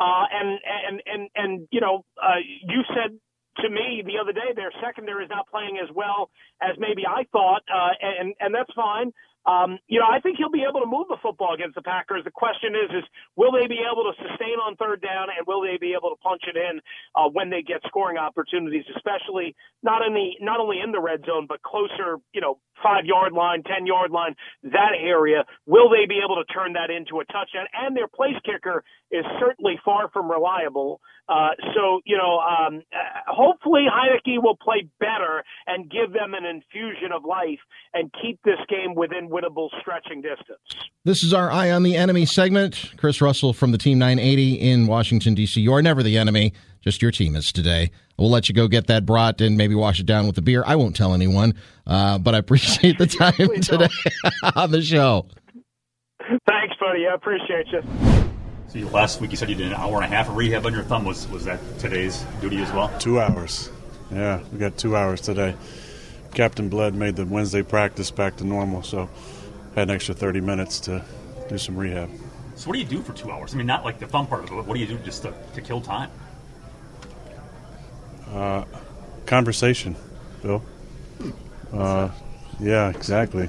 Uh, 0.00 0.24
and, 0.32 0.58
and, 0.62 1.02
and, 1.06 1.22
and, 1.36 1.68
you 1.72 1.80
know, 1.80 2.04
uh, 2.22 2.38
you 2.44 2.82
said 2.94 3.18
to 3.62 3.70
me 3.70 4.02
the 4.06 4.18
other 4.20 4.32
day 4.32 4.52
their 4.56 4.72
secondary 4.84 5.24
is 5.24 5.30
not 5.30 5.48
playing 5.48 5.78
as 5.82 5.90
well 5.94 6.30
as 6.62 6.76
maybe 6.78 7.04
I 7.06 7.24
thought, 7.32 7.62
uh, 7.72 7.92
and, 8.00 8.34
and 8.40 8.54
that's 8.54 8.72
fine. 8.76 9.12
Um, 9.48 9.80
you 9.88 9.98
know, 9.98 10.04
I 10.04 10.20
think 10.20 10.36
he'll 10.36 10.52
be 10.52 10.66
able 10.68 10.84
to 10.84 10.90
move 10.90 11.08
the 11.08 11.16
football 11.24 11.54
against 11.56 11.74
the 11.74 11.82
Packers. 11.82 12.20
The 12.24 12.30
question 12.36 12.76
is, 12.76 12.92
is 13.00 13.04
will 13.34 13.50
they 13.50 13.66
be 13.66 13.80
able 13.80 14.04
to 14.04 14.14
sustain 14.20 14.60
on 14.60 14.76
third 14.76 15.00
down, 15.00 15.32
and 15.32 15.48
will 15.48 15.64
they 15.64 15.80
be 15.80 15.96
able 15.96 16.12
to 16.12 16.20
punch 16.20 16.44
it 16.44 16.56
in 16.60 16.84
uh, 17.16 17.32
when 17.32 17.48
they 17.48 17.62
get 17.64 17.80
scoring 17.88 18.18
opportunities, 18.18 18.84
especially 18.94 19.56
not 19.82 20.04
in 20.04 20.12
the 20.12 20.36
not 20.44 20.60
only 20.60 20.80
in 20.84 20.92
the 20.92 21.00
red 21.00 21.24
zone 21.24 21.46
but 21.48 21.62
closer, 21.64 22.20
you 22.36 22.42
know, 22.44 22.60
five 22.82 23.06
yard 23.08 23.32
line, 23.32 23.64
ten 23.64 23.86
yard 23.88 24.10
line, 24.12 24.36
that 24.64 24.92
area. 25.00 25.44
Will 25.64 25.88
they 25.88 26.04
be 26.04 26.20
able 26.20 26.36
to 26.36 26.44
turn 26.52 26.74
that 26.74 26.90
into 26.92 27.20
a 27.20 27.24
touchdown? 27.32 27.64
And 27.72 27.96
their 27.96 28.08
place 28.08 28.36
kicker 28.44 28.84
is 29.10 29.24
certainly 29.40 29.80
far 29.84 30.10
from 30.12 30.30
reliable. 30.30 31.00
Uh, 31.28 31.50
so 31.74 32.00
you 32.04 32.16
know, 32.16 32.38
um, 32.38 32.82
uh, 32.92 33.20
hopefully 33.26 33.84
Heinicke 33.90 34.42
will 34.42 34.56
play 34.56 34.88
better 34.98 35.44
and 35.66 35.90
give 35.90 36.12
them 36.12 36.34
an 36.34 36.44
infusion 36.44 37.12
of 37.14 37.24
life 37.24 37.58
and 37.92 38.10
keep 38.22 38.40
this 38.44 38.58
game 38.68 38.94
within 38.94 39.28
winnable 39.28 39.68
stretching 39.80 40.22
distance. 40.22 40.58
This 41.04 41.22
is 41.22 41.34
our 41.34 41.50
Eye 41.50 41.70
on 41.70 41.82
the 41.82 41.96
Enemy 41.96 42.26
segment. 42.26 42.92
Chris 42.96 43.20
Russell 43.20 43.52
from 43.52 43.72
the 43.72 43.78
Team 43.78 43.98
980 43.98 44.54
in 44.54 44.86
Washington, 44.86 45.34
D.C. 45.34 45.60
You 45.60 45.72
are 45.74 45.82
never 45.82 46.02
the 46.02 46.16
enemy, 46.16 46.52
just 46.80 47.02
your 47.02 47.10
team 47.10 47.36
is 47.36 47.52
today. 47.52 47.90
We'll 48.18 48.30
let 48.30 48.48
you 48.48 48.54
go 48.54 48.66
get 48.66 48.88
that 48.88 49.06
brought 49.06 49.40
and 49.40 49.56
maybe 49.56 49.74
wash 49.74 50.00
it 50.00 50.06
down 50.06 50.26
with 50.26 50.36
a 50.38 50.42
beer. 50.42 50.64
I 50.66 50.76
won't 50.76 50.96
tell 50.96 51.14
anyone, 51.14 51.54
uh, 51.86 52.18
but 52.18 52.34
I 52.34 52.38
appreciate 52.38 52.98
the 52.98 53.06
time 53.06 53.34
today 53.62 53.88
on 54.56 54.70
the 54.70 54.82
show. 54.82 55.26
Thanks, 56.46 56.74
buddy. 56.80 57.06
I 57.06 57.14
appreciate 57.14 57.66
you. 57.68 58.28
So 58.68 58.80
last 58.80 59.20
week 59.20 59.30
you 59.30 59.36
said 59.36 59.48
you 59.48 59.54
did 59.54 59.68
an 59.68 59.74
hour 59.74 59.96
and 59.96 60.04
a 60.04 60.08
half 60.08 60.28
of 60.28 60.36
rehab 60.36 60.66
on 60.66 60.74
your 60.74 60.82
thumb. 60.82 61.04
Was 61.04 61.26
was 61.28 61.44
that 61.46 61.58
today's 61.78 62.22
duty 62.40 62.58
as 62.58 62.70
well? 62.72 62.90
Two 62.98 63.18
hours. 63.18 63.70
Yeah, 64.10 64.40
we 64.52 64.58
got 64.58 64.76
two 64.76 64.94
hours 64.94 65.22
today. 65.22 65.56
Captain 66.34 66.68
Bled 66.68 66.94
made 66.94 67.16
the 67.16 67.24
Wednesday 67.24 67.62
practice 67.62 68.10
back 68.10 68.36
to 68.36 68.44
normal, 68.44 68.82
so 68.82 69.08
had 69.74 69.88
an 69.88 69.94
extra 69.94 70.14
30 70.14 70.40
minutes 70.40 70.80
to 70.80 71.02
do 71.48 71.56
some 71.56 71.76
rehab. 71.76 72.10
So 72.56 72.68
what 72.68 72.74
do 72.74 72.80
you 72.80 72.86
do 72.86 73.00
for 73.00 73.12
two 73.12 73.30
hours? 73.30 73.54
I 73.54 73.56
mean, 73.56 73.66
not 73.66 73.84
like 73.84 73.98
the 73.98 74.06
fun 74.06 74.26
part 74.26 74.44
of 74.44 74.50
it, 74.50 74.54
but 74.54 74.66
what 74.66 74.74
do 74.74 74.80
you 74.80 74.86
do 74.86 74.98
just 74.98 75.22
to, 75.22 75.32
to 75.54 75.60
kill 75.62 75.80
time? 75.80 76.10
Uh, 78.30 78.64
conversation, 79.24 79.96
Bill. 80.42 80.62
Uh, 81.72 82.10
yeah, 82.60 82.90
exactly. 82.90 83.48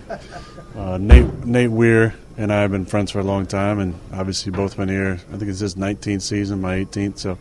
Uh, 0.75 0.97
Nate 0.97 1.45
Nate 1.45 1.71
Weir 1.71 2.15
and 2.39 2.53
I 2.53 2.61
have 2.61 2.71
been 2.71 2.85
friends 2.85 3.11
for 3.11 3.19
a 3.19 3.23
long 3.23 3.45
time, 3.45 3.79
and 3.79 3.99
obviously 4.13 4.51
both 4.51 4.77
been 4.77 4.87
here. 4.87 5.19
I 5.33 5.37
think 5.37 5.49
it's 5.49 5.59
his 5.59 5.75
19th 5.75 6.21
season, 6.21 6.61
my 6.61 6.85
18th. 6.85 7.17
So 7.19 7.37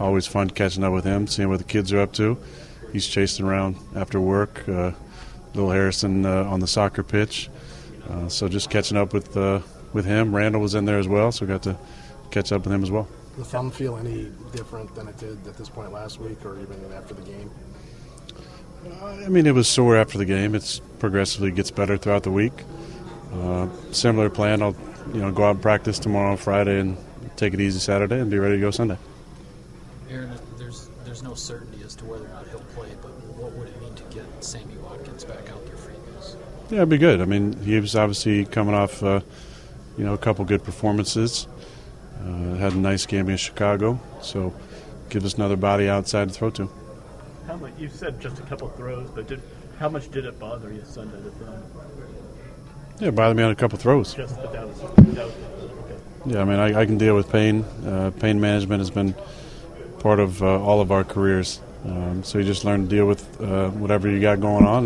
always 0.00 0.26
fun 0.26 0.48
catching 0.48 0.82
up 0.82 0.94
with 0.94 1.04
him, 1.04 1.26
seeing 1.26 1.50
what 1.50 1.58
the 1.58 1.64
kids 1.64 1.92
are 1.92 2.00
up 2.00 2.14
to. 2.14 2.38
He's 2.90 3.06
chasing 3.06 3.44
around 3.44 3.76
after 3.94 4.18
work. 4.18 4.66
Uh, 4.66 4.92
Little 5.52 5.70
Harrison 5.70 6.24
uh, 6.24 6.44
on 6.44 6.60
the 6.60 6.66
soccer 6.66 7.02
pitch. 7.02 7.50
Uh, 8.08 8.28
so 8.28 8.48
just 8.48 8.70
catching 8.70 8.96
up 8.96 9.12
with 9.12 9.36
uh, 9.36 9.60
with 9.92 10.06
him. 10.06 10.34
Randall 10.34 10.62
was 10.62 10.74
in 10.74 10.86
there 10.86 10.98
as 10.98 11.08
well, 11.08 11.30
so 11.30 11.44
got 11.44 11.62
to 11.64 11.76
catch 12.30 12.50
up 12.50 12.64
with 12.64 12.72
him 12.72 12.82
as 12.82 12.90
well. 12.90 13.08
The 13.36 13.44
thumb 13.44 13.70
feel 13.70 13.96
any 13.98 14.30
different 14.52 14.94
than 14.94 15.08
it 15.08 15.18
did 15.18 15.46
at 15.46 15.56
this 15.58 15.68
point 15.68 15.92
last 15.92 16.18
week, 16.18 16.44
or 16.46 16.58
even 16.60 16.92
after 16.94 17.12
the 17.12 17.22
game? 17.22 17.50
I 19.28 19.28
mean, 19.28 19.46
it 19.46 19.54
was 19.54 19.68
sore 19.68 19.96
after 19.96 20.18
the 20.18 20.24
game. 20.24 20.54
It's 20.54 20.80
progressively 20.98 21.50
gets 21.50 21.70
better 21.70 21.96
throughout 21.96 22.22
the 22.22 22.30
week. 22.30 22.52
Uh, 23.32 23.68
similar 23.92 24.30
plan. 24.30 24.62
I'll 24.62 24.76
you 25.12 25.20
know 25.20 25.30
go 25.30 25.44
out 25.44 25.50
and 25.56 25.62
practice 25.62 25.98
tomorrow, 25.98 26.36
Friday, 26.36 26.80
and 26.80 26.96
take 27.36 27.54
it 27.54 27.60
easy 27.60 27.78
Saturday, 27.78 28.20
and 28.20 28.30
be 28.30 28.38
ready 28.38 28.56
to 28.56 28.60
go 28.60 28.70
Sunday. 28.70 28.96
Aaron, 30.10 30.32
there's 30.56 30.88
there's 31.04 31.22
no 31.22 31.34
certainty 31.34 31.82
as 31.84 31.94
to 31.96 32.04
whether 32.04 32.24
or 32.24 32.28
not 32.28 32.46
he'll 32.48 32.60
play, 32.74 32.88
but 33.02 33.10
what 33.36 33.52
would 33.52 33.68
it 33.68 33.80
mean 33.82 33.94
to 33.94 34.02
get 34.04 34.24
Sammy 34.42 34.76
Watkins 34.82 35.24
back 35.24 35.50
out 35.50 35.64
there 35.66 35.76
for 35.76 35.90
you 35.90 35.98
guys? 36.14 36.36
Yeah, 36.70 36.78
it'd 36.78 36.88
be 36.88 36.98
good. 36.98 37.20
I 37.20 37.24
mean, 37.24 37.52
he 37.60 37.78
was 37.80 37.94
obviously 37.96 38.44
coming 38.44 38.74
off 38.74 39.02
uh, 39.02 39.20
you 39.96 40.04
know 40.04 40.14
a 40.14 40.18
couple 40.18 40.44
good 40.44 40.64
performances. 40.64 41.46
Uh, 42.24 42.54
had 42.54 42.72
a 42.72 42.78
nice 42.78 43.06
game 43.06 43.28
in 43.28 43.36
Chicago, 43.36 44.00
so 44.22 44.52
give 45.08 45.24
us 45.24 45.34
another 45.34 45.56
body 45.56 45.88
outside 45.88 46.28
to 46.28 46.34
throw 46.34 46.50
to. 46.50 46.68
How 47.78 47.84
much? 47.84 47.92
You 47.92 47.98
said 47.98 48.20
just 48.20 48.38
a 48.40 48.42
couple 48.42 48.68
throws, 48.70 49.08
but 49.10 49.28
did 49.28 49.40
how 49.78 49.88
much 49.88 50.10
did 50.10 50.24
it 50.24 50.38
bother 50.40 50.72
you 50.72 50.82
Sunday? 50.84 51.20
The 51.20 51.30
thumb? 51.30 51.62
Yeah, 52.98 53.10
bothered 53.10 53.36
me 53.36 53.44
on 53.44 53.52
a 53.52 53.54
couple 53.54 53.78
throws. 53.78 54.14
Just 54.14 54.34
that, 54.36 54.52
that 54.52 54.66
was, 54.66 54.80
that 54.80 54.90
was 54.96 55.34
okay. 55.84 55.96
Yeah, 56.26 56.40
I 56.40 56.44
mean, 56.44 56.58
I, 56.58 56.80
I 56.80 56.86
can 56.86 56.98
deal 56.98 57.14
with 57.14 57.30
pain. 57.30 57.62
Uh, 57.86 58.10
pain 58.18 58.40
management 58.40 58.80
has 58.80 58.90
been 58.90 59.14
part 60.00 60.18
of 60.18 60.42
uh, 60.42 60.60
all 60.60 60.80
of 60.80 60.90
our 60.90 61.04
careers. 61.04 61.60
Um, 61.84 62.24
so 62.24 62.38
you 62.38 62.44
just 62.44 62.64
learn 62.64 62.82
to 62.82 62.88
deal 62.88 63.06
with 63.06 63.40
uh, 63.40 63.70
whatever 63.70 64.10
you 64.10 64.20
got 64.20 64.40
going 64.40 64.66
on, 64.66 64.84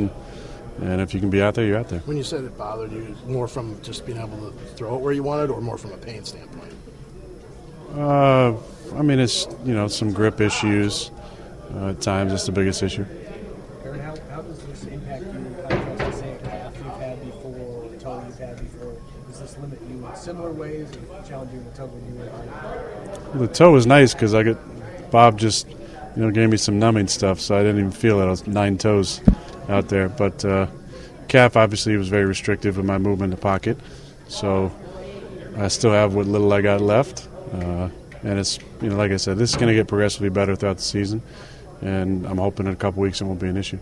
and, 0.78 0.90
and, 0.90 1.00
if 1.00 1.14
you 1.14 1.20
can 1.20 1.30
be 1.30 1.40
out 1.40 1.54
there, 1.54 1.64
you're 1.64 1.78
out 1.78 1.88
there. 1.88 2.00
When 2.00 2.18
you 2.18 2.22
said 2.22 2.44
it 2.44 2.58
bothered 2.58 2.92
you, 2.92 3.16
more 3.26 3.48
from 3.48 3.80
just 3.82 4.04
being 4.04 4.18
able 4.18 4.36
to 4.36 4.52
throw 4.74 4.96
it 4.96 5.00
where 5.00 5.14
you 5.14 5.22
wanted, 5.22 5.48
or 5.48 5.62
more 5.62 5.78
from 5.78 5.92
a 5.92 5.96
pain 5.96 6.22
standpoint? 6.26 6.74
Uh, 7.94 8.52
I 8.94 9.00
mean, 9.00 9.18
it's 9.18 9.46
you 9.64 9.72
know 9.72 9.88
some 9.88 10.12
grip 10.12 10.42
issues. 10.42 11.10
Uh, 11.74 11.88
at 11.90 12.00
times, 12.00 12.32
it's 12.32 12.44
the 12.44 12.52
biggest 12.52 12.82
issue. 12.82 13.06
Aaron, 13.84 14.00
how, 14.00 14.14
how 14.30 14.42
does 14.42 14.58
this 14.66 14.84
impact 14.84 15.24
you? 15.24 15.32
Does 15.32 15.98
the 15.98 16.12
same 16.12 16.38
calf 16.40 16.74
you've 16.76 17.00
had 17.00 17.24
before, 17.24 17.84
or 17.84 17.96
toe 17.98 18.22
you've 18.26 18.38
had 18.38 18.56
before? 18.58 18.96
Does 19.28 19.40
this 19.40 19.58
limit 19.58 19.78
you 19.88 20.06
in 20.06 20.16
similar 20.16 20.50
ways, 20.50 20.88
or 21.10 21.22
challenge 21.26 21.52
you 21.52 21.58
in 21.58 21.64
the 21.64 21.70
toe 21.70 21.86
when 21.86 22.06
you 22.06 22.20
were 22.20 23.34
well, 23.34 23.48
The 23.48 23.54
toe 23.54 23.72
was 23.72 23.86
nice 23.86 24.12
because 24.12 24.34
I 24.34 24.42
got 24.42 24.58
Bob 25.10 25.38
just 25.38 25.68
you 25.68 26.22
know 26.22 26.30
gave 26.30 26.50
me 26.50 26.56
some 26.56 26.78
numbing 26.78 27.08
stuff, 27.08 27.40
so 27.40 27.56
I 27.56 27.62
didn't 27.62 27.78
even 27.78 27.90
feel 27.90 28.20
it. 28.20 28.26
I 28.26 28.30
was 28.30 28.46
nine 28.46 28.76
toes 28.76 29.20
out 29.68 29.88
there, 29.88 30.08
but 30.08 30.44
uh, 30.44 30.66
calf 31.28 31.56
obviously 31.56 31.96
was 31.96 32.08
very 32.08 32.26
restrictive 32.26 32.78
in 32.78 32.86
my 32.86 32.98
movement 32.98 33.32
in 33.32 33.38
the 33.38 33.42
pocket, 33.42 33.78
so 34.28 34.70
I 35.56 35.68
still 35.68 35.92
have 35.92 36.14
what 36.14 36.26
little 36.26 36.52
I 36.52 36.60
got 36.60 36.80
left. 36.80 37.28
Uh, 37.52 37.88
and 38.24 38.38
it's 38.38 38.58
you 38.80 38.90
know 38.90 38.96
like 38.96 39.10
I 39.10 39.16
said, 39.16 39.38
this 39.38 39.50
is 39.50 39.56
going 39.56 39.68
to 39.68 39.74
get 39.74 39.88
progressively 39.88 40.28
better 40.28 40.54
throughout 40.54 40.76
the 40.76 40.82
season, 40.82 41.22
and 41.82 42.26
I'm 42.26 42.38
hoping 42.38 42.66
in 42.66 42.72
a 42.72 42.76
couple 42.76 43.02
weeks 43.02 43.20
it 43.20 43.24
won't 43.24 43.40
be 43.40 43.48
an 43.48 43.56
issue. 43.56 43.78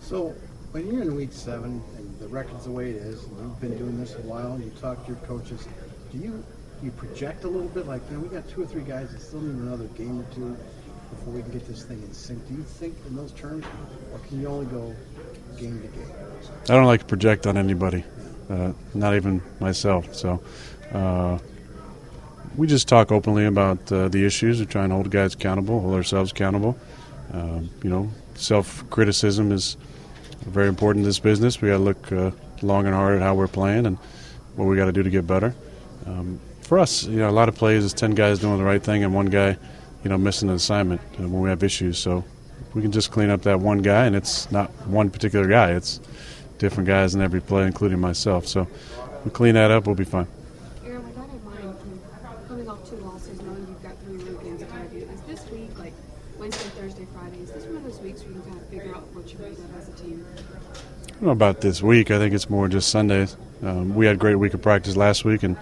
So 0.00 0.34
when 0.72 0.90
you're 0.92 1.02
in 1.02 1.14
week 1.14 1.32
seven 1.32 1.82
and 1.96 2.18
the 2.18 2.28
record's 2.28 2.64
the 2.64 2.70
way 2.70 2.90
it 2.90 2.96
is, 2.96 3.24
and 3.24 3.38
you've 3.38 3.60
been 3.60 3.76
doing 3.78 3.98
this 3.98 4.14
a 4.14 4.20
while, 4.22 4.52
and 4.52 4.64
you 4.64 4.70
talk 4.80 5.04
to 5.06 5.12
your 5.12 5.20
coaches, 5.22 5.66
do 6.12 6.18
you 6.18 6.44
you 6.82 6.90
project 6.90 7.44
a 7.44 7.48
little 7.48 7.68
bit 7.68 7.86
like, 7.86 8.02
you 8.10 8.16
know, 8.16 8.22
we 8.22 8.28
got 8.28 8.46
two 8.48 8.62
or 8.62 8.66
three 8.66 8.82
guys 8.82 9.10
that 9.10 9.20
still 9.20 9.40
need 9.40 9.54
another 9.54 9.86
game 9.96 10.20
or 10.20 10.34
two 10.34 10.54
before 11.08 11.32
we 11.32 11.40
can 11.40 11.50
get 11.50 11.66
this 11.66 11.84
thing 11.84 12.02
in 12.02 12.12
sync? 12.12 12.46
Do 12.48 12.54
you 12.54 12.62
think 12.62 12.94
in 13.06 13.16
those 13.16 13.32
terms, 13.32 13.64
or 14.12 14.18
can 14.20 14.40
you 14.40 14.46
only 14.48 14.66
go 14.66 14.94
game 15.58 15.80
to 15.80 15.88
game? 15.88 16.10
I 16.64 16.74
don't 16.74 16.84
like 16.84 17.00
to 17.00 17.06
project 17.06 17.46
on 17.46 17.56
anybody, 17.56 18.04
uh, 18.50 18.72
not 18.94 19.14
even 19.14 19.42
myself. 19.60 20.14
So. 20.14 20.42
Uh, 20.92 21.38
we 22.56 22.66
just 22.66 22.88
talk 22.88 23.12
openly 23.12 23.46
about 23.46 23.90
uh, 23.92 24.08
the 24.08 24.24
issues. 24.24 24.60
We 24.60 24.66
try 24.66 24.84
and 24.84 24.92
hold 24.92 25.10
guys 25.10 25.34
accountable, 25.34 25.80
hold 25.80 25.94
ourselves 25.94 26.32
accountable. 26.32 26.76
Um, 27.32 27.70
you 27.82 27.90
know, 27.90 28.10
self 28.34 28.88
criticism 28.90 29.52
is 29.52 29.76
very 30.46 30.68
important 30.68 31.02
in 31.02 31.08
this 31.08 31.18
business. 31.18 31.60
We 31.60 31.68
got 31.68 31.78
to 31.78 31.82
look 31.82 32.12
uh, 32.12 32.30
long 32.62 32.86
and 32.86 32.94
hard 32.94 33.16
at 33.16 33.22
how 33.22 33.34
we're 33.34 33.48
playing 33.48 33.86
and 33.86 33.98
what 34.56 34.66
we 34.66 34.76
got 34.76 34.86
to 34.86 34.92
do 34.92 35.02
to 35.02 35.10
get 35.10 35.26
better. 35.26 35.54
Um, 36.06 36.40
for 36.62 36.78
us, 36.78 37.04
you 37.04 37.18
know, 37.18 37.28
a 37.28 37.30
lot 37.30 37.48
of 37.48 37.54
plays 37.54 37.84
is 37.84 37.92
ten 37.92 38.12
guys 38.12 38.38
doing 38.38 38.58
the 38.58 38.64
right 38.64 38.82
thing 38.82 39.04
and 39.04 39.14
one 39.14 39.26
guy, 39.26 39.56
you 40.02 40.10
know, 40.10 40.18
missing 40.18 40.48
an 40.48 40.54
assignment 40.54 41.00
when 41.18 41.40
we 41.40 41.48
have 41.48 41.62
issues. 41.62 41.98
So 41.98 42.24
we 42.74 42.82
can 42.82 42.92
just 42.92 43.10
clean 43.10 43.30
up 43.30 43.42
that 43.42 43.60
one 43.60 43.82
guy, 43.82 44.06
and 44.06 44.16
it's 44.16 44.50
not 44.50 44.70
one 44.86 45.10
particular 45.10 45.46
guy. 45.46 45.72
It's 45.72 46.00
different 46.58 46.86
guys 46.86 47.14
in 47.14 47.20
every 47.20 47.40
play, 47.40 47.66
including 47.66 48.00
myself. 48.00 48.46
So 48.46 48.66
we 49.24 49.30
clean 49.30 49.54
that 49.54 49.70
up, 49.70 49.86
we'll 49.86 49.96
be 49.96 50.04
fine. 50.04 50.26
About 61.22 61.60
this 61.60 61.82
week. 61.82 62.10
I 62.10 62.18
think 62.18 62.34
it's 62.34 62.50
more 62.50 62.68
just 62.68 62.88
Sundays. 62.88 63.36
Um, 63.62 63.94
we 63.94 64.06
had 64.06 64.16
a 64.16 64.18
great 64.18 64.34
week 64.36 64.54
of 64.54 64.62
practice 64.62 64.96
last 64.96 65.24
week 65.24 65.42
and 65.42 65.56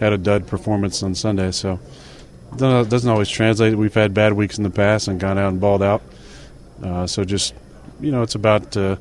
had 0.00 0.12
a 0.12 0.18
dud 0.18 0.46
performance 0.46 1.02
on 1.02 1.14
Sunday. 1.14 1.50
So 1.50 1.78
it 2.52 2.58
doesn't 2.58 3.10
always 3.10 3.28
translate. 3.28 3.76
We've 3.76 3.94
had 3.94 4.14
bad 4.14 4.32
weeks 4.32 4.58
in 4.58 4.64
the 4.64 4.70
past 4.70 5.08
and 5.08 5.20
gone 5.20 5.38
out 5.38 5.50
and 5.50 5.60
balled 5.60 5.82
out. 5.82 6.02
Uh, 6.82 7.06
so 7.06 7.24
just 7.24 7.54
you 8.00 8.10
know, 8.10 8.22
it's 8.22 8.34
about 8.34 8.76
uh, 8.76 8.96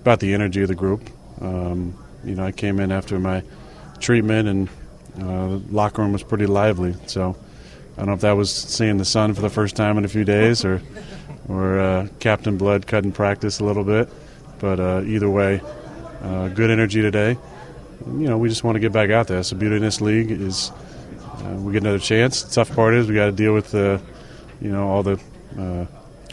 about 0.00 0.20
the 0.20 0.34
energy 0.34 0.62
of 0.62 0.68
the 0.68 0.74
group. 0.74 1.08
Um, 1.40 1.96
you 2.24 2.34
know, 2.34 2.44
I 2.44 2.52
came 2.52 2.80
in 2.80 2.92
after 2.92 3.18
my 3.18 3.42
treatment 4.00 4.48
and 4.48 4.68
uh, 5.18 5.58
the 5.58 5.62
locker 5.70 6.02
room 6.02 6.12
was 6.12 6.22
pretty 6.22 6.46
lively. 6.46 6.94
So 7.06 7.36
I 7.94 8.00
don't 8.00 8.06
know 8.06 8.12
if 8.14 8.20
that 8.20 8.32
was 8.32 8.52
seeing 8.52 8.96
the 8.98 9.04
sun 9.04 9.34
for 9.34 9.40
the 9.40 9.50
first 9.50 9.76
time 9.76 9.98
in 9.98 10.04
a 10.04 10.08
few 10.08 10.24
days 10.24 10.64
or 10.64 10.82
or 11.48 11.78
uh, 11.78 12.08
Captain 12.20 12.56
Blood 12.56 12.86
cutting 12.86 13.12
practice 13.12 13.60
a 13.60 13.64
little 13.64 13.84
bit. 13.84 14.08
But 14.62 14.78
uh, 14.78 15.02
either 15.04 15.28
way, 15.28 15.60
uh, 16.22 16.48
good 16.48 16.70
energy 16.70 17.02
today. 17.02 17.36
You 18.06 18.28
know, 18.28 18.38
we 18.38 18.48
just 18.48 18.62
want 18.62 18.76
to 18.76 18.80
get 18.80 18.92
back 18.92 19.10
out 19.10 19.26
there. 19.26 19.42
So 19.42 19.56
beauty 19.56 19.74
in 19.74 19.82
this 19.82 20.00
league 20.00 20.30
is 20.30 20.70
uh, 21.38 21.56
we 21.58 21.72
get 21.72 21.82
another 21.82 21.98
chance. 21.98 22.42
The 22.42 22.54
tough 22.54 22.72
part 22.74 22.94
is 22.94 23.08
we 23.08 23.16
got 23.16 23.26
to 23.26 23.32
deal 23.32 23.54
with 23.54 23.72
the, 23.72 24.00
you 24.60 24.70
know, 24.70 24.88
all 24.88 25.02
the 25.02 25.20
uh, 25.58 25.86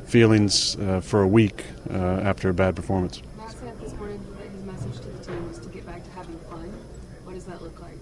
feelings 0.05 0.75
uh, 0.75 1.01
for 1.01 1.23
a 1.23 1.27
week 1.27 1.65
uh, 1.89 1.97
after 1.97 2.49
a 2.49 2.53
bad 2.53 2.75
performance. 2.75 3.23
Matt 3.35 3.51
said 3.51 3.79
this 3.79 3.93
morning 3.93 4.23
that 4.37 4.47
his 4.51 4.63
message 4.63 5.01
to 5.01 5.09
the 5.09 5.23
team 5.23 5.47
was 5.47 5.57
to 5.57 5.69
get 5.69 5.87
back 5.87 6.03
to 6.03 6.11
having 6.11 6.37
fun. 6.51 6.71
What 7.23 7.33
does 7.33 7.45
that 7.45 7.63
look 7.63 7.81
like? 7.81 7.97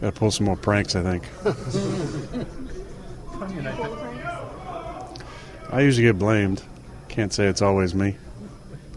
Got 0.00 0.14
to 0.14 0.18
pull 0.18 0.30
some 0.30 0.46
more 0.46 0.56
pranks, 0.56 0.96
I 0.96 1.02
think. 1.02 1.24
I 5.70 5.82
usually 5.82 6.06
get 6.06 6.18
blamed. 6.18 6.62
Can't 7.08 7.30
say 7.30 7.46
it's 7.46 7.60
always 7.60 7.94
me. 7.94 8.16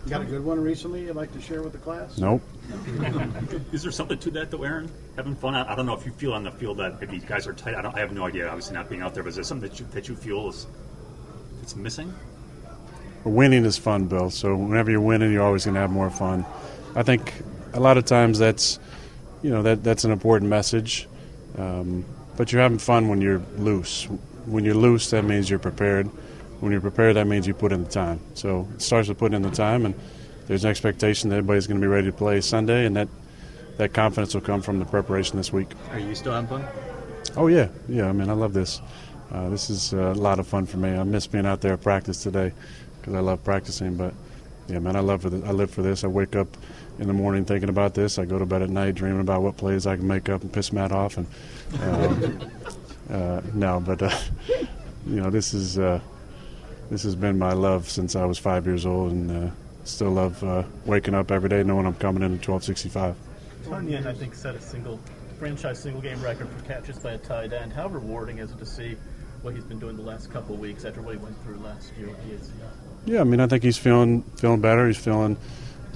You 0.09 0.15
got 0.15 0.21
a 0.23 0.25
good 0.25 0.43
one 0.43 0.59
recently 0.59 1.05
you'd 1.05 1.15
like 1.15 1.31
to 1.33 1.39
share 1.39 1.61
with 1.61 1.71
the 1.71 1.77
class? 1.77 2.17
Nope. 2.17 2.41
Is 3.71 3.83
there 3.83 3.91
something 3.91 4.17
to 4.17 4.31
that, 4.31 4.49
though, 4.49 4.63
Aaron? 4.63 4.91
Having 5.15 5.35
fun? 5.35 5.53
I, 5.53 5.71
I 5.71 5.75
don't 5.75 5.85
know 5.85 5.93
if 5.93 6.03
you 6.03 6.11
feel 6.11 6.33
on 6.33 6.43
the 6.43 6.49
field 6.49 6.77
that 6.77 6.99
maybe 6.99 7.19
guys 7.19 7.45
are 7.45 7.53
tight. 7.53 7.75
I, 7.75 7.83
don't, 7.83 7.95
I 7.95 7.99
have 7.99 8.11
no 8.11 8.25
idea, 8.25 8.47
obviously, 8.47 8.73
not 8.73 8.89
being 8.89 9.03
out 9.03 9.13
there, 9.13 9.21
but 9.21 9.29
is 9.29 9.35
there 9.35 9.43
something 9.43 9.69
that 9.69 9.79
you, 9.79 9.85
that 9.91 10.07
you 10.07 10.15
feel 10.15 10.49
is 10.49 10.65
it's 11.61 11.75
missing? 11.75 12.11
Winning 13.23 13.65
is 13.65 13.77
fun, 13.77 14.07
Bill. 14.07 14.31
So 14.31 14.55
whenever 14.55 14.89
you're 14.89 14.99
winning, 14.99 15.31
you're 15.31 15.45
always 15.45 15.65
going 15.65 15.75
to 15.75 15.81
have 15.81 15.91
more 15.91 16.09
fun. 16.09 16.43
I 16.95 17.03
think 17.03 17.31
a 17.73 17.79
lot 17.79 17.99
of 17.99 18.05
times 18.05 18.39
that's, 18.39 18.79
you 19.43 19.51
know, 19.51 19.61
that 19.61 19.83
that's 19.83 20.05
an 20.05 20.11
important 20.11 20.49
message. 20.49 21.07
Um, 21.55 22.03
but 22.35 22.51
you're 22.51 22.63
having 22.63 22.79
fun 22.79 23.09
when 23.09 23.21
you're 23.21 23.43
loose. 23.57 24.05
When 24.47 24.65
you're 24.65 24.73
loose, 24.73 25.11
that 25.11 25.23
means 25.23 25.51
you're 25.51 25.59
prepared 25.59 26.09
when 26.59 26.71
you're 26.71 26.81
prepared, 26.81 27.15
that 27.15 27.27
means 27.27 27.47
you 27.47 27.53
put 27.53 27.71
in 27.71 27.83
the 27.83 27.89
time. 27.89 28.19
So 28.33 28.67
it 28.75 28.81
starts 28.81 29.07
with 29.07 29.17
putting 29.17 29.35
in 29.35 29.41
the 29.41 29.51
time, 29.51 29.85
and 29.85 29.95
there's 30.47 30.63
an 30.63 30.69
expectation 30.69 31.29
that 31.29 31.37
everybody's 31.37 31.67
going 31.67 31.79
to 31.79 31.83
be 31.83 31.89
ready 31.89 32.07
to 32.07 32.13
play 32.13 32.41
Sunday, 32.41 32.85
and 32.85 32.95
that 32.95 33.07
that 33.77 33.93
confidence 33.93 34.33
will 34.33 34.41
come 34.41 34.61
from 34.61 34.79
the 34.79 34.85
preparation 34.85 35.37
this 35.37 35.53
week. 35.53 35.69
Are 35.91 35.99
you 35.99 36.13
still 36.13 36.33
having 36.33 36.49
fun? 36.49 36.65
Oh 37.37 37.47
yeah, 37.47 37.69
yeah. 37.87 38.09
I 38.09 38.11
mean, 38.11 38.29
I 38.29 38.33
love 38.33 38.53
this. 38.53 38.81
Uh, 39.31 39.47
this 39.49 39.69
is 39.69 39.93
a 39.93 40.13
lot 40.13 40.39
of 40.39 40.47
fun 40.47 40.65
for 40.65 40.77
me. 40.77 40.89
I 40.89 41.03
miss 41.03 41.27
being 41.27 41.45
out 41.45 41.61
there 41.61 41.73
at 41.73 41.81
practice 41.81 42.23
today 42.23 42.51
because 42.99 43.13
I 43.13 43.19
love 43.19 43.43
practicing. 43.43 43.95
But 43.95 44.13
yeah, 44.67 44.79
man, 44.79 44.95
I 44.95 44.99
love 44.99 45.21
for 45.21 45.27
I 45.27 45.51
live 45.51 45.71
for 45.71 45.81
this. 45.81 46.03
I 46.03 46.07
wake 46.07 46.35
up 46.35 46.47
in 46.99 47.07
the 47.07 47.13
morning 47.13 47.45
thinking 47.45 47.69
about 47.69 47.93
this. 47.93 48.19
I 48.19 48.25
go 48.25 48.37
to 48.37 48.45
bed 48.45 48.61
at 48.61 48.69
night 48.69 48.95
dreaming 48.95 49.21
about 49.21 49.41
what 49.41 49.55
plays 49.55 49.87
I 49.87 49.95
can 49.95 50.07
make 50.07 50.27
up 50.29 50.41
and 50.41 50.51
piss 50.51 50.73
Matt 50.73 50.91
off. 50.91 51.17
And 51.17 51.27
um, 51.81 52.51
uh, 53.09 53.41
no, 53.53 53.79
but 53.79 54.01
uh, 54.01 54.19
you 55.07 55.21
know, 55.21 55.29
this 55.29 55.53
is 55.53 55.79
uh, 55.79 55.99
this 56.89 57.03
has 57.03 57.15
been 57.15 57.37
my 57.37 57.53
love 57.53 57.89
since 57.89 58.15
I 58.15 58.25
was 58.25 58.37
five 58.37 58.65
years 58.65 58.85
old, 58.85 59.11
and 59.11 59.31
uh, 59.31 59.51
still 59.83 60.11
love 60.11 60.43
uh, 60.43 60.63
waking 60.85 61.13
up 61.13 61.31
every 61.31 61.49
day 61.49 61.63
knowing 61.63 61.85
I'm 61.85 61.95
coming 61.95 62.23
in 62.23 62.33
at 62.33 62.47
1265. 62.47 63.15
Tonyan, 63.65 64.05
I 64.05 64.13
think, 64.13 64.33
set 64.35 64.55
a 64.55 64.61
single 64.61 64.99
franchise 65.37 65.79
single 65.79 66.01
game 66.01 66.21
record 66.21 66.49
for 66.49 66.65
catches 66.65 66.99
by 66.99 67.13
a 67.13 67.17
tight 67.17 67.53
end. 67.53 67.71
How 67.71 67.87
rewarding 67.87 68.39
is 68.39 68.51
it 68.51 68.59
to 68.59 68.65
see 68.65 68.97
what 69.41 69.53
he's 69.55 69.63
been 69.63 69.79
doing 69.79 69.95
the 69.95 70.03
last 70.03 70.31
couple 70.33 70.55
of 70.55 70.59
weeks 70.59 70.83
after 70.83 71.01
what 71.01 71.15
he 71.15 71.21
went 71.21 71.41
through 71.43 71.57
last 71.57 71.93
year 71.97 72.09
with 72.09 72.17
the 72.27 72.35
ACL? 72.35 72.69
Yeah, 73.05 73.21
I 73.21 73.23
mean, 73.23 73.39
I 73.39 73.47
think 73.47 73.63
he's 73.63 73.77
feeling 73.77 74.23
feeling 74.37 74.59
better. 74.59 74.87
He's 74.87 74.97
feeling 74.97 75.37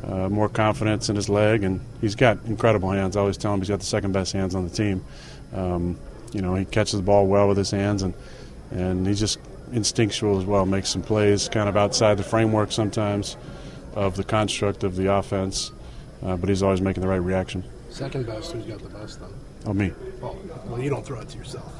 uh, 0.03 0.29
more 0.29 0.47
confidence 0.47 1.09
in 1.09 1.15
his 1.15 1.27
leg, 1.27 1.63
and 1.63 1.81
he's 2.01 2.15
got 2.15 2.37
incredible 2.45 2.91
hands. 2.91 3.17
I 3.17 3.21
always 3.21 3.37
tell 3.37 3.53
him 3.53 3.59
he's 3.59 3.69
got 3.69 3.79
the 3.79 3.85
second 3.85 4.13
best 4.13 4.31
hands 4.31 4.55
on 4.55 4.67
the 4.67 4.73
team. 4.73 5.03
Um, 5.53 5.97
you 6.31 6.41
know, 6.41 6.55
he 6.55 6.65
catches 6.65 6.93
the 6.93 7.03
ball 7.03 7.27
well 7.27 7.47
with 7.47 7.57
his 7.57 7.71
hands, 7.71 8.03
and 8.03 8.13
and 8.71 9.05
he's 9.05 9.19
just 9.19 9.39
instinctual 9.73 10.37
as 10.39 10.45
well. 10.45 10.65
Makes 10.65 10.89
some 10.89 11.01
plays 11.01 11.49
kind 11.49 11.67
of 11.67 11.75
outside 11.75 12.17
the 12.17 12.23
framework 12.23 12.71
sometimes 12.71 13.37
of 13.95 14.15
the 14.15 14.23
construct 14.23 14.83
of 14.83 14.95
the 14.95 15.11
offense, 15.13 15.71
uh, 16.23 16.37
but 16.37 16.49
he's 16.49 16.63
always 16.63 16.81
making 16.81 17.01
the 17.01 17.07
right 17.07 17.17
reaction. 17.17 17.63
Second 17.89 18.25
best, 18.25 18.51
who's 18.51 18.65
got 18.65 18.79
the 18.79 18.89
best 18.89 19.19
then? 19.19 19.29
Oh, 19.65 19.73
me. 19.73 19.91
Well, 20.19 20.37
well, 20.65 20.81
you 20.81 20.89
don't 20.89 21.05
throw 21.05 21.19
it 21.19 21.29
to 21.29 21.37
yourself. 21.37 21.71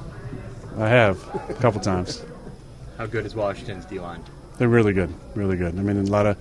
I 0.77 0.87
have 0.87 1.19
a 1.49 1.53
couple 1.55 1.81
times. 1.81 2.23
How 2.97 3.05
good 3.07 3.25
is 3.25 3.35
Washington's 3.35 3.85
D 3.85 3.99
line? 3.99 4.23
They're 4.57 4.69
really 4.69 4.93
good, 4.93 5.13
really 5.35 5.57
good. 5.57 5.77
I 5.77 5.81
mean, 5.81 5.97
a 5.97 6.03
lot 6.03 6.25
of 6.27 6.37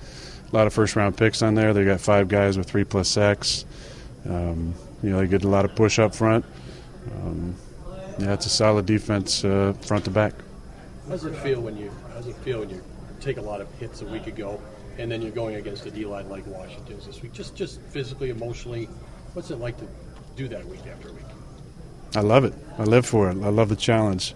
a 0.53 0.57
lot 0.57 0.67
of 0.67 0.75
first 0.75 0.97
round 0.97 1.17
picks 1.17 1.43
on 1.43 1.55
there. 1.55 1.73
They 1.73 1.85
got 1.85 2.01
five 2.01 2.29
guys 2.29 2.59
with 2.59 2.69
three 2.69 2.85
plus 2.85 3.09
sacks. 3.09 3.65
Um, 4.27 4.75
you 5.03 5.11
know, 5.11 5.19
they 5.19 5.27
get 5.27 5.45
a 5.45 5.49
lot 5.49 5.65
of 5.65 5.75
push 5.75 5.99
up 5.99 6.15
front. 6.15 6.45
Um, 7.11 7.57
yeah, 8.19 8.35
it's 8.35 8.47
a 8.47 8.51
solid 8.51 8.87
defense 8.87 9.45
uh, 9.45 9.73
front 9.81 10.05
to 10.05 10.11
back. 10.11 10.35
How 11.05 11.11
does 11.11 11.25
it 11.25 11.35
feel 11.37 11.61
when 11.61 11.77
you 11.77 11.91
How 12.09 12.17
does 12.17 12.29
it 12.29 12.37
feel 12.37 12.61
when 12.61 12.71
you 12.71 12.83
take 13.21 13.37
a 13.37 13.43
lot 13.43 13.61
of 13.61 13.73
hits 13.75 14.03
a 14.03 14.07
week 14.07 14.27
ago, 14.27 14.61
and 14.99 15.11
then 15.11 15.23
you're 15.23 15.33
going 15.33 15.57
against 15.57 15.87
a 15.87 15.91
D 15.91 16.05
line 16.05 16.29
like 16.29 16.47
Washington's 16.47 17.07
this 17.07 17.23
week? 17.23 17.33
Just 17.33 17.55
just 17.55 17.81
physically, 17.83 18.31
emotionally, 18.31 18.89
what's 19.35 19.51
it 19.51 19.57
like 19.57 19.77
to 19.79 19.87
do 20.37 20.49
that 20.49 20.65
week 20.67 20.87
after 20.87 21.13
week? 21.13 21.25
I 22.15 22.21
love 22.21 22.45
it. 22.45 22.55
I 22.79 22.85
live 22.85 23.07
for 23.07 23.31
it. 23.31 23.43
I 23.43 23.49
love 23.49 23.69
the 23.69 23.77
challenge. 23.77 24.33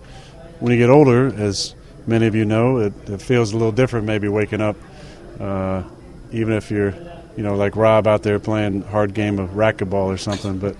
When 0.61 0.73
you 0.73 0.79
get 0.79 0.89
older, 0.89 1.27
as 1.27 1.75
many 2.07 2.27
of 2.27 2.35
you 2.35 2.45
know, 2.45 2.79
it, 2.79 2.93
it 3.09 3.21
feels 3.21 3.53
a 3.53 3.57
little 3.57 3.73
different. 3.73 4.07
Maybe 4.07 4.29
waking 4.29 4.63
up, 4.63 4.77
uh, 5.39 5.83
even 6.33 6.55
if 6.55 6.71
you're, 6.71 6.95
you 7.37 7.43
know, 7.43 7.55
like 7.55 7.77
Rob 7.77 8.07
out 8.07 8.23
there 8.23 8.39
playing 8.41 8.83
hard 8.83 9.13
game 9.13 9.39
of 9.39 9.51
racquetball 9.51 10.07
or 10.07 10.17
something. 10.17 10.59
But 10.59 10.77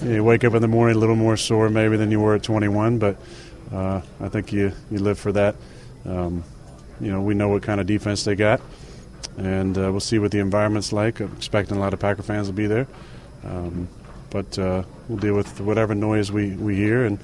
you, 0.00 0.06
know, 0.08 0.14
you 0.14 0.24
wake 0.24 0.44
up 0.44 0.54
in 0.54 0.62
the 0.62 0.68
morning 0.68 0.96
a 0.96 0.98
little 0.98 1.16
more 1.16 1.36
sore 1.36 1.68
maybe 1.68 1.96
than 1.98 2.10
you 2.10 2.20
were 2.20 2.34
at 2.34 2.42
21. 2.42 2.98
But 2.98 3.16
uh, 3.72 4.00
I 4.20 4.28
think 4.28 4.52
you 4.52 4.72
you 4.90 4.98
live 4.98 5.18
for 5.18 5.32
that. 5.32 5.54
Um, 6.04 6.44
you 7.00 7.10
know, 7.10 7.20
we 7.22 7.34
know 7.34 7.48
what 7.48 7.62
kind 7.62 7.80
of 7.80 7.86
defense 7.86 8.24
they 8.24 8.34
got, 8.34 8.60
and 9.38 9.76
uh, 9.76 9.90
we'll 9.90 10.00
see 10.00 10.18
what 10.18 10.30
the 10.30 10.38
environment's 10.38 10.92
like. 10.92 11.20
I'm 11.20 11.32
expecting 11.36 11.76
a 11.76 11.80
lot 11.80 11.94
of 11.94 12.00
Packer 12.00 12.22
fans 12.22 12.48
will 12.48 12.54
be 12.54 12.66
there. 12.66 12.86
Um, 13.44 13.88
but 14.30 14.58
uh, 14.58 14.84
we'll 15.08 15.18
deal 15.18 15.34
with 15.34 15.60
whatever 15.60 15.94
noise 15.94 16.30
we, 16.30 16.50
we 16.56 16.76
hear 16.76 17.04
and 17.04 17.18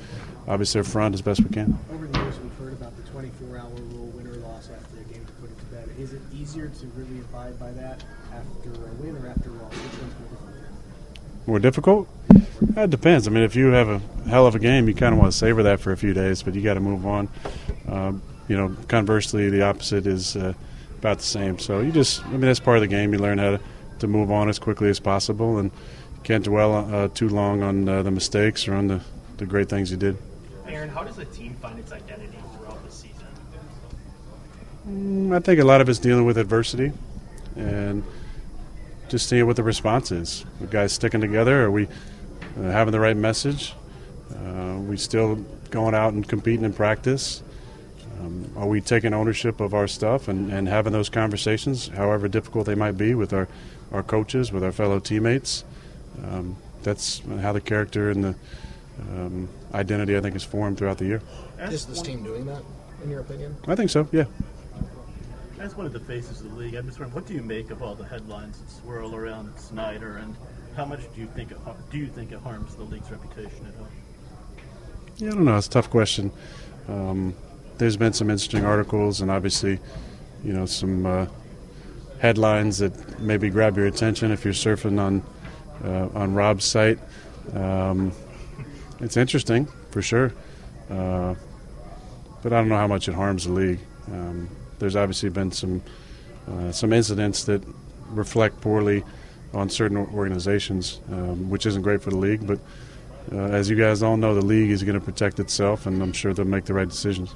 obviously 0.48 0.82
front 0.82 1.14
as 1.14 1.22
best 1.22 1.40
we 1.40 1.50
can. 1.50 1.78
Over 1.92 2.06
the 2.06 2.18
years, 2.18 2.38
we've 2.40 2.52
heard 2.58 2.72
about 2.72 2.96
the 2.96 3.02
24-hour 3.10 3.68
rule, 3.68 4.06
win 4.06 4.26
or 4.26 4.34
loss 4.36 4.70
after 4.70 4.98
a 4.98 5.12
game 5.12 5.24
to 5.24 5.32
put 5.34 5.50
it 5.50 5.58
to 5.58 5.64
bed. 5.66 5.88
Is 5.98 6.12
it 6.12 6.22
easier 6.34 6.68
to 6.68 6.86
really 6.96 7.20
abide 7.20 7.58
by 7.60 7.70
that 7.72 8.02
after 8.32 8.70
a 8.70 8.92
win 8.94 9.16
or 9.16 9.28
after 9.28 9.50
a 9.50 9.52
loss? 9.52 9.72
Which 9.72 10.02
one's 10.02 10.14
more 11.46 11.58
difficult? 11.58 12.08
That 12.60 12.90
depends. 12.90 13.28
I 13.28 13.30
mean, 13.30 13.44
if 13.44 13.54
you 13.54 13.66
have 13.68 13.88
a 13.88 13.98
hell 14.28 14.46
of 14.46 14.54
a 14.54 14.58
game, 14.58 14.88
you 14.88 14.94
kind 14.94 15.12
of 15.12 15.20
want 15.20 15.32
to 15.32 15.38
savor 15.38 15.62
that 15.64 15.80
for 15.80 15.92
a 15.92 15.96
few 15.96 16.14
days, 16.14 16.42
but 16.42 16.54
you 16.54 16.62
got 16.62 16.74
to 16.74 16.80
move 16.80 17.06
on. 17.06 17.28
Um, 17.88 18.22
you 18.48 18.56
know, 18.56 18.74
conversely, 18.88 19.50
the 19.50 19.62
opposite 19.62 20.06
is 20.06 20.36
uh, 20.36 20.54
about 20.98 21.18
the 21.18 21.24
same. 21.24 21.58
So 21.58 21.80
you 21.80 21.92
just, 21.92 22.24
I 22.26 22.30
mean, 22.30 22.42
that's 22.42 22.60
part 22.60 22.78
of 22.78 22.80
the 22.80 22.88
game. 22.88 23.12
You 23.12 23.18
learn 23.18 23.38
how 23.38 23.52
to, 23.52 23.60
to 24.00 24.06
move 24.06 24.30
on 24.30 24.48
as 24.48 24.58
quickly 24.58 24.88
as 24.88 25.00
possible 25.00 25.58
and 25.58 25.70
can't 26.24 26.44
dwell 26.44 26.74
uh, 26.74 27.08
too 27.08 27.28
long 27.28 27.62
on 27.62 27.88
uh, 27.88 28.02
the 28.02 28.10
mistakes 28.10 28.66
or 28.66 28.74
on 28.74 28.88
the, 28.88 29.00
the 29.36 29.46
great 29.46 29.68
things 29.68 29.90
you 29.90 29.96
did. 29.96 30.16
Aaron, 30.66 30.88
how 30.88 31.04
does 31.04 31.18
a 31.18 31.24
team 31.26 31.54
find 31.62 31.78
its 31.78 31.92
identity 31.92 32.36
throughout 32.56 32.84
the 32.84 32.90
season? 32.90 33.26
Mm, 34.88 35.34
I 35.34 35.40
think 35.40 35.60
a 35.60 35.64
lot 35.64 35.80
of 35.80 35.88
it's 35.88 35.98
dealing 35.98 36.24
with 36.24 36.38
adversity 36.38 36.92
just 39.08 39.28
seeing 39.28 39.46
what 39.46 39.56
the 39.56 39.62
response 39.62 40.10
is. 40.12 40.44
The 40.60 40.66
guys 40.66 40.92
sticking 40.92 41.20
together? 41.20 41.64
Are 41.64 41.70
we 41.70 41.86
uh, 42.58 42.62
having 42.62 42.92
the 42.92 43.00
right 43.00 43.16
message? 43.16 43.74
Uh, 44.34 44.74
are 44.74 44.78
we 44.78 44.96
still 44.96 45.36
going 45.70 45.94
out 45.94 46.12
and 46.12 46.26
competing 46.26 46.64
in 46.64 46.72
practice? 46.72 47.42
Um, 48.18 48.50
are 48.56 48.66
we 48.66 48.80
taking 48.80 49.12
ownership 49.12 49.60
of 49.60 49.74
our 49.74 49.86
stuff 49.86 50.28
and, 50.28 50.50
and 50.50 50.68
having 50.68 50.92
those 50.92 51.08
conversations, 51.08 51.88
however 51.88 52.28
difficult 52.28 52.66
they 52.66 52.74
might 52.74 52.96
be, 52.96 53.14
with 53.14 53.32
our, 53.32 53.46
our 53.92 54.02
coaches, 54.02 54.50
with 54.50 54.64
our 54.64 54.72
fellow 54.72 54.98
teammates? 54.98 55.64
Um, 56.24 56.56
that's 56.82 57.20
how 57.40 57.52
the 57.52 57.60
character 57.60 58.10
and 58.10 58.24
the 58.24 58.34
um, 59.10 59.48
identity, 59.74 60.16
I 60.16 60.20
think, 60.20 60.34
is 60.34 60.44
formed 60.44 60.78
throughout 60.78 60.98
the 60.98 61.04
year. 61.04 61.22
Is 61.58 61.84
this 61.86 62.00
team 62.00 62.22
doing 62.22 62.46
that, 62.46 62.62
in 63.04 63.10
your 63.10 63.20
opinion? 63.20 63.56
I 63.68 63.74
think 63.74 63.90
so. 63.90 64.08
Yeah. 64.12 64.24
As 65.58 65.74
one 65.74 65.86
of 65.86 65.92
the 65.92 66.00
faces 66.00 66.42
of 66.42 66.50
the 66.50 66.56
league, 66.56 66.74
I'm 66.74 66.86
just 66.86 66.98
wondering, 67.00 67.14
what 67.14 67.26
do 67.26 67.32
you 67.32 67.42
make 67.42 67.70
of 67.70 67.82
all 67.82 67.94
the 67.94 68.04
headlines 68.04 68.58
that 68.60 68.70
swirl 68.70 69.16
around 69.16 69.58
Snyder, 69.58 70.18
and 70.18 70.36
how 70.76 70.84
much 70.84 71.00
do 71.14 71.20
you 71.20 71.26
think 71.28 71.50
it, 71.50 71.58
do 71.90 71.96
you 71.96 72.08
think 72.08 72.30
it 72.30 72.38
harms 72.40 72.74
the 72.76 72.84
league's 72.84 73.10
reputation 73.10 73.66
at 73.66 73.74
home? 73.74 73.88
Yeah, 75.16 75.30
I 75.30 75.34
don't 75.34 75.46
know. 75.46 75.56
It's 75.56 75.66
a 75.66 75.70
tough 75.70 75.88
question. 75.88 76.30
Um, 76.88 77.34
there's 77.78 77.96
been 77.96 78.12
some 78.12 78.28
interesting 78.28 78.66
articles, 78.66 79.22
and 79.22 79.30
obviously, 79.30 79.80
you 80.44 80.52
know, 80.52 80.66
some 80.66 81.06
uh, 81.06 81.26
headlines 82.20 82.78
that 82.78 83.18
maybe 83.18 83.48
grab 83.48 83.78
your 83.78 83.86
attention 83.86 84.30
if 84.32 84.44
you're 84.44 84.54
surfing 84.54 85.00
on 85.00 85.22
uh, 85.84 86.08
on 86.14 86.34
Rob's 86.34 86.66
site. 86.66 86.98
Um, 87.54 88.12
it's 89.00 89.16
interesting 89.16 89.66
for 89.90 90.02
sure, 90.02 90.34
uh, 90.90 91.34
but 92.42 92.52
I 92.52 92.56
don't 92.56 92.68
know 92.68 92.76
how 92.76 92.86
much 92.86 93.08
it 93.08 93.14
harms 93.14 93.44
the 93.46 93.52
league. 93.52 93.80
Um, 94.08 94.50
there's 94.78 94.96
obviously 94.96 95.28
been 95.28 95.52
some 95.52 95.82
uh, 96.48 96.72
some 96.72 96.92
incidents 96.92 97.44
that 97.44 97.62
reflect 98.10 98.60
poorly 98.60 99.04
on 99.52 99.68
certain 99.68 99.96
organizations, 99.96 101.00
um, 101.10 101.50
which 101.50 101.66
isn't 101.66 101.82
great 101.82 102.02
for 102.02 102.10
the 102.10 102.16
league. 102.16 102.46
But 102.46 102.60
uh, 103.32 103.36
as 103.36 103.68
you 103.68 103.76
guys 103.76 104.02
all 104.02 104.16
know, 104.16 104.34
the 104.34 104.44
league 104.44 104.70
is 104.70 104.82
going 104.82 104.98
to 104.98 105.04
protect 105.04 105.40
itself, 105.40 105.86
and 105.86 106.02
I'm 106.02 106.12
sure 106.12 106.32
they'll 106.32 106.44
make 106.44 106.64
the 106.66 106.74
right 106.74 106.88
decisions. 106.88 107.34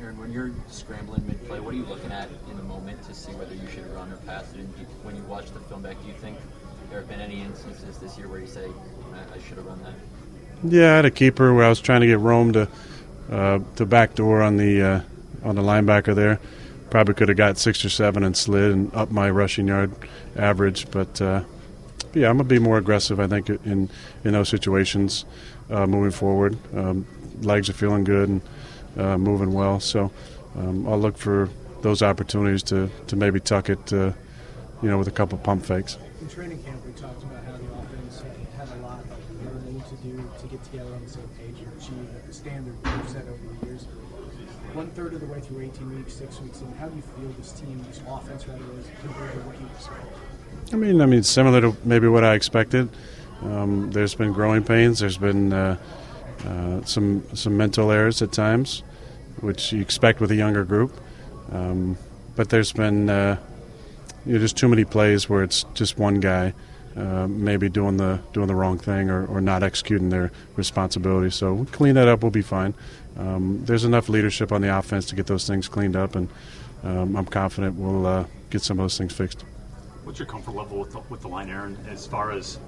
Aaron, 0.00 0.18
when 0.18 0.32
you're 0.32 0.52
scrambling 0.68 1.26
mid-play, 1.26 1.60
what 1.60 1.74
are 1.74 1.76
you 1.76 1.84
looking 1.84 2.12
at 2.12 2.28
in 2.50 2.56
the 2.56 2.62
moment 2.62 3.02
to 3.04 3.14
see 3.14 3.32
whether 3.32 3.54
you 3.54 3.68
should 3.68 3.86
run 3.94 4.10
or 4.12 4.16
pass 4.18 4.52
it? 4.52 4.60
And 4.60 4.72
when 5.02 5.16
you 5.16 5.22
watch 5.22 5.52
the 5.52 5.60
film 5.60 5.82
back, 5.82 6.00
do 6.00 6.08
you 6.08 6.14
think 6.14 6.38
there 6.90 7.00
have 7.00 7.08
been 7.08 7.20
any 7.20 7.42
instances 7.42 7.98
this 7.98 8.16
year 8.16 8.28
where 8.28 8.40
you 8.40 8.46
say, 8.46 8.66
I, 9.12 9.34
I 9.34 9.38
should 9.46 9.58
have 9.58 9.66
run 9.66 9.82
that? 9.82 9.94
Yeah, 10.64 10.92
I 10.92 10.96
had 10.96 11.04
a 11.04 11.10
keeper 11.10 11.52
where 11.52 11.64
I 11.64 11.68
was 11.68 11.80
trying 11.80 12.00
to 12.00 12.06
get 12.06 12.18
Rome 12.18 12.52
to 12.54 12.68
uh, 13.30 13.58
to 13.76 13.84
backdoor 13.84 14.42
on 14.42 14.56
the 14.56 14.82
uh, 14.82 15.00
on 15.42 15.56
the 15.56 15.62
linebacker 15.62 16.14
there. 16.14 16.40
Probably 16.90 17.14
could 17.14 17.28
have 17.28 17.36
got 17.36 17.58
six 17.58 17.84
or 17.84 17.90
seven 17.90 18.22
and 18.22 18.36
slid 18.36 18.70
and 18.70 18.94
up 18.94 19.10
my 19.10 19.28
rushing 19.28 19.68
yard 19.68 19.92
average, 20.36 20.90
but, 20.90 21.20
uh, 21.20 21.42
yeah, 22.14 22.30
I'm 22.30 22.38
gonna 22.38 22.48
be 22.48 22.58
more 22.58 22.78
aggressive. 22.78 23.20
I 23.20 23.26
think 23.26 23.50
in 23.50 23.90
in 24.24 24.32
those 24.32 24.48
situations 24.48 25.26
uh, 25.70 25.86
moving 25.86 26.10
forward. 26.10 26.56
Um, 26.74 27.06
legs 27.42 27.68
are 27.68 27.74
feeling 27.74 28.04
good 28.04 28.28
and 28.28 28.40
uh, 28.96 29.18
moving 29.18 29.52
well, 29.52 29.80
so 29.80 30.10
um, 30.56 30.88
I'll 30.88 30.98
look 30.98 31.18
for 31.18 31.50
those 31.82 32.02
opportunities 32.02 32.62
to, 32.64 32.88
to 33.08 33.16
maybe 33.16 33.40
tuck 33.40 33.68
it, 33.68 33.92
uh, 33.92 34.12
you 34.82 34.88
know, 34.88 34.98
with 34.98 35.08
a 35.08 35.12
couple 35.12 35.36
pump 35.38 35.64
fakes. 35.64 35.98
In 36.20 36.28
training 36.28 36.62
camp, 36.62 36.84
we 36.86 36.92
talked 36.92 37.22
about 37.22 37.44
how 37.44 37.52
the 37.52 37.64
offense 37.74 38.22
had 38.56 38.68
a 38.68 38.80
lot 38.82 39.00
of 39.00 39.54
learning 39.54 39.82
to 39.82 39.96
do 39.96 40.30
to 40.40 40.46
get 40.46 40.64
together 40.64 40.94
on 40.94 41.04
the 41.04 41.10
same 41.10 41.28
page 41.38 41.56
and 41.58 41.80
achieve 41.80 42.26
the 42.26 42.32
standard 42.32 42.74
we've 42.82 43.08
set 43.10 43.22
over 43.28 43.36
the 43.60 43.66
years. 43.66 43.86
One 44.76 44.88
third 44.88 45.14
of 45.14 45.20
the 45.20 45.26
way 45.26 45.40
through 45.40 45.62
18 45.62 45.96
weeks, 45.96 46.12
six 46.12 46.38
weeks 46.42 46.60
in, 46.60 46.70
how 46.74 46.86
do 46.86 46.96
you 46.96 47.00
feel 47.00 47.30
this 47.38 47.52
team, 47.52 47.82
this 47.88 48.02
offense 48.06 48.46
rather, 48.46 48.60
is 48.78 48.86
compared 49.00 49.32
to 49.32 49.38
what 49.38 49.58
you 49.58 49.66
expected? 49.74 50.12
I 50.70 50.76
mean, 50.76 51.00
I 51.00 51.06
mean, 51.06 51.22
similar 51.22 51.62
to 51.62 51.74
maybe 51.82 52.08
what 52.08 52.24
I 52.24 52.34
expected. 52.34 52.90
Um, 53.40 53.90
there's 53.90 54.14
been 54.14 54.34
growing 54.34 54.62
pains. 54.62 54.98
There's 54.98 55.16
been 55.16 55.54
uh, 55.54 55.78
uh, 56.44 56.84
some 56.84 57.24
some 57.34 57.56
mental 57.56 57.90
errors 57.90 58.20
at 58.20 58.32
times, 58.32 58.82
which 59.40 59.72
you 59.72 59.80
expect 59.80 60.20
with 60.20 60.30
a 60.30 60.36
younger 60.36 60.62
group. 60.62 60.92
Um, 61.50 61.96
but 62.34 62.50
there's 62.50 62.72
been 62.72 63.08
uh, 63.08 63.38
you 64.26 64.34
know, 64.34 64.40
just 64.40 64.58
too 64.58 64.68
many 64.68 64.84
plays 64.84 65.26
where 65.26 65.42
it's 65.42 65.64
just 65.72 65.98
one 65.98 66.20
guy 66.20 66.52
uh, 66.96 67.26
maybe 67.26 67.70
doing 67.70 67.96
the 67.96 68.20
doing 68.34 68.46
the 68.46 68.54
wrong 68.54 68.78
thing 68.78 69.08
or, 69.08 69.24
or 69.26 69.40
not 69.40 69.62
executing 69.62 70.10
their 70.10 70.32
responsibility. 70.56 71.30
So 71.30 71.54
we 71.54 71.66
clean 71.66 71.94
that 71.94 72.08
up, 72.08 72.22
we'll 72.22 72.30
be 72.30 72.42
fine. 72.42 72.74
Um, 73.18 73.64
there's 73.64 73.84
enough 73.84 74.08
leadership 74.08 74.52
on 74.52 74.60
the 74.60 74.76
offense 74.76 75.06
to 75.06 75.14
get 75.14 75.26
those 75.26 75.46
things 75.46 75.68
cleaned 75.68 75.96
up, 75.96 76.14
and 76.16 76.28
um, 76.84 77.16
I'm 77.16 77.26
confident 77.26 77.76
we'll 77.76 78.06
uh, 78.06 78.24
get 78.50 78.62
some 78.62 78.78
of 78.78 78.84
those 78.84 78.98
things 78.98 79.12
fixed. 79.12 79.42
What's 80.04 80.18
your 80.18 80.26
comfort 80.26 80.54
level 80.54 80.78
with 80.78 80.92
the, 80.92 81.00
with 81.10 81.22
the 81.22 81.28
line, 81.28 81.50
Aaron? 81.50 81.76
As 81.88 82.06
far 82.06 82.30
as 82.30 82.58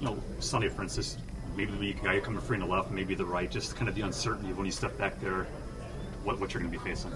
you 0.00 0.06
know, 0.06 0.22
Sunday, 0.40 0.68
for 0.68 0.82
instance, 0.82 1.18
maybe 1.56 1.72
the 1.72 1.92
guy 1.94 2.20
coming 2.20 2.40
free 2.40 2.56
on 2.56 2.68
the 2.68 2.74
left, 2.74 2.90
maybe 2.90 3.14
the 3.14 3.24
right, 3.24 3.50
just 3.50 3.76
kind 3.76 3.88
of 3.88 3.94
the 3.94 4.02
uncertainty 4.02 4.50
of 4.50 4.56
when 4.56 4.66
you 4.66 4.72
step 4.72 4.96
back 4.98 5.20
there, 5.20 5.44
what, 6.24 6.38
what 6.40 6.52
you're 6.52 6.62
going 6.62 6.72
to 6.72 6.78
be 6.78 6.84
facing. 6.84 7.12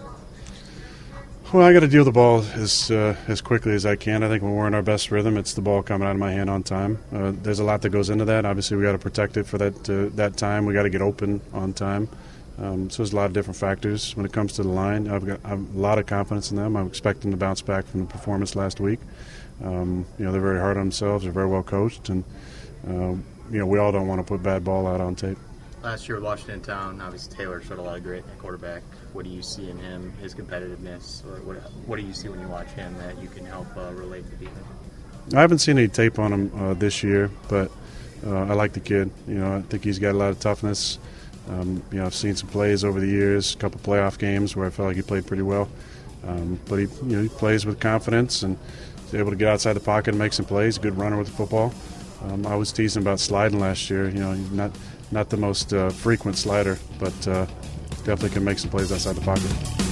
Well, 1.53 1.65
I 1.65 1.75
got 1.75 1.81
to 1.81 1.89
deal 1.89 2.05
the 2.05 2.13
ball 2.13 2.43
as 2.55 2.91
uh, 2.91 3.15
as 3.29 3.43
quickly 3.43 3.75
as 3.75 3.85
I 3.85 3.95
can. 3.95 4.23
I 4.23 4.29
think 4.29 4.43
when 4.43 4.55
we're 4.55 4.67
in 4.69 4.75
our 4.75 4.83
best 4.83 5.11
rhythm, 5.11 5.37
it's 5.37 5.53
the 5.53 5.61
ball 5.61 5.83
coming 5.83 6.09
out 6.09 6.13
of 6.13 6.19
my 6.19 6.33
hand 6.33 6.49
on 6.49 6.63
time. 6.63 6.99
Uh, 7.13 7.33
there's 7.43 7.59
a 7.59 7.65
lot 7.65 7.83
that 7.83 7.91
goes 7.91 8.09
into 8.09 8.25
that. 8.25 8.47
Obviously, 8.47 8.79
we 8.79 8.85
got 8.85 8.93
to 8.93 8.99
protect 8.99 9.37
it 9.37 9.45
for 9.45 9.59
that 9.59 9.91
uh, 9.91 10.09
that 10.17 10.39
time. 10.39 10.65
We 10.65 10.73
got 10.73 10.85
to 10.85 10.91
get 10.91 11.03
open 11.03 11.43
on 11.53 11.75
time. 11.75 12.09
Um, 12.59 12.91
so 12.91 12.99
there's 12.99 13.13
a 13.13 13.17
lot 13.17 13.27
of 13.27 13.33
different 13.33 13.57
factors 13.57 14.15
when 14.17 14.27
it 14.27 14.33
comes 14.33 14.53
to 14.55 14.63
the 14.63 14.69
line. 14.69 15.09
I've 15.09 15.27
got 15.27 15.41
I've 15.45 15.75
a 15.75 15.79
lot 15.79 15.99
of 15.99 16.07
confidence 16.07 16.51
in 16.51 16.57
them. 16.57 16.77
I'm 16.77 16.87
expecting 16.87 17.31
to 17.31 17.37
bounce 17.37 17.63
back 17.63 17.87
from 17.87 18.01
the 18.01 18.07
performance 18.07 18.55
last 18.55 18.81
week. 18.81 19.01
Um, 19.65 20.07
you 20.19 20.25
know, 20.25 20.33
they're 20.33 20.41
very 20.41 20.61
hard 20.61 20.77
on 20.77 20.85
themselves. 20.85 21.25
They're 21.25 21.33
very 21.33 21.49
well 21.49 21.63
coached, 21.63 22.09
and 22.09 22.25
uh, 22.87 23.15
you 23.51 23.59
know, 23.59 23.67
we 23.67 23.79
all 23.79 23.93
don't 23.93 24.07
want 24.07 24.21
to 24.21 24.25
put 24.25 24.43
bad 24.43 24.65
ball 24.65 24.87
out 24.87 25.01
on 25.01 25.15
tape. 25.15 25.39
Last 25.83 26.09
year 26.09 26.21
Washington 26.21 26.61
Town, 26.61 27.01
obviously 27.01 27.37
Taylor 27.37 27.61
showed 27.61 27.79
a 27.79 27.83
lot 27.83 27.97
of 27.97 28.05
grit 28.05 28.25
at 28.31 28.39
quarterback. 28.39 28.83
What 29.13 29.25
do 29.25 29.31
you 29.31 29.43
see 29.43 29.69
in 29.69 29.79
him, 29.79 30.13
his 30.21 30.33
competitiveness? 30.33 31.27
Or 31.27 31.41
what, 31.43 31.57
what 31.87 31.97
do 31.97 32.03
you 32.03 32.13
see 32.13 32.29
when 32.29 32.41
you 32.41 32.47
watch 32.47 32.69
him 32.69 32.97
that 32.99 33.19
you 33.21 33.29
can 33.29 33.45
help 33.45 33.67
uh, 33.77 33.93
relate 33.93 34.25
to 34.27 34.31
the 34.37 34.45
defense? 34.45 34.67
I 35.35 35.41
haven't 35.41 35.59
seen 35.59 35.79
any 35.79 35.89
tape 35.89 36.21
on 36.21 36.33
him 36.33 36.53
uh, 36.57 36.75
this 36.75 37.03
year, 37.03 37.31
but 37.49 37.73
uh, 38.25 38.45
I 38.45 38.55
like 38.55 38.75
the 38.75 38.81
kid. 38.81 39.11
You 39.27 39.35
know, 39.35 39.57
I 39.57 39.63
think 39.63 39.83
he's 39.83 39.99
got 39.99 40.13
a 40.13 40.19
lot 40.19 40.31
of 40.31 40.39
toughness. 40.39 40.99
Um, 41.49 41.83
you 41.91 41.99
know, 41.99 42.07
I've 42.07 42.15
seen 42.15 42.37
some 42.37 42.49
plays 42.49 42.85
over 42.85 43.01
the 43.01 43.07
years, 43.07 43.55
a 43.55 43.59
couple 43.59 43.81
playoff 43.81 44.19
games 44.19 44.55
where 44.55 44.67
I 44.67 44.71
felt 44.71 44.89
like 44.89 44.97
he 44.97 45.03
played 45.03 45.27
pretty 45.27 45.43
well. 45.43 45.69
Um, 46.27 46.61
but 46.69 46.77
he, 46.77 46.83
you 46.85 47.17
know, 47.17 47.23
he 47.23 47.29
plays 47.29 47.67
with 47.67 47.81
confidence 47.81 48.43
and 48.43 48.57
he's 49.05 49.15
able 49.15 49.31
to 49.31 49.37
get 49.37 49.49
outside 49.49 49.73
the 49.73 49.81
pocket 49.81 50.11
and 50.11 50.19
make 50.19 50.33
some 50.33 50.47
plays. 50.47 50.79
Good 50.79 50.97
runner 50.97 51.19
with 51.19 51.27
the 51.29 51.33
football. 51.35 51.75
Um, 52.25 52.47
I 52.47 52.55
was 52.55 52.73
teasing 52.73 53.03
about 53.03 53.19
sliding 53.19 53.59
last 53.59 53.91
year. 53.91 54.09
You 54.09 54.21
know, 54.21 54.35
not 54.53 54.71
not 55.11 55.31
the 55.31 55.37
most 55.37 55.73
uh, 55.73 55.91
frequent 55.91 56.39
slider, 56.39 56.79
but 56.99 57.29
uh, 57.29 57.47
definitely 58.05 58.31
can 58.31 58.45
make 58.45 58.59
some 58.59 58.71
plays 58.71 58.93
outside 58.93 59.17
the 59.17 59.21
pocket. 59.23 59.92